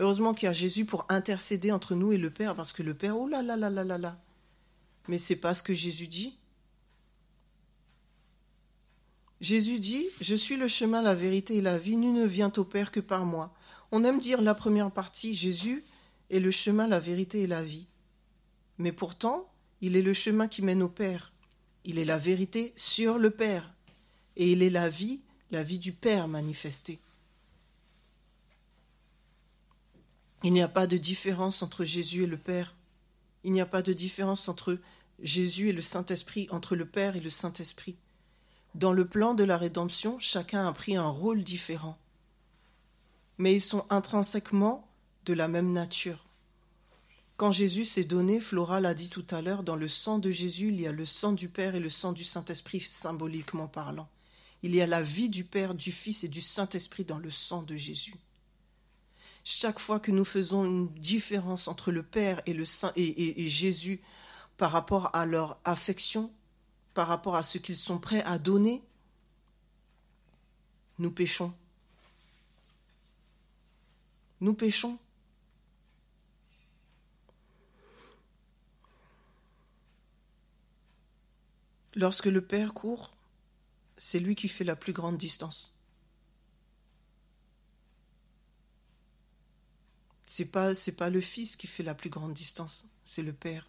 Heureusement 0.00 0.32
qu'il 0.32 0.46
y 0.46 0.48
a 0.48 0.54
Jésus 0.54 0.86
pour 0.86 1.04
intercéder 1.10 1.70
entre 1.70 1.94
nous 1.94 2.10
et 2.10 2.16
le 2.16 2.30
Père, 2.30 2.56
parce 2.56 2.72
que 2.72 2.82
le 2.82 2.94
Père, 2.94 3.18
oh 3.18 3.28
là 3.28 3.42
là 3.42 3.58
là 3.58 3.68
là 3.68 3.84
là 3.84 3.98
là. 3.98 4.18
Mais 5.08 5.18
c'est 5.18 5.36
pas 5.36 5.54
ce 5.54 5.62
que 5.62 5.74
Jésus 5.74 6.06
dit. 6.06 6.38
Jésus 9.42 9.78
dit 9.78 10.06
Je 10.22 10.34
suis 10.34 10.56
le 10.56 10.68
chemin, 10.68 11.02
la 11.02 11.14
vérité 11.14 11.56
et 11.56 11.60
la 11.60 11.78
vie, 11.78 11.98
nul 11.98 12.14
ne 12.14 12.24
vient 12.24 12.50
au 12.56 12.64
Père 12.64 12.90
que 12.90 13.00
par 13.00 13.26
moi. 13.26 13.54
On 13.92 14.02
aime 14.02 14.20
dire 14.20 14.40
la 14.40 14.54
première 14.54 14.90
partie 14.90 15.34
Jésus 15.34 15.84
est 16.30 16.40
le 16.40 16.50
chemin, 16.50 16.88
la 16.88 16.98
vérité 16.98 17.42
et 17.42 17.46
la 17.46 17.62
vie. 17.62 17.86
Mais 18.78 18.92
pourtant, 18.92 19.52
il 19.82 19.96
est 19.96 20.02
le 20.02 20.14
chemin 20.14 20.48
qui 20.48 20.62
mène 20.62 20.82
au 20.82 20.88
Père. 20.88 21.30
Il 21.84 21.98
est 21.98 22.06
la 22.06 22.18
vérité 22.18 22.72
sur 22.74 23.18
le 23.18 23.28
Père. 23.28 23.74
Et 24.36 24.52
il 24.52 24.62
est 24.62 24.70
la 24.70 24.88
vie, 24.88 25.20
la 25.50 25.62
vie 25.62 25.78
du 25.78 25.92
Père 25.92 26.26
manifestée. 26.26 27.00
Il 30.42 30.52
n'y 30.52 30.62
a 30.62 30.68
pas 30.68 30.86
de 30.86 30.96
différence 30.96 31.62
entre 31.62 31.84
Jésus 31.84 32.22
et 32.22 32.26
le 32.26 32.38
Père. 32.38 32.74
Il 33.44 33.52
n'y 33.52 33.60
a 33.60 33.66
pas 33.66 33.82
de 33.82 33.92
différence 33.92 34.48
entre 34.48 34.78
Jésus 35.20 35.68
et 35.68 35.72
le 35.72 35.82
Saint-Esprit, 35.82 36.48
entre 36.50 36.76
le 36.76 36.86
Père 36.86 37.16
et 37.16 37.20
le 37.20 37.30
Saint-Esprit. 37.30 37.96
Dans 38.74 38.92
le 38.92 39.04
plan 39.04 39.34
de 39.34 39.44
la 39.44 39.58
rédemption, 39.58 40.18
chacun 40.18 40.66
a 40.66 40.72
pris 40.72 40.96
un 40.96 41.08
rôle 41.08 41.42
différent. 41.42 41.98
Mais 43.36 43.54
ils 43.54 43.60
sont 43.60 43.84
intrinsèquement 43.90 44.88
de 45.26 45.34
la 45.34 45.48
même 45.48 45.72
nature. 45.72 46.24
Quand 47.36 47.52
Jésus 47.52 47.84
s'est 47.84 48.04
donné, 48.04 48.40
Flora 48.40 48.80
l'a 48.80 48.94
dit 48.94 49.08
tout 49.08 49.26
à 49.30 49.42
l'heure, 49.42 49.62
dans 49.62 49.76
le 49.76 49.88
sang 49.88 50.18
de 50.18 50.30
Jésus, 50.30 50.68
il 50.68 50.80
y 50.80 50.86
a 50.86 50.92
le 50.92 51.06
sang 51.06 51.32
du 51.32 51.48
Père 51.48 51.74
et 51.74 51.80
le 51.80 51.90
sang 51.90 52.12
du 52.12 52.24
Saint-Esprit, 52.24 52.80
symboliquement 52.80 53.66
parlant. 53.66 54.08
Il 54.62 54.74
y 54.74 54.80
a 54.80 54.86
la 54.86 55.02
vie 55.02 55.30
du 55.30 55.44
Père, 55.44 55.74
du 55.74 55.90
Fils 55.90 56.22
et 56.22 56.28
du 56.28 56.40
Saint-Esprit 56.40 57.04
dans 57.04 57.18
le 57.18 57.30
sang 57.30 57.62
de 57.62 57.76
Jésus. 57.76 58.14
Chaque 59.42 59.78
fois 59.78 60.00
que 60.00 60.10
nous 60.10 60.24
faisons 60.24 60.64
une 60.64 60.88
différence 60.94 61.66
entre 61.66 61.92
le 61.92 62.02
Père 62.02 62.42
et, 62.46 62.52
le 62.52 62.66
Saint, 62.66 62.92
et, 62.96 63.48
Jésus 63.48 64.00
par 64.58 64.72
rapport 64.72 65.14
à 65.16 65.24
leur 65.24 65.58
affection, 65.64 66.30
par 66.92 67.08
rapport 67.08 67.34
à 67.34 67.42
ce 67.42 67.58
qu'ils 67.58 67.76
sont 67.76 67.98
prêts 67.98 68.22
à 68.22 68.38
donner, 68.38 68.82
nous 70.98 71.10
péchons. 71.10 71.54
Nous 74.42 74.52
péchons. 74.52 74.98
Lorsque 81.94 82.26
le 82.26 82.40
Père 82.42 82.74
court, 82.74 83.10
c'est 83.96 84.20
lui 84.20 84.34
qui 84.34 84.48
fait 84.48 84.64
la 84.64 84.76
plus 84.76 84.92
grande 84.92 85.16
distance. 85.16 85.74
C'est 90.32 90.44
pas 90.44 90.76
c'est 90.76 90.92
pas 90.92 91.10
le 91.10 91.20
fils 91.20 91.56
qui 91.56 91.66
fait 91.66 91.82
la 91.82 91.92
plus 91.92 92.08
grande 92.08 92.34
distance, 92.34 92.86
c'est 93.02 93.24
le 93.24 93.32
père. 93.32 93.68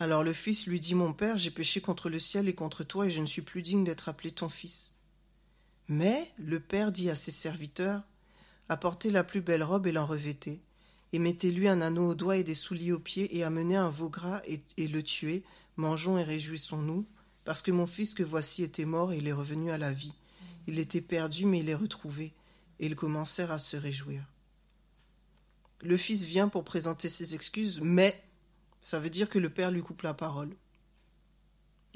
Alors 0.00 0.24
le 0.24 0.32
fils 0.32 0.66
lui 0.66 0.80
dit 0.80 0.96
Mon 0.96 1.12
père, 1.12 1.38
j'ai 1.38 1.52
péché 1.52 1.80
contre 1.80 2.10
le 2.10 2.18
ciel 2.18 2.48
et 2.48 2.56
contre 2.56 2.82
toi, 2.82 3.06
et 3.06 3.12
je 3.12 3.20
ne 3.20 3.26
suis 3.26 3.42
plus 3.42 3.62
digne 3.62 3.84
d'être 3.84 4.08
appelé 4.08 4.32
ton 4.32 4.48
fils. 4.48 4.96
Mais 5.86 6.28
le 6.38 6.58
père 6.58 6.90
dit 6.90 7.08
à 7.08 7.14
ses 7.14 7.30
serviteurs 7.30 8.02
Apportez 8.68 9.12
la 9.12 9.22
plus 9.22 9.40
belle 9.40 9.62
robe 9.62 9.86
et 9.86 9.92
l'en 9.92 10.06
revêtez, 10.06 10.60
et 11.12 11.20
mettez-lui 11.20 11.68
un 11.68 11.82
anneau 11.82 12.08
au 12.08 12.14
doigt 12.16 12.36
et 12.36 12.42
des 12.42 12.56
souliers 12.56 12.90
aux 12.90 12.98
pieds, 12.98 13.36
et 13.36 13.44
amenez 13.44 13.76
un 13.76 13.90
veau 13.90 14.08
gras 14.08 14.42
et, 14.44 14.88
le 14.88 15.02
tuez. 15.04 15.44
Mangeons 15.76 16.18
et 16.18 16.24
réjouissons-nous, 16.24 17.06
parce 17.44 17.62
que 17.62 17.70
mon 17.70 17.86
fils 17.86 18.14
que 18.14 18.24
voici 18.24 18.64
était 18.64 18.84
mort 18.86 19.12
et 19.12 19.18
il 19.18 19.28
est 19.28 19.32
revenu 19.32 19.70
à 19.70 19.78
la 19.78 19.92
vie. 19.92 20.14
Il 20.68 20.78
était 20.78 21.00
perdu, 21.00 21.46
mais 21.46 21.60
il 21.60 21.70
est 21.70 21.74
retrouvé, 21.74 22.34
et 22.78 22.84
ils 22.84 22.94
commencèrent 22.94 23.50
à 23.50 23.58
se 23.58 23.74
réjouir. 23.74 24.22
Le 25.80 25.96
fils 25.96 26.24
vient 26.24 26.48
pour 26.48 26.62
présenter 26.62 27.08
ses 27.08 27.34
excuses, 27.34 27.80
mais 27.80 28.22
ça 28.82 28.98
veut 28.98 29.08
dire 29.08 29.30
que 29.30 29.38
le 29.38 29.48
père 29.48 29.70
lui 29.70 29.80
coupe 29.80 30.02
la 30.02 30.12
parole. 30.12 30.54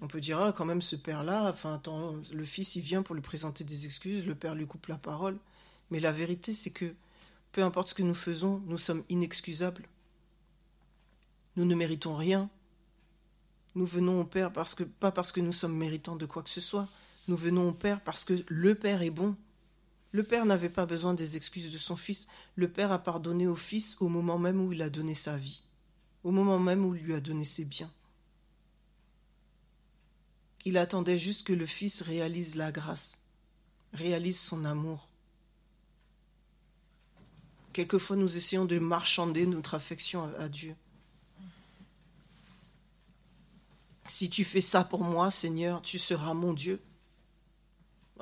On 0.00 0.08
peut 0.08 0.22
dire, 0.22 0.40
ah, 0.40 0.52
quand 0.52 0.64
même, 0.64 0.80
ce 0.80 0.96
père-là, 0.96 1.50
enfin, 1.50 1.74
attends, 1.74 2.16
le 2.32 2.44
fils, 2.46 2.74
il 2.74 2.80
vient 2.80 3.02
pour 3.02 3.14
lui 3.14 3.20
présenter 3.20 3.62
des 3.62 3.84
excuses, 3.84 4.24
le 4.24 4.34
père 4.34 4.54
lui 4.54 4.66
coupe 4.66 4.86
la 4.86 4.96
parole. 4.96 5.36
Mais 5.90 6.00
la 6.00 6.10
vérité, 6.10 6.54
c'est 6.54 6.70
que 6.70 6.94
peu 7.52 7.62
importe 7.62 7.88
ce 7.88 7.94
que 7.94 8.02
nous 8.02 8.14
faisons, 8.14 8.62
nous 8.64 8.78
sommes 8.78 9.04
inexcusables. 9.10 9.86
Nous 11.56 11.66
ne 11.66 11.74
méritons 11.74 12.16
rien. 12.16 12.48
Nous 13.74 13.84
venons 13.84 14.22
au 14.22 14.24
Père 14.24 14.50
parce 14.50 14.74
que, 14.74 14.84
pas 14.84 15.12
parce 15.12 15.30
que 15.30 15.40
nous 15.40 15.52
sommes 15.52 15.76
méritants 15.76 16.16
de 16.16 16.24
quoi 16.24 16.42
que 16.42 16.48
ce 16.48 16.62
soit, 16.62 16.88
nous 17.28 17.36
venons 17.36 17.68
au 17.68 17.72
Père 17.72 18.00
parce 18.00 18.24
que 18.24 18.44
le 18.48 18.74
Père 18.74 19.02
est 19.02 19.10
bon. 19.10 19.36
Le 20.10 20.22
Père 20.22 20.44
n'avait 20.44 20.68
pas 20.68 20.86
besoin 20.86 21.14
des 21.14 21.36
excuses 21.36 21.70
de 21.70 21.78
son 21.78 21.96
Fils. 21.96 22.28
Le 22.56 22.68
Père 22.68 22.92
a 22.92 22.98
pardonné 22.98 23.46
au 23.46 23.54
Fils 23.54 23.96
au 24.00 24.08
moment 24.08 24.38
même 24.38 24.60
où 24.60 24.72
il 24.72 24.82
a 24.82 24.90
donné 24.90 25.14
sa 25.14 25.36
vie, 25.36 25.62
au 26.24 26.30
moment 26.30 26.58
même 26.58 26.84
où 26.84 26.94
il 26.94 27.02
lui 27.02 27.14
a 27.14 27.20
donné 27.20 27.44
ses 27.44 27.64
biens. 27.64 27.90
Il 30.64 30.76
attendait 30.76 31.18
juste 31.18 31.46
que 31.46 31.52
le 31.52 31.66
Fils 31.66 32.02
réalise 32.02 32.56
la 32.56 32.70
grâce, 32.70 33.20
réalise 33.92 34.38
son 34.38 34.64
amour. 34.64 35.08
Quelquefois, 37.72 38.16
nous 38.16 38.36
essayons 38.36 38.66
de 38.66 38.78
marchander 38.78 39.46
notre 39.46 39.74
affection 39.74 40.24
à 40.38 40.48
Dieu. 40.48 40.76
Si 44.06 44.28
tu 44.28 44.44
fais 44.44 44.60
ça 44.60 44.84
pour 44.84 45.02
moi, 45.02 45.30
Seigneur, 45.30 45.80
tu 45.80 45.98
seras 45.98 46.34
mon 46.34 46.52
Dieu. 46.52 46.80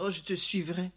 Oh, 0.02 0.10
je 0.10 0.22
te 0.22 0.32
suivrai. 0.32 0.90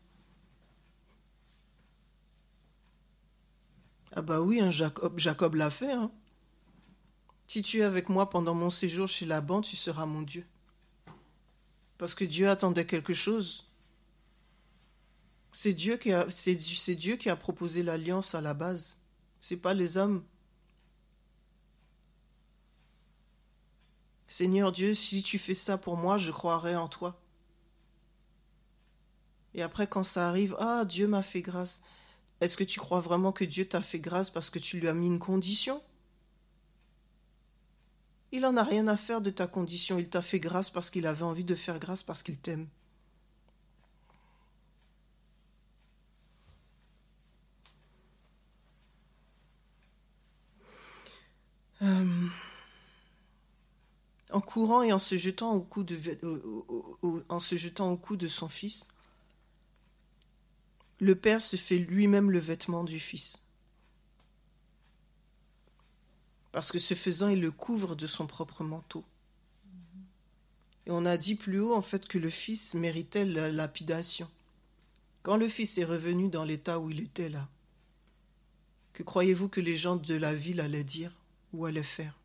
Ah 4.14 4.22
bah 4.22 4.40
oui, 4.40 4.62
hein, 4.62 4.70
Jacob, 4.72 5.56
l'a 5.56 5.70
fait. 5.70 5.92
Hein. 5.92 6.10
Si 7.48 7.64
tu 7.64 7.80
es 7.80 7.84
avec 7.84 8.08
moi 8.08 8.30
pendant 8.30 8.54
mon 8.54 8.70
séjour 8.70 9.10
chez 9.10 9.26
Laban, 9.26 9.60
tu 9.60 9.76
seras 9.76 10.06
mon 10.06 10.22
Dieu. 10.22 10.46
Parce 11.98 12.16
que 12.16 12.24
Dieu 12.24 12.50
attendait 12.50 12.86
quelque 12.86 13.14
chose. 13.14 13.70
C'est 15.52 15.74
Dieu 15.74 15.98
qui 15.98 16.14
a, 16.14 17.36
proposé 17.36 17.84
l'alliance 17.84 18.36
à 18.36 18.42
la 18.42 18.54
base. 18.54 19.00
C'est 19.42 19.58
pas 19.58 19.74
les 19.74 19.98
hommes. 19.98 20.24
Seigneur 24.28 24.72
Dieu, 24.72 24.94
si 24.94 25.24
tu 25.24 25.38
fais 25.38 25.56
ça 25.56 25.78
pour 25.78 25.98
moi, 25.98 26.18
je 26.18 26.32
croirai 26.32 26.78
en 26.78 26.88
toi. 26.88 27.23
Et 29.56 29.62
après, 29.62 29.88
quand 29.88 30.04
ça 30.04 30.30
arrive, 30.30 30.56
ah, 30.60 30.86
Dieu 30.86 31.08
m'a 31.08 31.24
fait 31.24 31.42
grâce. 31.42 31.82
Est-ce 32.42 32.58
que 32.58 32.64
tu 32.64 32.80
crois 32.80 33.00
vraiment 33.00 33.32
que 33.32 33.46
Dieu 33.46 33.68
t'a 33.68 33.82
fait 33.82 34.00
grâce 34.00 34.30
parce 34.30 34.50
que 34.50 34.60
tu 34.60 34.80
lui 34.80 34.88
as 34.88 34.94
mis 34.94 35.08
une 35.08 35.20
condition? 35.20 35.82
Il 38.32 38.42
n'en 38.42 38.58
a 38.58 38.64
rien 38.64 38.88
à 38.88 38.98
faire 38.98 39.22
de 39.22 39.30
ta 39.30 39.48
condition. 39.48 40.00
Il 40.00 40.10
t'a 40.10 40.22
fait 40.22 40.40
grâce 40.40 40.70
parce 40.70 40.90
qu'il 40.90 41.06
avait 41.08 41.24
envie 41.24 41.44
de 41.46 41.56
faire 41.56 41.80
grâce 41.80 42.04
parce 42.04 42.24
qu'il 42.24 42.38
t'aime. 42.38 42.68
Euh, 51.84 52.28
en 54.32 54.42
courant 54.42 54.82
et 54.84 54.94
en 54.94 55.00
se 55.00 55.16
jetant 55.16 55.54
au 55.54 55.62
cou 55.62 55.84
de, 55.84 55.98
en 57.30 57.40
se 57.40 57.56
jetant 57.56 57.92
au 57.92 57.98
cou 57.98 58.16
de 58.16 58.28
son 58.28 58.48
fils, 58.48 58.88
le 61.04 61.16
Père 61.16 61.42
se 61.42 61.58
fait 61.58 61.78
lui-même 61.78 62.32
le 62.32 62.40
vêtement 62.40 62.84
du 62.84 63.00
Fils. 63.00 63.42
Parce 66.52 66.72
que 66.72 66.80
ce 66.80 66.94
faisant, 66.94 67.28
il 67.28 67.42
le 67.42 67.52
couvre 67.52 67.96
de 67.96 68.08
son 68.08 68.26
propre 68.26 68.64
manteau. 68.64 69.04
Et 70.86 70.92
on 70.92 71.06
a 71.06 71.18
dit 71.18 71.36
plus 71.36 71.60
haut, 71.60 71.74
en 71.74 71.82
fait, 71.82 72.08
que 72.08 72.18
le 72.18 72.30
Fils 72.30 72.74
méritait 72.74 73.26
la 73.26 73.52
lapidation. 73.52 74.30
Quand 75.24 75.38
le 75.38 75.48
Fils 75.48 75.78
est 75.78 75.86
revenu 75.86 76.30
dans 76.30 76.46
l'état 76.46 76.80
où 76.80 76.90
il 76.90 77.02
était 77.02 77.30
là, 77.30 77.50
que 78.94 79.04
croyez-vous 79.04 79.50
que 79.50 79.62
les 79.62 79.78
gens 79.78 79.96
de 79.96 80.16
la 80.16 80.34
ville 80.34 80.62
allaient 80.62 80.84
dire 80.84 81.12
ou 81.54 81.66
allaient 81.66 81.84
faire? 81.84 82.18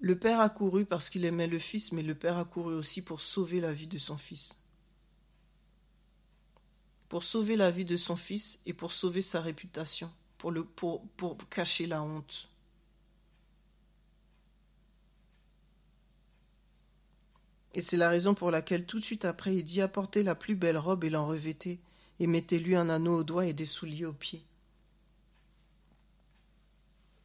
Le 0.00 0.18
Père 0.18 0.40
a 0.40 0.50
couru 0.50 0.84
parce 0.84 1.08
qu'il 1.08 1.24
aimait 1.24 1.46
le 1.46 1.58
Fils, 1.58 1.92
mais 1.92 2.02
le 2.02 2.14
Père 2.14 2.36
a 2.36 2.44
couru 2.44 2.74
aussi 2.74 3.00
pour 3.00 3.20
sauver 3.20 3.60
la 3.60 3.72
vie 3.72 3.86
de 3.86 3.98
son 3.98 4.16
Fils 4.16 4.58
pour 7.08 7.24
sauver 7.24 7.56
la 7.56 7.70
vie 7.70 7.84
de 7.84 7.96
son 7.96 8.16
fils 8.16 8.58
et 8.66 8.72
pour 8.72 8.92
sauver 8.92 9.22
sa 9.22 9.40
réputation, 9.40 10.10
pour, 10.38 10.50
le, 10.50 10.64
pour, 10.64 11.06
pour 11.16 11.36
cacher 11.48 11.86
la 11.86 12.02
honte. 12.02 12.48
Et 17.74 17.82
c'est 17.82 17.98
la 17.98 18.08
raison 18.08 18.34
pour 18.34 18.50
laquelle 18.50 18.86
tout 18.86 18.98
de 18.98 19.04
suite 19.04 19.26
après 19.26 19.54
il 19.54 19.62
dit 19.62 19.82
apportez 19.82 20.22
la 20.22 20.34
plus 20.34 20.54
belle 20.54 20.78
robe 20.78 21.04
et 21.04 21.10
l'en 21.10 21.26
revêtez, 21.26 21.78
et 22.18 22.26
mettez-lui 22.26 22.74
un 22.74 22.88
anneau 22.88 23.18
au 23.18 23.24
doigt 23.24 23.46
et 23.46 23.52
des 23.52 23.66
souliers 23.66 24.06
aux 24.06 24.14
pieds. 24.14 24.44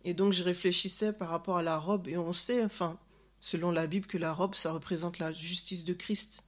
Et 0.03 0.13
donc 0.13 0.34
je 0.34 0.43
réfléchissais 0.43 1.13
par 1.13 1.29
rapport 1.29 1.57
à 1.57 1.63
la 1.63 1.77
robe, 1.77 2.07
et 2.07 2.17
on 2.17 2.34
sait, 2.34 2.63
enfin, 2.63 2.99
selon 3.39 3.71
la 3.71 3.88
Bible, 3.88 4.07
que 4.07 4.17
la 4.17 4.34
robe, 4.34 4.55
ça 4.55 4.73
représente 4.73 5.19
la 5.19 5.32
justice 5.32 5.86
de 5.86 5.93
Christ. 5.93 6.43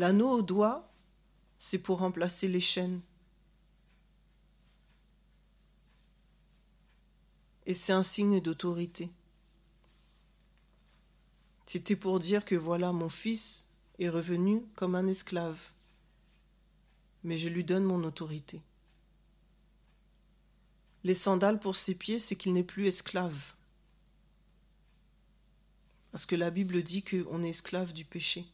L'anneau 0.00 0.30
au 0.30 0.40
doigt, 0.40 0.90
c'est 1.58 1.78
pour 1.78 1.98
remplacer 1.98 2.48
les 2.48 2.62
chaînes. 2.62 3.02
Et 7.66 7.74
c'est 7.74 7.92
un 7.92 8.02
signe 8.02 8.40
d'autorité. 8.40 9.10
C'était 11.66 11.96
pour 11.96 12.18
dire 12.18 12.46
que 12.46 12.54
voilà, 12.54 12.92
mon 12.92 13.10
fils 13.10 13.74
est 13.98 14.08
revenu 14.08 14.64
comme 14.74 14.94
un 14.94 15.06
esclave, 15.06 15.72
mais 17.22 17.36
je 17.36 17.50
lui 17.50 17.62
donne 17.62 17.84
mon 17.84 18.02
autorité. 18.02 18.62
Les 21.04 21.12
sandales 21.12 21.60
pour 21.60 21.76
ses 21.76 21.94
pieds, 21.94 22.20
c'est 22.20 22.36
qu'il 22.36 22.54
n'est 22.54 22.62
plus 22.62 22.86
esclave. 22.86 23.54
Parce 26.10 26.24
que 26.24 26.36
la 26.36 26.48
Bible 26.48 26.82
dit 26.82 27.04
qu'on 27.04 27.42
est 27.42 27.50
esclave 27.50 27.92
du 27.92 28.06
péché. 28.06 28.46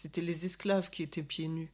C'était 0.00 0.20
les 0.20 0.44
esclaves 0.44 0.90
qui 0.90 1.02
étaient 1.02 1.24
pieds 1.24 1.48
nus. 1.48 1.72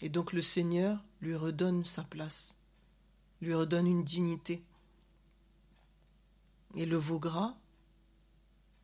Et 0.00 0.08
donc 0.08 0.32
le 0.32 0.42
Seigneur 0.42 1.00
lui 1.20 1.36
redonne 1.36 1.84
sa 1.84 2.02
place, 2.02 2.56
lui 3.40 3.54
redonne 3.54 3.86
une 3.86 4.02
dignité. 4.02 4.64
Et 6.74 6.86
le 6.86 6.96
veau 6.96 7.20
gras 7.20 7.56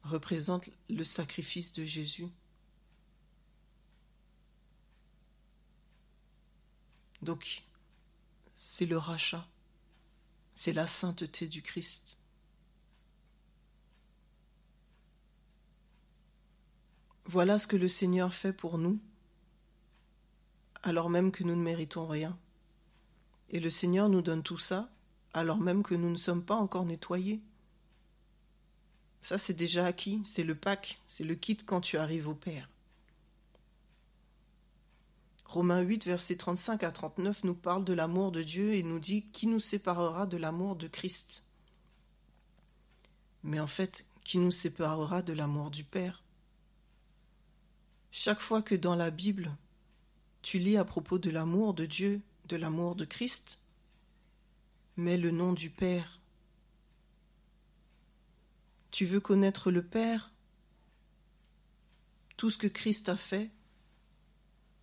représente 0.04 0.70
le 0.88 1.02
sacrifice 1.02 1.72
de 1.72 1.84
Jésus. 1.84 2.28
Donc, 7.20 7.64
c'est 8.54 8.86
le 8.86 8.96
rachat, 8.96 9.44
c'est 10.54 10.72
la 10.72 10.86
sainteté 10.86 11.48
du 11.48 11.62
Christ. 11.62 12.16
Voilà 17.26 17.58
ce 17.58 17.66
que 17.66 17.76
le 17.76 17.88
Seigneur 17.88 18.32
fait 18.34 18.52
pour 18.52 18.78
nous, 18.78 18.98
alors 20.82 21.08
même 21.08 21.32
que 21.32 21.42
nous 21.42 21.56
ne 21.56 21.62
méritons 21.62 22.06
rien. 22.06 22.38
Et 23.48 23.60
le 23.60 23.70
Seigneur 23.70 24.08
nous 24.08 24.20
donne 24.20 24.42
tout 24.42 24.58
ça, 24.58 24.90
alors 25.32 25.58
même 25.58 25.82
que 25.82 25.94
nous 25.94 26.10
ne 26.10 26.16
sommes 26.16 26.44
pas 26.44 26.54
encore 26.54 26.84
nettoyés. 26.84 27.40
Ça, 29.22 29.38
c'est 29.38 29.54
déjà 29.54 29.86
acquis, 29.86 30.20
c'est 30.24 30.44
le 30.44 30.54
pack, 30.54 31.00
c'est 31.06 31.24
le 31.24 31.34
kit 31.34 31.56
quand 31.56 31.80
tu 31.80 31.96
arrives 31.96 32.28
au 32.28 32.34
Père. 32.34 32.68
Romains 35.46 35.80
8, 35.80 36.04
versets 36.04 36.36
35 36.36 36.82
à 36.82 36.90
39 36.90 37.44
nous 37.44 37.54
parle 37.54 37.84
de 37.84 37.92
l'amour 37.92 38.32
de 38.32 38.42
Dieu 38.42 38.74
et 38.74 38.82
nous 38.82 38.98
dit 38.98 39.30
Qui 39.30 39.46
nous 39.46 39.60
séparera 39.60 40.26
de 40.26 40.36
l'amour 40.36 40.76
de 40.76 40.88
Christ 40.88 41.44
Mais 43.44 43.60
en 43.60 43.66
fait, 43.66 44.04
qui 44.24 44.38
nous 44.38 44.50
séparera 44.50 45.22
de 45.22 45.32
l'amour 45.32 45.70
du 45.70 45.84
Père? 45.84 46.23
Chaque 48.16 48.40
fois 48.40 48.62
que 48.62 48.76
dans 48.76 48.94
la 48.94 49.10
Bible, 49.10 49.56
tu 50.40 50.60
lis 50.60 50.76
à 50.76 50.84
propos 50.84 51.18
de 51.18 51.30
l'amour 51.30 51.74
de 51.74 51.84
Dieu, 51.84 52.22
de 52.44 52.54
l'amour 52.54 52.94
de 52.94 53.04
Christ, 53.04 53.58
mets 54.96 55.16
le 55.16 55.32
nom 55.32 55.52
du 55.52 55.68
Père. 55.68 56.20
Tu 58.92 59.04
veux 59.04 59.18
connaître 59.18 59.72
le 59.72 59.82
Père? 59.82 60.30
Tout 62.36 62.52
ce 62.52 62.56
que 62.56 62.68
Christ 62.68 63.08
a 63.08 63.16
fait, 63.16 63.50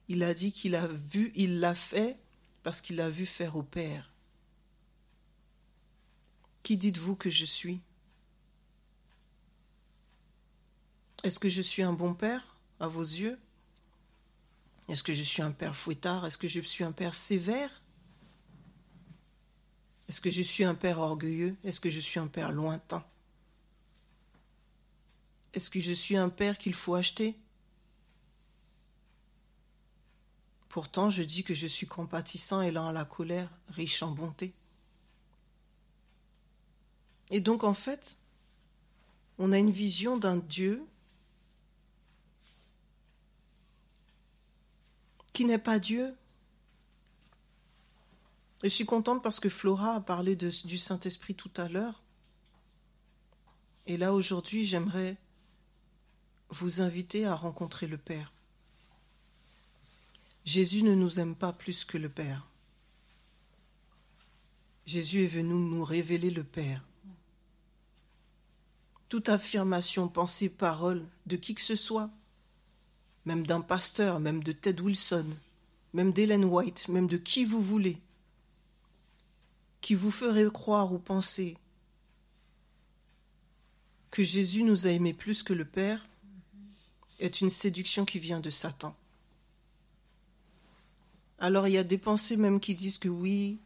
il 0.09 0.23
a 0.23 0.33
dit 0.33 0.51
qu'il 0.51 0.75
a 0.75 0.87
vu, 0.87 1.31
il 1.33 1.61
l'a 1.61 1.73
fait 1.73 2.19
parce 2.63 2.81
qu'il 2.81 2.99
a 2.99 3.09
vu 3.09 3.25
faire 3.25 3.55
au 3.55 3.63
Père. 3.63 4.11
Qui 6.63 6.75
dites-vous 6.75 7.15
que 7.15 7.29
je 7.29 7.45
suis? 7.45 7.79
Est-ce 11.23 11.39
que 11.39 11.47
je 11.47 11.61
suis 11.61 11.81
un 11.81 11.93
bon 11.93 12.13
Père? 12.13 12.50
À 12.81 12.87
vos 12.87 13.03
yeux. 13.03 13.39
Est-ce 14.89 15.03
que 15.03 15.13
je 15.13 15.21
suis 15.21 15.41
un 15.41 15.51
père 15.51 15.75
fouettard? 15.75 16.25
Est-ce 16.25 16.37
que 16.37 16.47
je 16.47 16.59
suis 16.59 16.83
un 16.83 16.91
père 16.91 17.15
sévère? 17.15 17.81
Est-ce 20.09 20.19
que 20.19 20.31
je 20.31 20.41
suis 20.41 20.65
un 20.65 20.75
père 20.75 20.99
orgueilleux? 20.99 21.55
Est-ce 21.63 21.79
que 21.79 21.91
je 21.91 21.99
suis 21.99 22.19
un 22.19 22.27
père 22.27 22.51
lointain? 22.51 23.05
Est-ce 25.53 25.69
que 25.69 25.79
je 25.79 25.91
suis 25.91 26.17
un 26.17 26.29
père 26.29 26.57
qu'il 26.57 26.73
faut 26.73 26.95
acheter? 26.95 27.37
Pourtant, 30.67 31.09
je 31.09 31.21
dis 31.21 31.43
que 31.43 31.53
je 31.53 31.67
suis 31.67 31.87
compatissant 31.87 32.61
et 32.61 32.71
lent 32.71 32.87
à 32.87 32.93
la 32.93 33.05
colère, 33.05 33.49
riche 33.69 34.01
en 34.01 34.11
bonté. 34.11 34.53
Et 37.29 37.41
donc, 37.41 37.63
en 37.63 37.73
fait, 37.73 38.17
on 39.37 39.51
a 39.51 39.57
une 39.59 39.71
vision 39.71 40.17
d'un 40.17 40.37
Dieu 40.37 40.83
qui 45.41 45.47
n'est 45.47 45.57
pas 45.57 45.79
Dieu. 45.79 46.15
je 48.61 48.69
suis 48.69 48.85
contente 48.85 49.23
parce 49.23 49.39
que 49.39 49.49
Flora 49.49 49.95
a 49.95 49.99
parlé 49.99 50.35
du 50.35 50.77
Saint-Esprit 50.77 51.33
tout 51.33 51.49
à 51.57 51.67
l'heure. 51.67 52.03
Et 53.87 53.97
là, 53.97 54.13
aujourd'hui, 54.13 54.67
j'aimerais 54.67 55.17
vous 56.49 56.81
inviter 56.81 57.25
à 57.25 57.33
rencontrer 57.33 57.87
le 57.87 57.97
Père. 57.97 58.31
Jésus 60.45 60.83
ne 60.83 60.93
nous 60.93 61.19
aime 61.19 61.33
pas 61.33 61.53
plus 61.53 61.85
que 61.85 61.97
le 61.97 62.09
Père. 62.09 62.45
Jésus 64.85 65.23
est 65.23 65.27
venu 65.27 65.55
nous 65.55 65.83
révéler 65.83 66.29
le 66.29 66.43
Père. 66.43 66.83
Toute 69.09 69.27
affirmation, 69.27 70.07
pensée, 70.07 70.49
parole 70.49 71.03
de 71.25 71.35
qui 71.35 71.55
que 71.55 71.61
ce 71.61 71.75
soit 71.75 72.11
même 73.25 73.45
d'un 73.45 73.61
pasteur, 73.61 74.19
même 74.19 74.43
de 74.43 74.51
Ted 74.51 74.81
Wilson, 74.81 75.25
même 75.93 76.11
d'Hélène 76.11 76.45
White, 76.45 76.87
même 76.87 77.07
de 77.07 77.17
qui 77.17 77.45
vous 77.45 77.61
voulez, 77.61 77.97
qui 79.81 79.95
vous 79.95 80.11
ferait 80.11 80.49
croire 80.51 80.93
ou 80.93 80.99
penser 80.99 81.57
que 84.09 84.23
Jésus 84.23 84.63
nous 84.63 84.87
a 84.87 84.91
aimés 84.91 85.13
plus 85.13 85.41
que 85.41 85.53
le 85.53 85.65
Père, 85.65 86.05
est 87.19 87.41
une 87.41 87.49
séduction 87.49 88.03
qui 88.03 88.19
vient 88.19 88.39
de 88.39 88.49
Satan. 88.49 88.95
Alors 91.39 91.67
il 91.67 91.73
y 91.73 91.77
a 91.77 91.83
des 91.83 91.97
pensées 91.97 92.37
même 92.37 92.59
qui 92.59 92.75
disent 92.75 92.97
que 92.97 93.09
oui, 93.09 93.57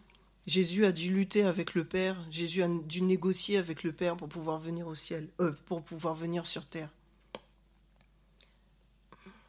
Jésus 0.46 0.86
a 0.86 0.92
dû 0.92 1.12
lutter 1.12 1.44
avec 1.44 1.74
le 1.74 1.84
Père, 1.84 2.18
Jésus 2.30 2.62
a 2.62 2.68
dû 2.68 3.02
négocier 3.02 3.58
avec 3.58 3.84
le 3.84 3.92
Père 3.92 4.16
pour 4.16 4.30
pouvoir 4.30 4.60
venir 4.60 4.88
au 4.88 4.96
ciel, 4.96 5.28
euh, 5.40 5.54
pour 5.66 5.82
pouvoir 5.82 6.14
venir 6.14 6.46
sur 6.46 6.66
terre. 6.66 6.90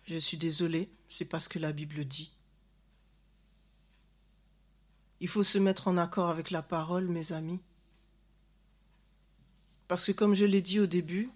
Je 0.06 0.18
suis 0.18 0.36
désolé, 0.36 0.88
c'est 1.08 1.24
pas 1.24 1.40
ce 1.40 1.48
que 1.48 1.58
la 1.58 1.72
Bible 1.72 2.04
dit. 2.04 2.32
Il 5.20 5.28
faut 5.28 5.44
se 5.44 5.58
mettre 5.58 5.88
en 5.88 5.96
accord 5.96 6.28
avec 6.28 6.50
la 6.50 6.62
parole, 6.62 7.08
mes 7.08 7.32
amis. 7.32 7.60
Parce 9.88 10.04
que 10.04 10.12
comme 10.12 10.34
je 10.34 10.44
l'ai 10.44 10.62
dit 10.62 10.78
au 10.78 10.86
début, 10.86 11.30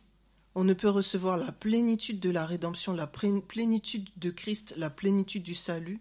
on 0.55 0.64
ne 0.64 0.75
peut 0.75 0.89
recevoir 0.89 1.37
la 1.37 1.53
plénitude 1.53 2.21
de 2.21 2.31
la 2.31 2.47
rédemption, 2.47 2.93
la 2.93 3.07
plénitude 3.07 4.09
de 4.16 4.31
Christ, 4.31 4.75
la 4.77 4.91
plénitude 4.91 5.43
du 5.43 5.55
salut, 5.55 6.01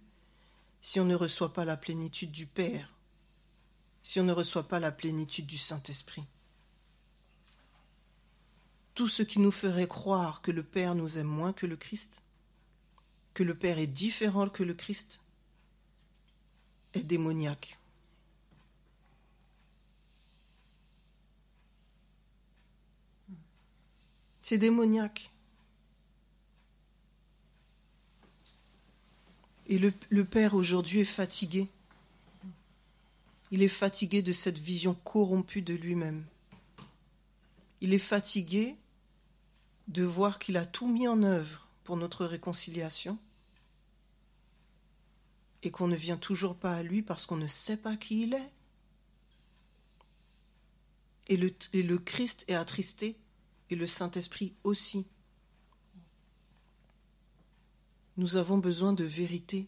si 0.81 0.99
on 0.99 1.05
ne 1.05 1.15
reçoit 1.15 1.53
pas 1.53 1.65
la 1.65 1.77
plénitude 1.77 2.31
du 2.31 2.45
Père, 2.45 2.93
si 4.03 4.19
on 4.19 4.23
ne 4.23 4.33
reçoit 4.33 4.67
pas 4.67 4.79
la 4.79 4.91
plénitude 4.91 5.45
du 5.45 5.57
Saint-Esprit. 5.57 6.25
Tout 8.93 9.07
ce 9.07 9.23
qui 9.23 9.39
nous 9.39 9.51
ferait 9.51 9.87
croire 9.87 10.41
que 10.41 10.51
le 10.51 10.63
Père 10.63 10.95
nous 10.95 11.17
aime 11.17 11.27
moins 11.27 11.53
que 11.53 11.65
le 11.65 11.77
Christ, 11.77 12.23
que 13.39 13.43
le 13.45 13.55
Père 13.55 13.79
est 13.79 13.87
différent 13.87 14.49
que 14.49 14.63
le 14.63 14.73
Christ, 14.73 15.21
est 16.93 17.03
démoniaque. 17.03 17.79
C'est 24.41 24.57
démoniaque. 24.57 25.31
Et 29.67 29.79
le, 29.79 29.93
le 30.09 30.25
Père 30.25 30.53
aujourd'hui 30.53 30.99
est 30.99 31.05
fatigué. 31.05 31.69
Il 33.51 33.63
est 33.63 33.69
fatigué 33.69 34.21
de 34.21 34.33
cette 34.33 34.59
vision 34.59 34.95
corrompue 35.05 35.61
de 35.61 35.75
lui-même. 35.75 36.25
Il 37.79 37.93
est 37.93 37.99
fatigué 37.99 38.75
de 39.87 40.03
voir 40.03 40.39
qu'il 40.39 40.57
a 40.57 40.65
tout 40.65 40.89
mis 40.89 41.07
en 41.07 41.23
œuvre 41.23 41.69
pour 41.85 41.95
notre 41.95 42.25
réconciliation 42.25 43.17
et 45.63 45.71
qu'on 45.71 45.87
ne 45.87 45.95
vient 45.95 46.17
toujours 46.17 46.55
pas 46.55 46.75
à 46.75 46.83
lui 46.83 47.01
parce 47.01 47.25
qu'on 47.25 47.37
ne 47.37 47.47
sait 47.47 47.77
pas 47.77 47.97
qui 47.97 48.23
il 48.23 48.33
est. 48.33 48.51
Et 51.27 51.37
le, 51.37 51.53
et 51.73 51.83
le 51.83 51.97
Christ 51.97 52.45
est 52.47 52.55
attristé 52.55 53.17
et 53.69 53.75
le 53.75 53.87
Saint-Esprit 53.87 54.53
aussi. 54.63 55.05
Nous 58.17 58.35
avons 58.35 58.57
besoin 58.57 58.93
de 58.93 59.03
vérité. 59.03 59.67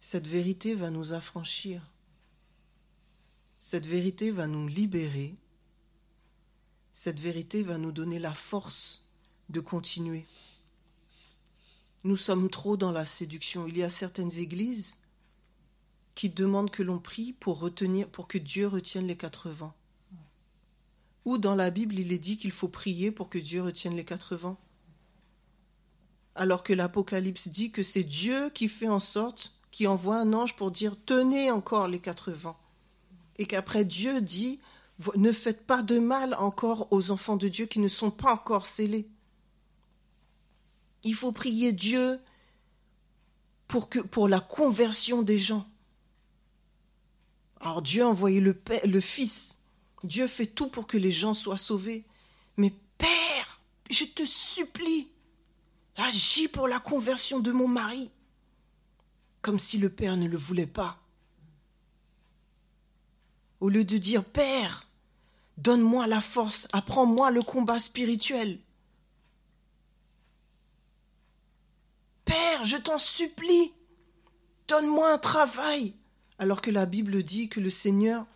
Cette 0.00 0.26
vérité 0.26 0.74
va 0.74 0.90
nous 0.90 1.12
affranchir. 1.12 1.80
Cette 3.58 3.86
vérité 3.86 4.30
va 4.30 4.46
nous 4.46 4.68
libérer. 4.68 5.34
Cette 6.92 7.20
vérité 7.20 7.62
va 7.62 7.78
nous 7.78 7.92
donner 7.92 8.18
la 8.18 8.34
force 8.34 9.08
de 9.48 9.60
continuer. 9.60 10.26
Nous 12.04 12.18
sommes 12.18 12.50
trop 12.50 12.76
dans 12.76 12.92
la 12.92 13.06
séduction. 13.06 13.66
Il 13.66 13.78
y 13.78 13.82
a 13.82 13.88
certaines 13.88 14.32
églises 14.38 14.98
qui 16.14 16.28
demandent 16.28 16.70
que 16.70 16.82
l'on 16.82 16.98
prie 16.98 17.32
pour 17.32 17.58
retenir, 17.58 18.08
pour 18.08 18.28
que 18.28 18.38
Dieu 18.38 18.68
retienne 18.68 19.06
les 19.06 19.16
quatre 19.16 19.48
vents. 19.48 19.74
Ou 21.24 21.38
dans 21.38 21.54
la 21.54 21.70
Bible, 21.70 21.98
il 21.98 22.12
est 22.12 22.18
dit 22.18 22.36
qu'il 22.36 22.52
faut 22.52 22.68
prier 22.68 23.10
pour 23.10 23.30
que 23.30 23.38
Dieu 23.38 23.62
retienne 23.62 23.96
les 23.96 24.04
quatre 24.04 24.36
vents. 24.36 24.58
Alors 26.34 26.62
que 26.62 26.74
l'Apocalypse 26.74 27.48
dit 27.48 27.70
que 27.70 27.82
c'est 27.82 28.04
Dieu 28.04 28.50
qui 28.50 28.68
fait 28.68 28.88
en 28.88 29.00
sorte, 29.00 29.54
qui 29.70 29.86
envoie 29.86 30.18
un 30.18 30.32
ange 30.34 30.56
pour 30.56 30.70
dire 30.70 30.96
tenez 31.06 31.50
encore 31.50 31.88
les 31.88 32.00
quatre 32.00 32.30
vents. 32.30 32.58
Et 33.38 33.46
qu'après 33.46 33.84
Dieu 33.84 34.20
dit 34.20 34.60
ne 35.16 35.32
faites 35.32 35.66
pas 35.66 35.82
de 35.82 35.98
mal 35.98 36.34
encore 36.34 36.86
aux 36.92 37.10
enfants 37.10 37.36
de 37.36 37.48
Dieu 37.48 37.66
qui 37.66 37.80
ne 37.80 37.88
sont 37.88 38.10
pas 38.10 38.32
encore 38.32 38.66
scellés. 38.66 39.08
Il 41.04 41.14
faut 41.14 41.32
prier 41.32 41.72
Dieu 41.72 42.18
pour, 43.68 44.28
la 44.28 44.40
conversion 44.40 45.22
des 45.22 45.38
gens. 45.38 45.68
Alors 47.60 47.82
Dieu 47.82 48.02
a 48.02 48.08
envoyé 48.08 48.40
le, 48.40 48.58
le 48.84 49.00
Fils. 49.00 49.58
Dieu 50.02 50.26
fait 50.26 50.46
tout 50.46 50.68
pour 50.68 50.86
que 50.86 50.96
les 50.96 51.12
gens 51.12 51.34
soient 51.34 51.58
sauvés. 51.58 52.04
Mais 52.56 52.72
Père, 52.98 53.60
je 53.90 54.04
te 54.04 54.24
supplie, 54.24 55.08
agis 55.96 56.48
pour 56.48 56.68
la 56.68 56.78
conversion 56.78 57.40
de 57.40 57.52
mon 57.52 57.68
mari. 57.68 58.10
Comme 59.42 59.58
si 59.58 59.78
le 59.78 59.90
Père 59.90 60.16
ne 60.16 60.28
le 60.28 60.36
voulait 60.36 60.66
pas. 60.66 60.98
Au 63.60 63.68
lieu 63.68 63.84
de 63.84 63.98
dire 63.98 64.24
Père, 64.24 64.88
donne-moi 65.58 66.06
la 66.06 66.20
force, 66.20 66.68
apprends-moi 66.72 67.30
le 67.30 67.42
combat 67.42 67.80
spirituel. 67.80 68.58
Père, 72.34 72.64
je 72.64 72.76
t'en 72.76 72.98
supplie, 72.98 73.72
donne-moi 74.66 75.12
un 75.12 75.18
travail. 75.18 75.94
Alors 76.40 76.60
que 76.60 76.72
la 76.72 76.84
Bible 76.84 77.22
dit 77.22 77.48
que 77.48 77.60
le 77.60 77.70
Seigneur, 77.70 78.26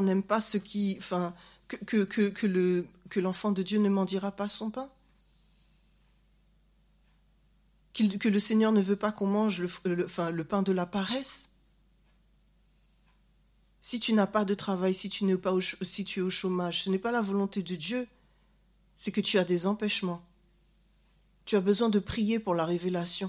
n'aime 0.00 0.22
pas 0.22 0.40
ce 0.40 0.56
qui, 0.56 0.96
enfin, 0.98 1.34
que, 1.68 2.04
que, 2.04 2.30
que, 2.30 2.46
le, 2.46 2.86
que 3.10 3.20
l'enfant 3.20 3.52
de 3.52 3.62
Dieu 3.62 3.78
ne 3.78 3.90
mendira 3.90 4.30
pas 4.32 4.48
son 4.48 4.70
pain. 4.70 4.88
que 7.92 8.28
le 8.28 8.40
Seigneur 8.40 8.72
ne 8.72 8.80
veut 8.80 8.96
pas 8.96 9.12
qu'on 9.12 9.26
mange 9.26 9.60
le 9.60 10.44
pain 10.44 10.62
de 10.62 10.72
la 10.72 10.86
paresse. 10.86 11.50
Si 13.82 14.00
tu 14.00 14.14
n'as 14.14 14.26
pas 14.26 14.46
de 14.46 14.54
travail, 14.54 14.94
si 14.94 15.10
tu, 15.10 15.24
n'es 15.24 15.36
pas 15.36 15.54
si 15.82 16.06
tu 16.06 16.20
es 16.20 16.22
au 16.22 16.30
chômage, 16.30 16.84
ce 16.84 16.90
n'est 16.90 16.98
pas 16.98 17.12
la 17.12 17.20
volonté 17.20 17.62
de 17.62 17.76
Dieu, 17.76 18.08
c'est 18.96 19.12
que 19.12 19.20
tu 19.20 19.38
as 19.38 19.44
des 19.44 19.66
empêchements. 19.66 20.22
Tu 21.50 21.56
as 21.56 21.60
besoin 21.60 21.88
de 21.88 21.98
prier 21.98 22.38
pour 22.38 22.54
la 22.54 22.64
révélation, 22.64 23.28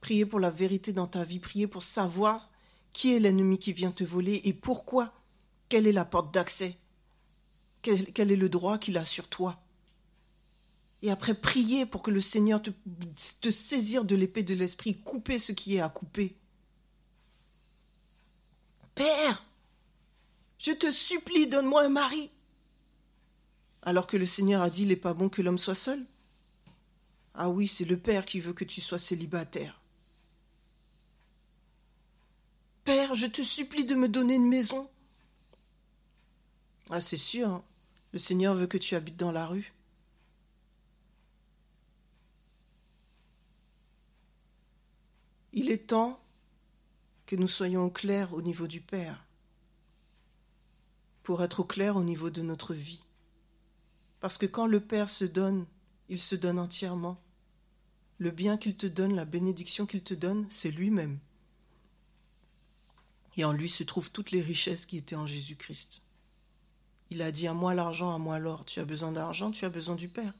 prier 0.00 0.24
pour 0.24 0.40
la 0.40 0.48
vérité 0.48 0.94
dans 0.94 1.06
ta 1.06 1.24
vie, 1.24 1.40
prier 1.40 1.66
pour 1.66 1.82
savoir 1.82 2.48
qui 2.94 3.14
est 3.14 3.20
l'ennemi 3.20 3.58
qui 3.58 3.74
vient 3.74 3.90
te 3.90 4.02
voler 4.02 4.40
et 4.44 4.54
pourquoi, 4.54 5.12
quelle 5.68 5.86
est 5.86 5.92
la 5.92 6.06
porte 6.06 6.32
d'accès, 6.32 6.78
quel, 7.82 8.32
est 8.32 8.36
le 8.36 8.48
droit 8.48 8.78
qu'il 8.78 8.96
a 8.96 9.04
sur 9.04 9.28
toi. 9.28 9.60
Et 11.02 11.10
après, 11.10 11.34
prier 11.34 11.84
pour 11.84 12.00
que 12.00 12.10
le 12.10 12.22
Seigneur 12.22 12.62
te, 12.62 12.70
te 13.42 13.50
saisir 13.50 14.06
de 14.06 14.16
l'épée 14.16 14.42
de 14.42 14.54
l'esprit, 14.54 14.98
couper 14.98 15.38
ce 15.38 15.52
qui 15.52 15.76
est 15.76 15.82
à 15.82 15.90
couper. 15.90 16.34
Père, 18.94 19.44
je 20.56 20.72
te 20.72 20.90
supplie, 20.90 21.46
donne-moi 21.46 21.82
un 21.82 21.90
mari. 21.90 22.30
Alors 23.82 24.06
que 24.06 24.16
le 24.16 24.24
Seigneur 24.24 24.62
a 24.62 24.70
dit, 24.70 24.84
il 24.84 24.88
n'est 24.88 24.96
pas 24.96 25.12
bon 25.12 25.28
que 25.28 25.42
l'homme 25.42 25.58
soit 25.58 25.74
seul. 25.74 26.06
Ah 27.42 27.48
oui, 27.48 27.66
c'est 27.66 27.86
le 27.86 27.96
Père 27.96 28.26
qui 28.26 28.38
veut 28.38 28.52
que 28.52 28.64
tu 28.64 28.82
sois 28.82 28.98
célibataire. 28.98 29.80
Père, 32.84 33.14
je 33.14 33.26
te 33.26 33.40
supplie 33.40 33.86
de 33.86 33.94
me 33.94 34.08
donner 34.08 34.34
une 34.34 34.46
maison. 34.46 34.90
Ah, 36.90 37.00
c'est 37.00 37.16
sûr, 37.16 37.48
hein. 37.48 37.64
le 38.12 38.18
Seigneur 38.18 38.54
veut 38.54 38.66
que 38.66 38.76
tu 38.76 38.94
habites 38.94 39.16
dans 39.16 39.32
la 39.32 39.46
rue. 39.46 39.72
Il 45.54 45.70
est 45.70 45.86
temps 45.86 46.20
que 47.24 47.36
nous 47.36 47.48
soyons 47.48 47.88
clairs 47.88 48.34
au 48.34 48.42
niveau 48.42 48.66
du 48.66 48.82
Père, 48.82 49.24
pour 51.22 51.42
être 51.42 51.60
au 51.60 51.64
clair 51.64 51.96
au 51.96 52.04
niveau 52.04 52.28
de 52.28 52.42
notre 52.42 52.74
vie. 52.74 53.02
Parce 54.20 54.36
que 54.36 54.44
quand 54.44 54.66
le 54.66 54.80
Père 54.80 55.08
se 55.08 55.24
donne, 55.24 55.64
il 56.10 56.20
se 56.20 56.34
donne 56.34 56.58
entièrement. 56.58 57.18
Le 58.20 58.30
bien 58.30 58.58
qu'il 58.58 58.76
te 58.76 58.86
donne, 58.86 59.16
la 59.16 59.24
bénédiction 59.24 59.86
qu'il 59.86 60.02
te 60.02 60.12
donne, 60.12 60.46
c'est 60.50 60.70
lui-même. 60.70 61.18
Et 63.38 63.46
en 63.46 63.52
lui 63.52 63.68
se 63.68 63.82
trouvent 63.82 64.10
toutes 64.12 64.30
les 64.30 64.42
richesses 64.42 64.84
qui 64.84 64.98
étaient 64.98 65.16
en 65.16 65.26
Jésus-Christ. 65.26 66.02
Il 67.08 67.22
a 67.22 67.32
dit 67.32 67.48
à 67.48 67.54
moi 67.54 67.72
l'argent, 67.72 68.14
à 68.14 68.18
moi 68.18 68.38
l'or. 68.38 68.66
Tu 68.66 68.78
as 68.78 68.84
besoin 68.84 69.10
d'argent, 69.10 69.50
tu 69.50 69.64
as 69.64 69.70
besoin 69.70 69.96
du 69.96 70.08
Père. 70.08 70.34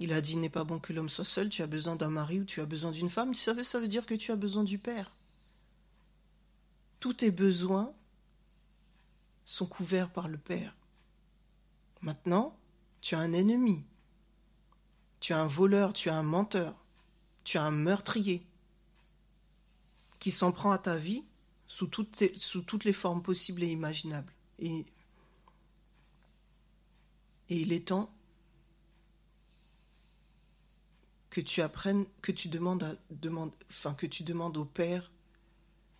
Il 0.00 0.12
a 0.12 0.20
dit 0.20 0.36
n'est 0.36 0.48
pas 0.48 0.64
bon 0.64 0.80
que 0.80 0.92
l'homme 0.92 1.08
soit 1.08 1.24
seul, 1.24 1.48
tu 1.48 1.62
as 1.62 1.68
besoin 1.68 1.94
d'un 1.94 2.10
mari 2.10 2.40
ou 2.40 2.44
tu 2.44 2.60
as 2.60 2.66
besoin 2.66 2.90
d'une 2.90 3.08
femme. 3.08 3.34
Ça 3.34 3.52
veut, 3.52 3.64
ça 3.64 3.78
veut 3.78 3.88
dire 3.88 4.04
que 4.04 4.14
tu 4.14 4.32
as 4.32 4.36
besoin 4.36 4.64
du 4.64 4.78
Père. 4.78 5.12
Tous 6.98 7.14
tes 7.14 7.30
besoins 7.30 7.92
sont 9.44 9.66
couverts 9.66 10.10
par 10.10 10.26
le 10.26 10.38
Père. 10.38 10.74
Maintenant, 12.00 12.56
tu 13.00 13.14
as 13.14 13.20
un 13.20 13.32
ennemi. 13.32 13.84
Tu 15.20 15.32
as 15.32 15.40
un 15.40 15.46
voleur, 15.46 15.92
tu 15.92 16.08
as 16.08 16.16
un 16.16 16.22
menteur, 16.22 16.74
tu 17.44 17.58
as 17.58 17.64
un 17.64 17.70
meurtrier 17.70 18.46
qui 20.18 20.30
s'en 20.30 20.52
prend 20.52 20.70
à 20.70 20.78
ta 20.78 20.96
vie 20.96 21.24
sous 21.66 21.86
toutes, 21.86 22.84
les 22.84 22.92
formes 22.92 23.22
possibles 23.22 23.62
et 23.62 23.70
imaginables. 23.70 24.32
Et 24.58 24.84
il 27.48 27.72
est 27.72 27.88
temps 27.88 28.12
que 31.30 31.40
tu 31.40 31.62
apprennes, 31.62 32.06
que 32.22 32.32
tu 32.32 32.48
demandes, 32.48 32.98
que 33.96 34.06
tu 34.06 34.22
demandes 34.22 34.56
au 34.56 34.64
Père 34.64 35.10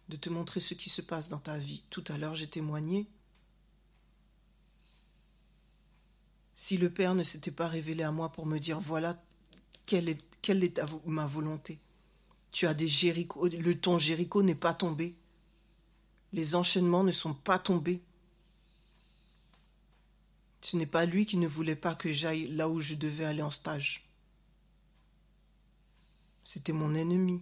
de 0.09 0.17
te 0.17 0.31
montrer 0.31 0.61
ce 0.61 0.75
qui 0.75 0.91
se 0.91 1.03
passe 1.03 1.29
dans 1.29 1.39
ta 1.39 1.59
vie. 1.59 1.85
Tout 1.91 2.05
à 2.09 2.19
l'heure, 2.19 2.35
j'ai 2.35 2.49
témoigné. 2.49 3.07
Si 6.61 6.77
le 6.77 6.91
Père 6.91 7.15
ne 7.15 7.23
s'était 7.23 7.53
pas 7.53 7.69
révélé 7.69 8.03
à 8.03 8.11
moi 8.11 8.33
pour 8.33 8.45
me 8.45 8.59
dire 8.59 8.81
voilà 8.81 9.17
quelle 9.87 10.09
est, 10.09 10.83
ma 11.07 11.25
volonté, 11.25 11.79
tu 12.51 12.67
as 12.67 12.75
des 12.75 12.89
Jéricho, 12.89 13.47
le 13.47 13.79
ton 13.79 13.97
Jéricho 13.97 14.43
n'est 14.43 14.57
pas 14.57 14.75
tombé, 14.75 15.15
les 16.33 16.57
enchaînements 16.57 17.05
ne 17.05 17.13
sont 17.13 17.33
pas 17.33 17.61
tombés. 17.61 18.03
Ce 20.61 20.77
n'est 20.77 20.85
pas 20.85 21.05
lui 21.07 21.27
qui 21.27 21.37
ne 21.37 21.47
voulait 21.47 21.77
pas 21.77 21.95
que 21.95 22.13
j'aille 22.13 22.49
là 22.49 22.69
où 22.69 22.81
je 22.81 22.97
devais 22.97 23.25
aller 23.25 23.43
en 23.43 23.53
stage. 23.53 24.09
C'était 26.43 26.73
mon 26.73 26.93
ennemi. 26.97 27.41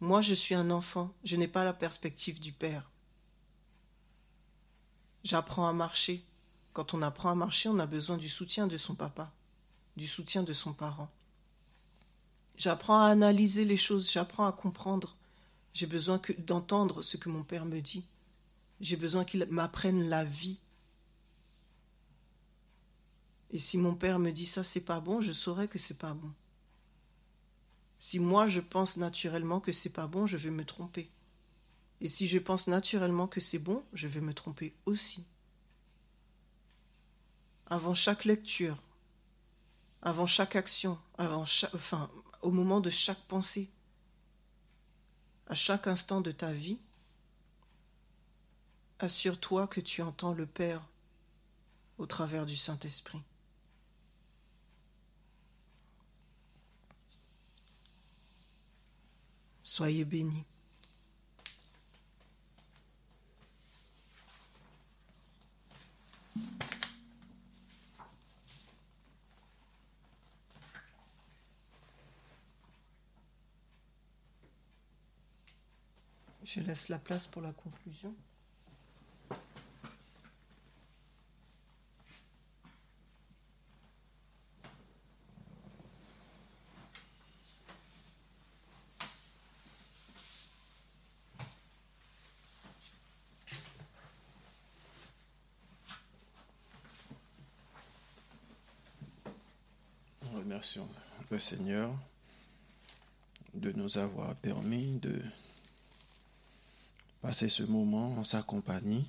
Moi, 0.00 0.20
je 0.20 0.34
suis 0.34 0.56
un 0.56 0.72
enfant, 0.72 1.14
je 1.22 1.36
n'ai 1.36 1.48
pas 1.48 1.64
la 1.64 1.72
perspective 1.72 2.40
du 2.40 2.50
Père. 2.50 2.90
J'apprends 5.24 5.66
à 5.66 5.72
marcher. 5.72 6.22
Quand 6.74 6.92
on 6.92 7.02
apprend 7.02 7.30
à 7.30 7.34
marcher, 7.34 7.68
on 7.70 7.78
a 7.78 7.86
besoin 7.86 8.18
du 8.18 8.28
soutien 8.28 8.66
de 8.66 8.76
son 8.76 8.94
papa, 8.94 9.32
du 9.96 10.06
soutien 10.06 10.42
de 10.42 10.52
son 10.52 10.72
parent. 10.74 11.10
J'apprends 12.56 13.00
à 13.00 13.06
analyser 13.06 13.64
les 13.64 13.76
choses, 13.76 14.10
j'apprends 14.10 14.46
à 14.46 14.52
comprendre. 14.52 15.16
J'ai 15.72 15.86
besoin 15.86 16.20
d'entendre 16.38 17.02
ce 17.02 17.16
que 17.16 17.28
mon 17.28 17.42
père 17.42 17.64
me 17.64 17.80
dit. 17.80 18.04
J'ai 18.80 18.96
besoin 18.96 19.24
qu'il 19.24 19.46
m'apprenne 19.50 20.08
la 20.08 20.24
vie. 20.24 20.58
Et 23.50 23.58
si 23.58 23.78
mon 23.78 23.94
père 23.94 24.18
me 24.18 24.30
dit 24.30 24.46
ça, 24.46 24.62
c'est 24.62 24.80
pas 24.80 25.00
bon, 25.00 25.20
je 25.20 25.32
saurai 25.32 25.68
que 25.68 25.78
c'est 25.78 25.98
pas 25.98 26.12
bon. 26.12 26.32
Si 27.98 28.18
moi 28.18 28.46
je 28.46 28.60
pense 28.60 28.96
naturellement 28.98 29.60
que 29.60 29.72
c'est 29.72 29.90
pas 29.90 30.06
bon, 30.06 30.26
je 30.26 30.36
vais 30.36 30.50
me 30.50 30.64
tromper. 30.64 31.08
Et 32.00 32.08
si 32.08 32.26
je 32.26 32.38
pense 32.38 32.66
naturellement 32.66 33.26
que 33.26 33.40
c'est 33.40 33.58
bon, 33.58 33.84
je 33.92 34.08
vais 34.08 34.20
me 34.20 34.34
tromper 34.34 34.74
aussi. 34.84 35.24
Avant 37.66 37.94
chaque 37.94 38.24
lecture, 38.24 38.76
avant 40.02 40.26
chaque 40.26 40.56
action, 40.56 40.98
avant 41.16 41.42
enfin, 41.42 42.10
au 42.42 42.50
moment 42.50 42.80
de 42.80 42.90
chaque 42.90 43.22
pensée, 43.22 43.70
à 45.46 45.54
chaque 45.54 45.86
instant 45.86 46.20
de 46.20 46.30
ta 46.30 46.52
vie, 46.52 46.78
assure-toi 48.98 49.66
que 49.66 49.80
tu 49.80 50.02
entends 50.02 50.34
le 50.34 50.46
Père 50.46 50.82
au 51.98 52.06
travers 52.06 52.44
du 52.46 52.56
Saint-Esprit. 52.56 53.22
Soyez 59.62 60.04
bénis. 60.04 60.44
Je 76.44 76.60
laisse 76.60 76.88
la 76.88 76.98
place 76.98 77.26
pour 77.26 77.42
la 77.42 77.52
conclusion. 77.52 78.14
Seigneur 101.38 101.94
de 103.54 103.72
nous 103.72 103.98
avoir 103.98 104.34
permis 104.36 104.98
de 104.98 105.22
passer 107.22 107.48
ce 107.48 107.62
moment 107.62 108.18
en 108.18 108.24
sa 108.24 108.42
compagnie. 108.42 109.06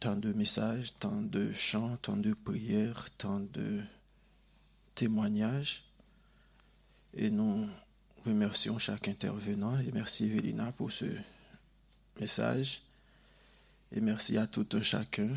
Tant 0.00 0.16
de 0.16 0.32
messages, 0.32 0.92
tant 0.98 1.20
de 1.20 1.52
chants, 1.52 1.96
tant 1.96 2.16
de 2.16 2.32
prières, 2.32 3.08
tant 3.18 3.40
de 3.40 3.82
témoignages. 4.94 5.84
Et 7.14 7.30
nous 7.30 7.68
remercions 8.24 8.78
chaque 8.78 9.08
intervenant 9.08 9.78
et 9.80 9.90
merci 9.92 10.26
Evelina 10.26 10.72
pour 10.72 10.92
ce 10.92 11.06
message. 12.20 12.82
Et 13.92 14.00
merci 14.00 14.38
à 14.38 14.46
tout 14.46 14.66
un 14.72 14.82
chacun 14.82 15.30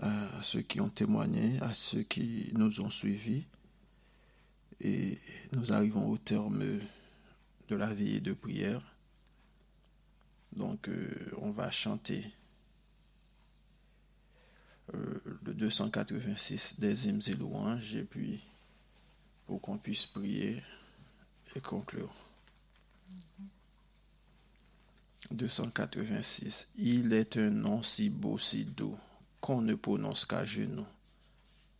à 0.00 0.42
ceux 0.42 0.62
qui 0.62 0.80
ont 0.80 0.88
témoigné, 0.88 1.58
à 1.60 1.74
ceux 1.74 2.02
qui 2.02 2.50
nous 2.54 2.80
ont 2.80 2.90
suivis. 2.90 3.44
Et 4.80 5.18
nous 5.52 5.72
arrivons 5.72 6.10
au 6.10 6.18
terme 6.18 6.80
de 7.68 7.76
la 7.76 7.92
veillée 7.92 8.20
de 8.20 8.32
prière. 8.32 8.82
Donc 10.56 10.88
euh, 10.88 11.32
on 11.38 11.50
va 11.50 11.70
chanter 11.70 12.24
euh, 14.94 15.22
le 15.44 15.54
286 15.54 16.80
des 16.80 17.08
hymnes 17.08 17.22
et 17.26 17.34
louanges 17.34 17.94
et 17.94 18.02
puis 18.02 18.42
pour 19.46 19.60
qu'on 19.60 19.78
puisse 19.78 20.06
prier 20.06 20.62
et 21.54 21.60
conclure. 21.60 22.12
286. 25.30 26.68
Il 26.76 27.12
est 27.12 27.36
un 27.36 27.50
nom 27.50 27.82
si 27.82 28.10
beau, 28.10 28.38
si 28.38 28.64
doux 28.64 28.98
qu'on 29.42 29.60
ne 29.60 29.74
prononce 29.74 30.24
qu'à 30.24 30.44
genoux. 30.44 30.86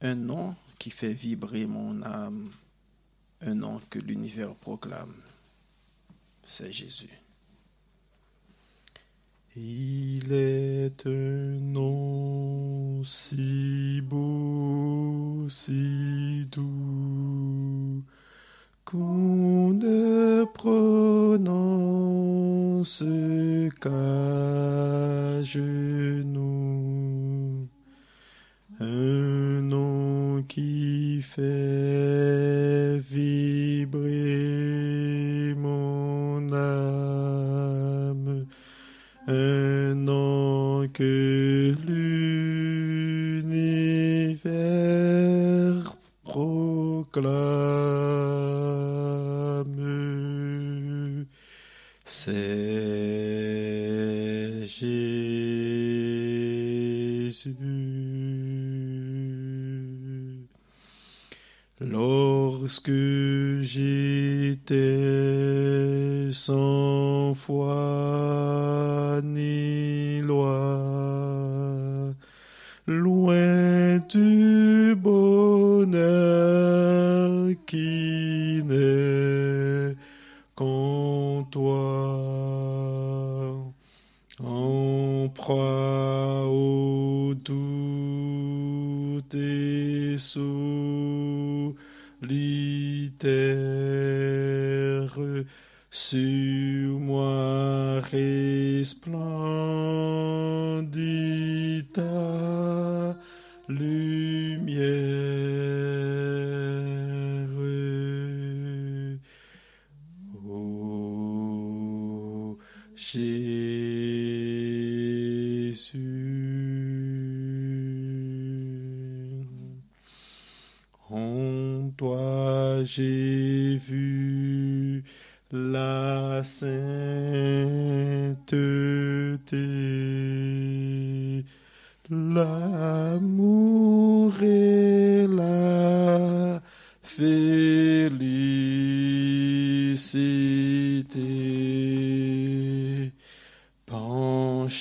Un 0.02 0.16
nom 0.16 0.54
qui 0.78 0.90
fait 0.90 1.12
vibrer 1.12 1.64
mon 1.64 2.02
âme, 2.02 2.50
un 3.40 3.54
nom 3.54 3.80
que 3.88 4.00
l'univers 4.00 4.54
proclame. 4.56 5.14
C'est 6.44 6.72
Jésus. 6.72 7.08
Il 9.54 10.32
est 10.32 11.06
un 11.06 11.60
nom 11.60 13.04
si 13.04 14.00
beau, 14.00 15.46
si 15.48 16.48
doux, 16.50 18.02
qu'on 18.84 19.72
ne 19.74 20.44
prononce 20.52 21.84
qu'à 23.80 25.44
genoux. 25.44 26.72
Un 28.84 29.62
nom 29.62 30.42
qui 30.48 31.22
fait 31.22 33.00
vibrer 33.08 34.34
mon 35.56 36.52
âme, 36.52 38.44
un 39.28 39.94
nom 39.94 40.88
que 40.92 41.76
l'univers 41.86 43.62
proclame. 46.24 47.22
C'est 52.04 52.61
Lorsque 62.62 62.92
j'étais 63.62 64.78
sans 66.32 67.34
foi 67.34 69.20
ni 69.24 70.20
loi, 70.20 70.78
loin 72.86 73.98
du 74.08 74.41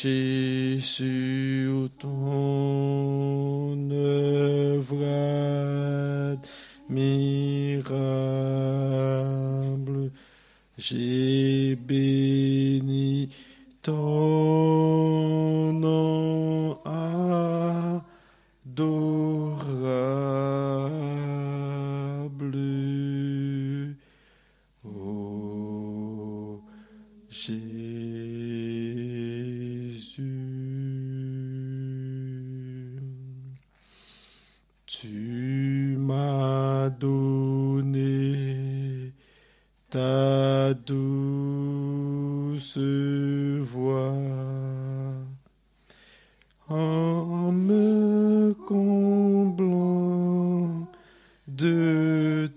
Penché 0.01 0.79
sur 0.81 1.89
ton 1.99 3.77
œuvre 3.91 5.05
admirable, 6.89 7.91
j'ai 10.75 11.20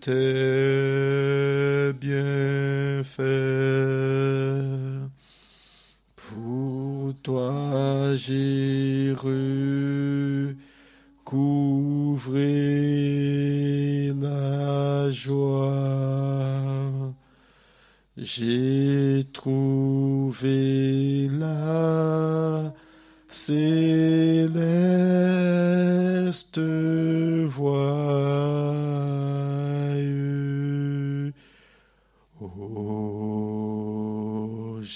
tes 0.05 1.95
bienfaits. 1.99 3.25
Pour 6.15 7.15
toi 7.23 8.15
j'ai 8.15 9.15
recouvré 11.25 12.43
la 14.21 15.11
joie. 15.11 17.15
J'ai 18.19 19.25
trouvé 19.33 21.31
la 21.31 22.75
céleste 23.29 24.65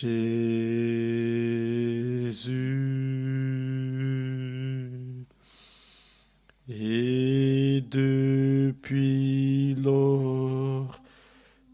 Jésus. 0.00 0.06
Et 6.68 7.82
depuis 7.90 9.74
lors, 9.74 11.00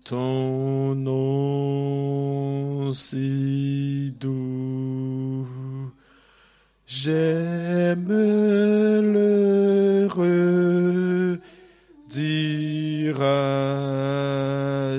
ton 0.05 0.95
nom 0.95 2.95
si 2.95 4.15
doux, 4.19 5.47
j'aime 6.87 8.09
le 8.09 10.09
redire 12.09 13.21
à 13.21 14.99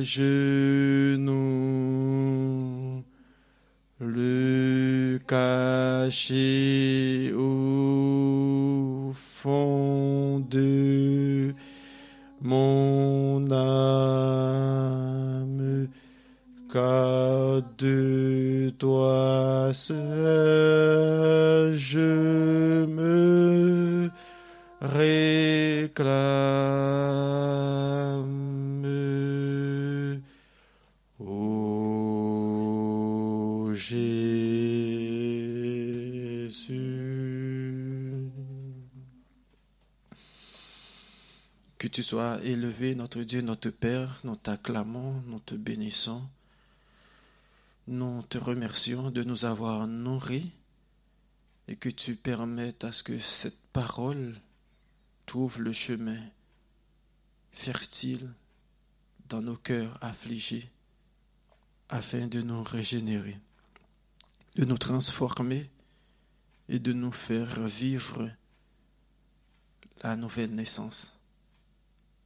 cacher 6.06 7.34
au 7.34 9.12
fond 9.16 10.40
de 10.52 11.56
mon 12.42 13.50
âme, 13.52 14.78
car 16.72 17.64
de 17.80 18.72
toi 18.78 19.72
seul 19.74 20.05
tu 41.96 42.04
sois 42.04 42.44
élevé, 42.44 42.94
notre 42.94 43.22
Dieu, 43.24 43.40
notre 43.40 43.70
Père, 43.70 44.20
nous 44.26 44.36
t'acclamons, 44.36 45.14
nous 45.28 45.40
te 45.40 45.56
bénissons. 45.56 46.22
Nous 47.88 48.22
te 48.24 48.38
remercions 48.38 49.12
de 49.12 49.24
nous 49.24 49.46
avoir 49.46 49.88
nourris 49.88 50.52
et 51.70 51.78
que 51.78 51.88
tu 51.88 52.18
permettes 52.18 52.84
à 52.84 52.92
ce 52.92 53.02
que 53.02 53.18
cette 53.18 53.58
parole 53.72 54.36
trouve 55.26 55.62
le 55.62 55.72
chemin 55.72 56.20
fertile 57.54 58.30
dans 59.30 59.42
nos 59.42 59.56
cœurs 59.56 59.98
affligés 60.02 60.70
afin 61.88 62.28
de 62.28 62.42
nous 62.42 62.62
régénérer, 62.62 63.40
de 64.58 64.66
nous 64.66 64.78
transformer 64.78 65.70
et 66.68 66.80
de 66.80 66.92
nous 66.92 67.14
faire 67.14 67.66
vivre 67.66 68.30
la 70.04 70.18
nouvelle 70.18 70.54
naissance 70.54 71.15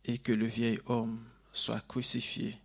et 0.06 0.18
que 0.18 0.32
le 0.32 0.45
vieil 0.45 0.80
homme 0.86 1.24
soit 1.54 1.82
crucifié 1.88 2.60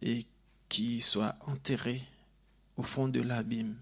et 0.00 0.26
qu'il 0.68 1.02
soit 1.02 1.36
enterré 1.46 2.02
au 2.76 2.82
fond 2.82 3.08
de 3.08 3.20
l'abîme 3.20 3.76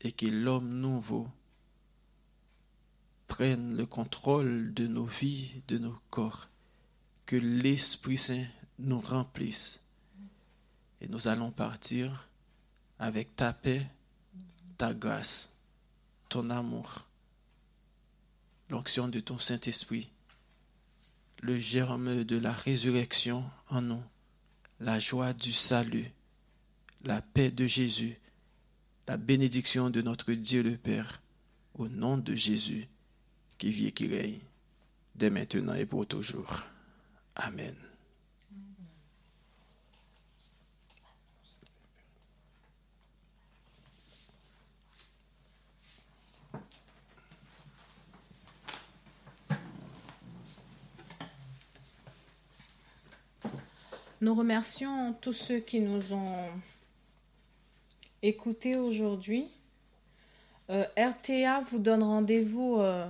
et 0.00 0.12
que 0.12 0.26
l'homme 0.26 0.80
nouveau 0.80 1.28
prenne 3.28 3.76
le 3.76 3.86
contrôle 3.86 4.72
de 4.72 4.86
nos 4.86 5.04
vies, 5.04 5.62
de 5.68 5.78
nos 5.78 5.98
corps, 6.10 6.48
que 7.26 7.36
l'Esprit 7.36 8.18
Saint 8.18 8.46
nous 8.78 9.00
remplisse. 9.00 9.82
Et 11.00 11.08
nous 11.08 11.28
allons 11.28 11.50
partir 11.50 12.28
avec 12.98 13.34
ta 13.36 13.52
paix, 13.52 13.86
ta 14.78 14.94
grâce, 14.94 15.52
ton 16.28 16.50
amour, 16.50 17.06
l'onction 18.70 19.08
de 19.08 19.20
ton 19.20 19.38
Saint-Esprit, 19.38 20.08
le 21.42 21.58
germe 21.58 22.24
de 22.24 22.36
la 22.36 22.52
résurrection 22.52 23.44
en 23.68 23.82
nous, 23.82 24.02
la 24.80 24.98
joie 24.98 25.32
du 25.32 25.52
salut, 25.52 26.10
la 27.04 27.22
paix 27.22 27.50
de 27.50 27.66
Jésus, 27.66 28.18
la 29.06 29.16
bénédiction 29.16 29.90
de 29.90 30.02
notre 30.02 30.32
Dieu 30.32 30.62
le 30.62 30.76
Père, 30.76 31.22
au 31.74 31.88
nom 31.88 32.16
de 32.16 32.34
Jésus, 32.34 32.88
qui 33.58 33.70
vit 33.70 33.86
et 33.86 33.92
qui 33.92 34.08
règne, 34.08 34.40
dès 35.14 35.30
maintenant 35.30 35.74
et 35.74 35.86
pour 35.86 36.06
toujours. 36.06 36.64
Amen. 37.36 37.76
Nous 54.22 54.34
remercions 54.34 55.12
tous 55.20 55.34
ceux 55.34 55.58
qui 55.58 55.78
nous 55.80 56.14
ont 56.14 56.48
écoutés 58.22 58.76
aujourd'hui. 58.76 59.46
Euh, 60.70 60.84
RTA 60.96 61.60
vous 61.68 61.78
donne 61.78 62.02
rendez-vous 62.02 62.76
euh, 62.78 63.06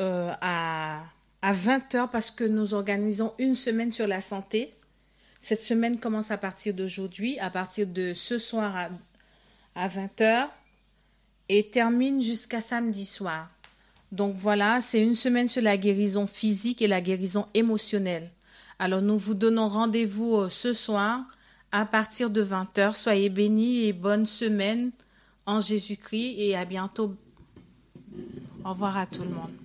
euh, 0.00 0.30
à, 0.42 1.02
à 1.40 1.52
20h 1.54 2.10
parce 2.10 2.30
que 2.30 2.44
nous 2.44 2.74
organisons 2.74 3.32
une 3.38 3.54
semaine 3.54 3.90
sur 3.90 4.06
la 4.06 4.20
santé. 4.20 4.74
Cette 5.40 5.62
semaine 5.62 5.98
commence 5.98 6.30
à 6.30 6.36
partir 6.36 6.74
d'aujourd'hui, 6.74 7.38
à 7.38 7.48
partir 7.48 7.86
de 7.86 8.12
ce 8.12 8.36
soir 8.36 8.76
à, 8.76 8.90
à 9.74 9.88
20h 9.88 10.48
et 11.48 11.70
termine 11.70 12.20
jusqu'à 12.20 12.60
samedi 12.60 13.06
soir. 13.06 13.50
Donc 14.12 14.36
voilà, 14.36 14.82
c'est 14.82 15.02
une 15.02 15.14
semaine 15.14 15.48
sur 15.48 15.62
la 15.62 15.78
guérison 15.78 16.26
physique 16.26 16.82
et 16.82 16.86
la 16.86 17.00
guérison 17.00 17.46
émotionnelle. 17.54 18.30
Alors 18.82 19.00
nous 19.00 19.16
vous 19.16 19.34
donnons 19.34 19.68
rendez-vous 19.68 20.38
euh, 20.38 20.48
ce 20.48 20.72
soir 20.72 21.20
à 21.70 21.84
partir 21.84 22.30
de 22.30 22.42
20h. 22.42 22.96
Soyez 22.96 23.28
bénis 23.28 23.84
et 23.84 23.92
bonne 23.92 24.26
semaine 24.26 24.90
en 25.46 25.60
Jésus-Christ 25.60 26.34
et 26.36 26.56
à 26.56 26.64
bientôt. 26.64 27.14
Au 28.64 28.70
revoir 28.70 28.96
à 28.96 29.06
tout 29.06 29.22
le 29.22 29.28
monde. 29.28 29.61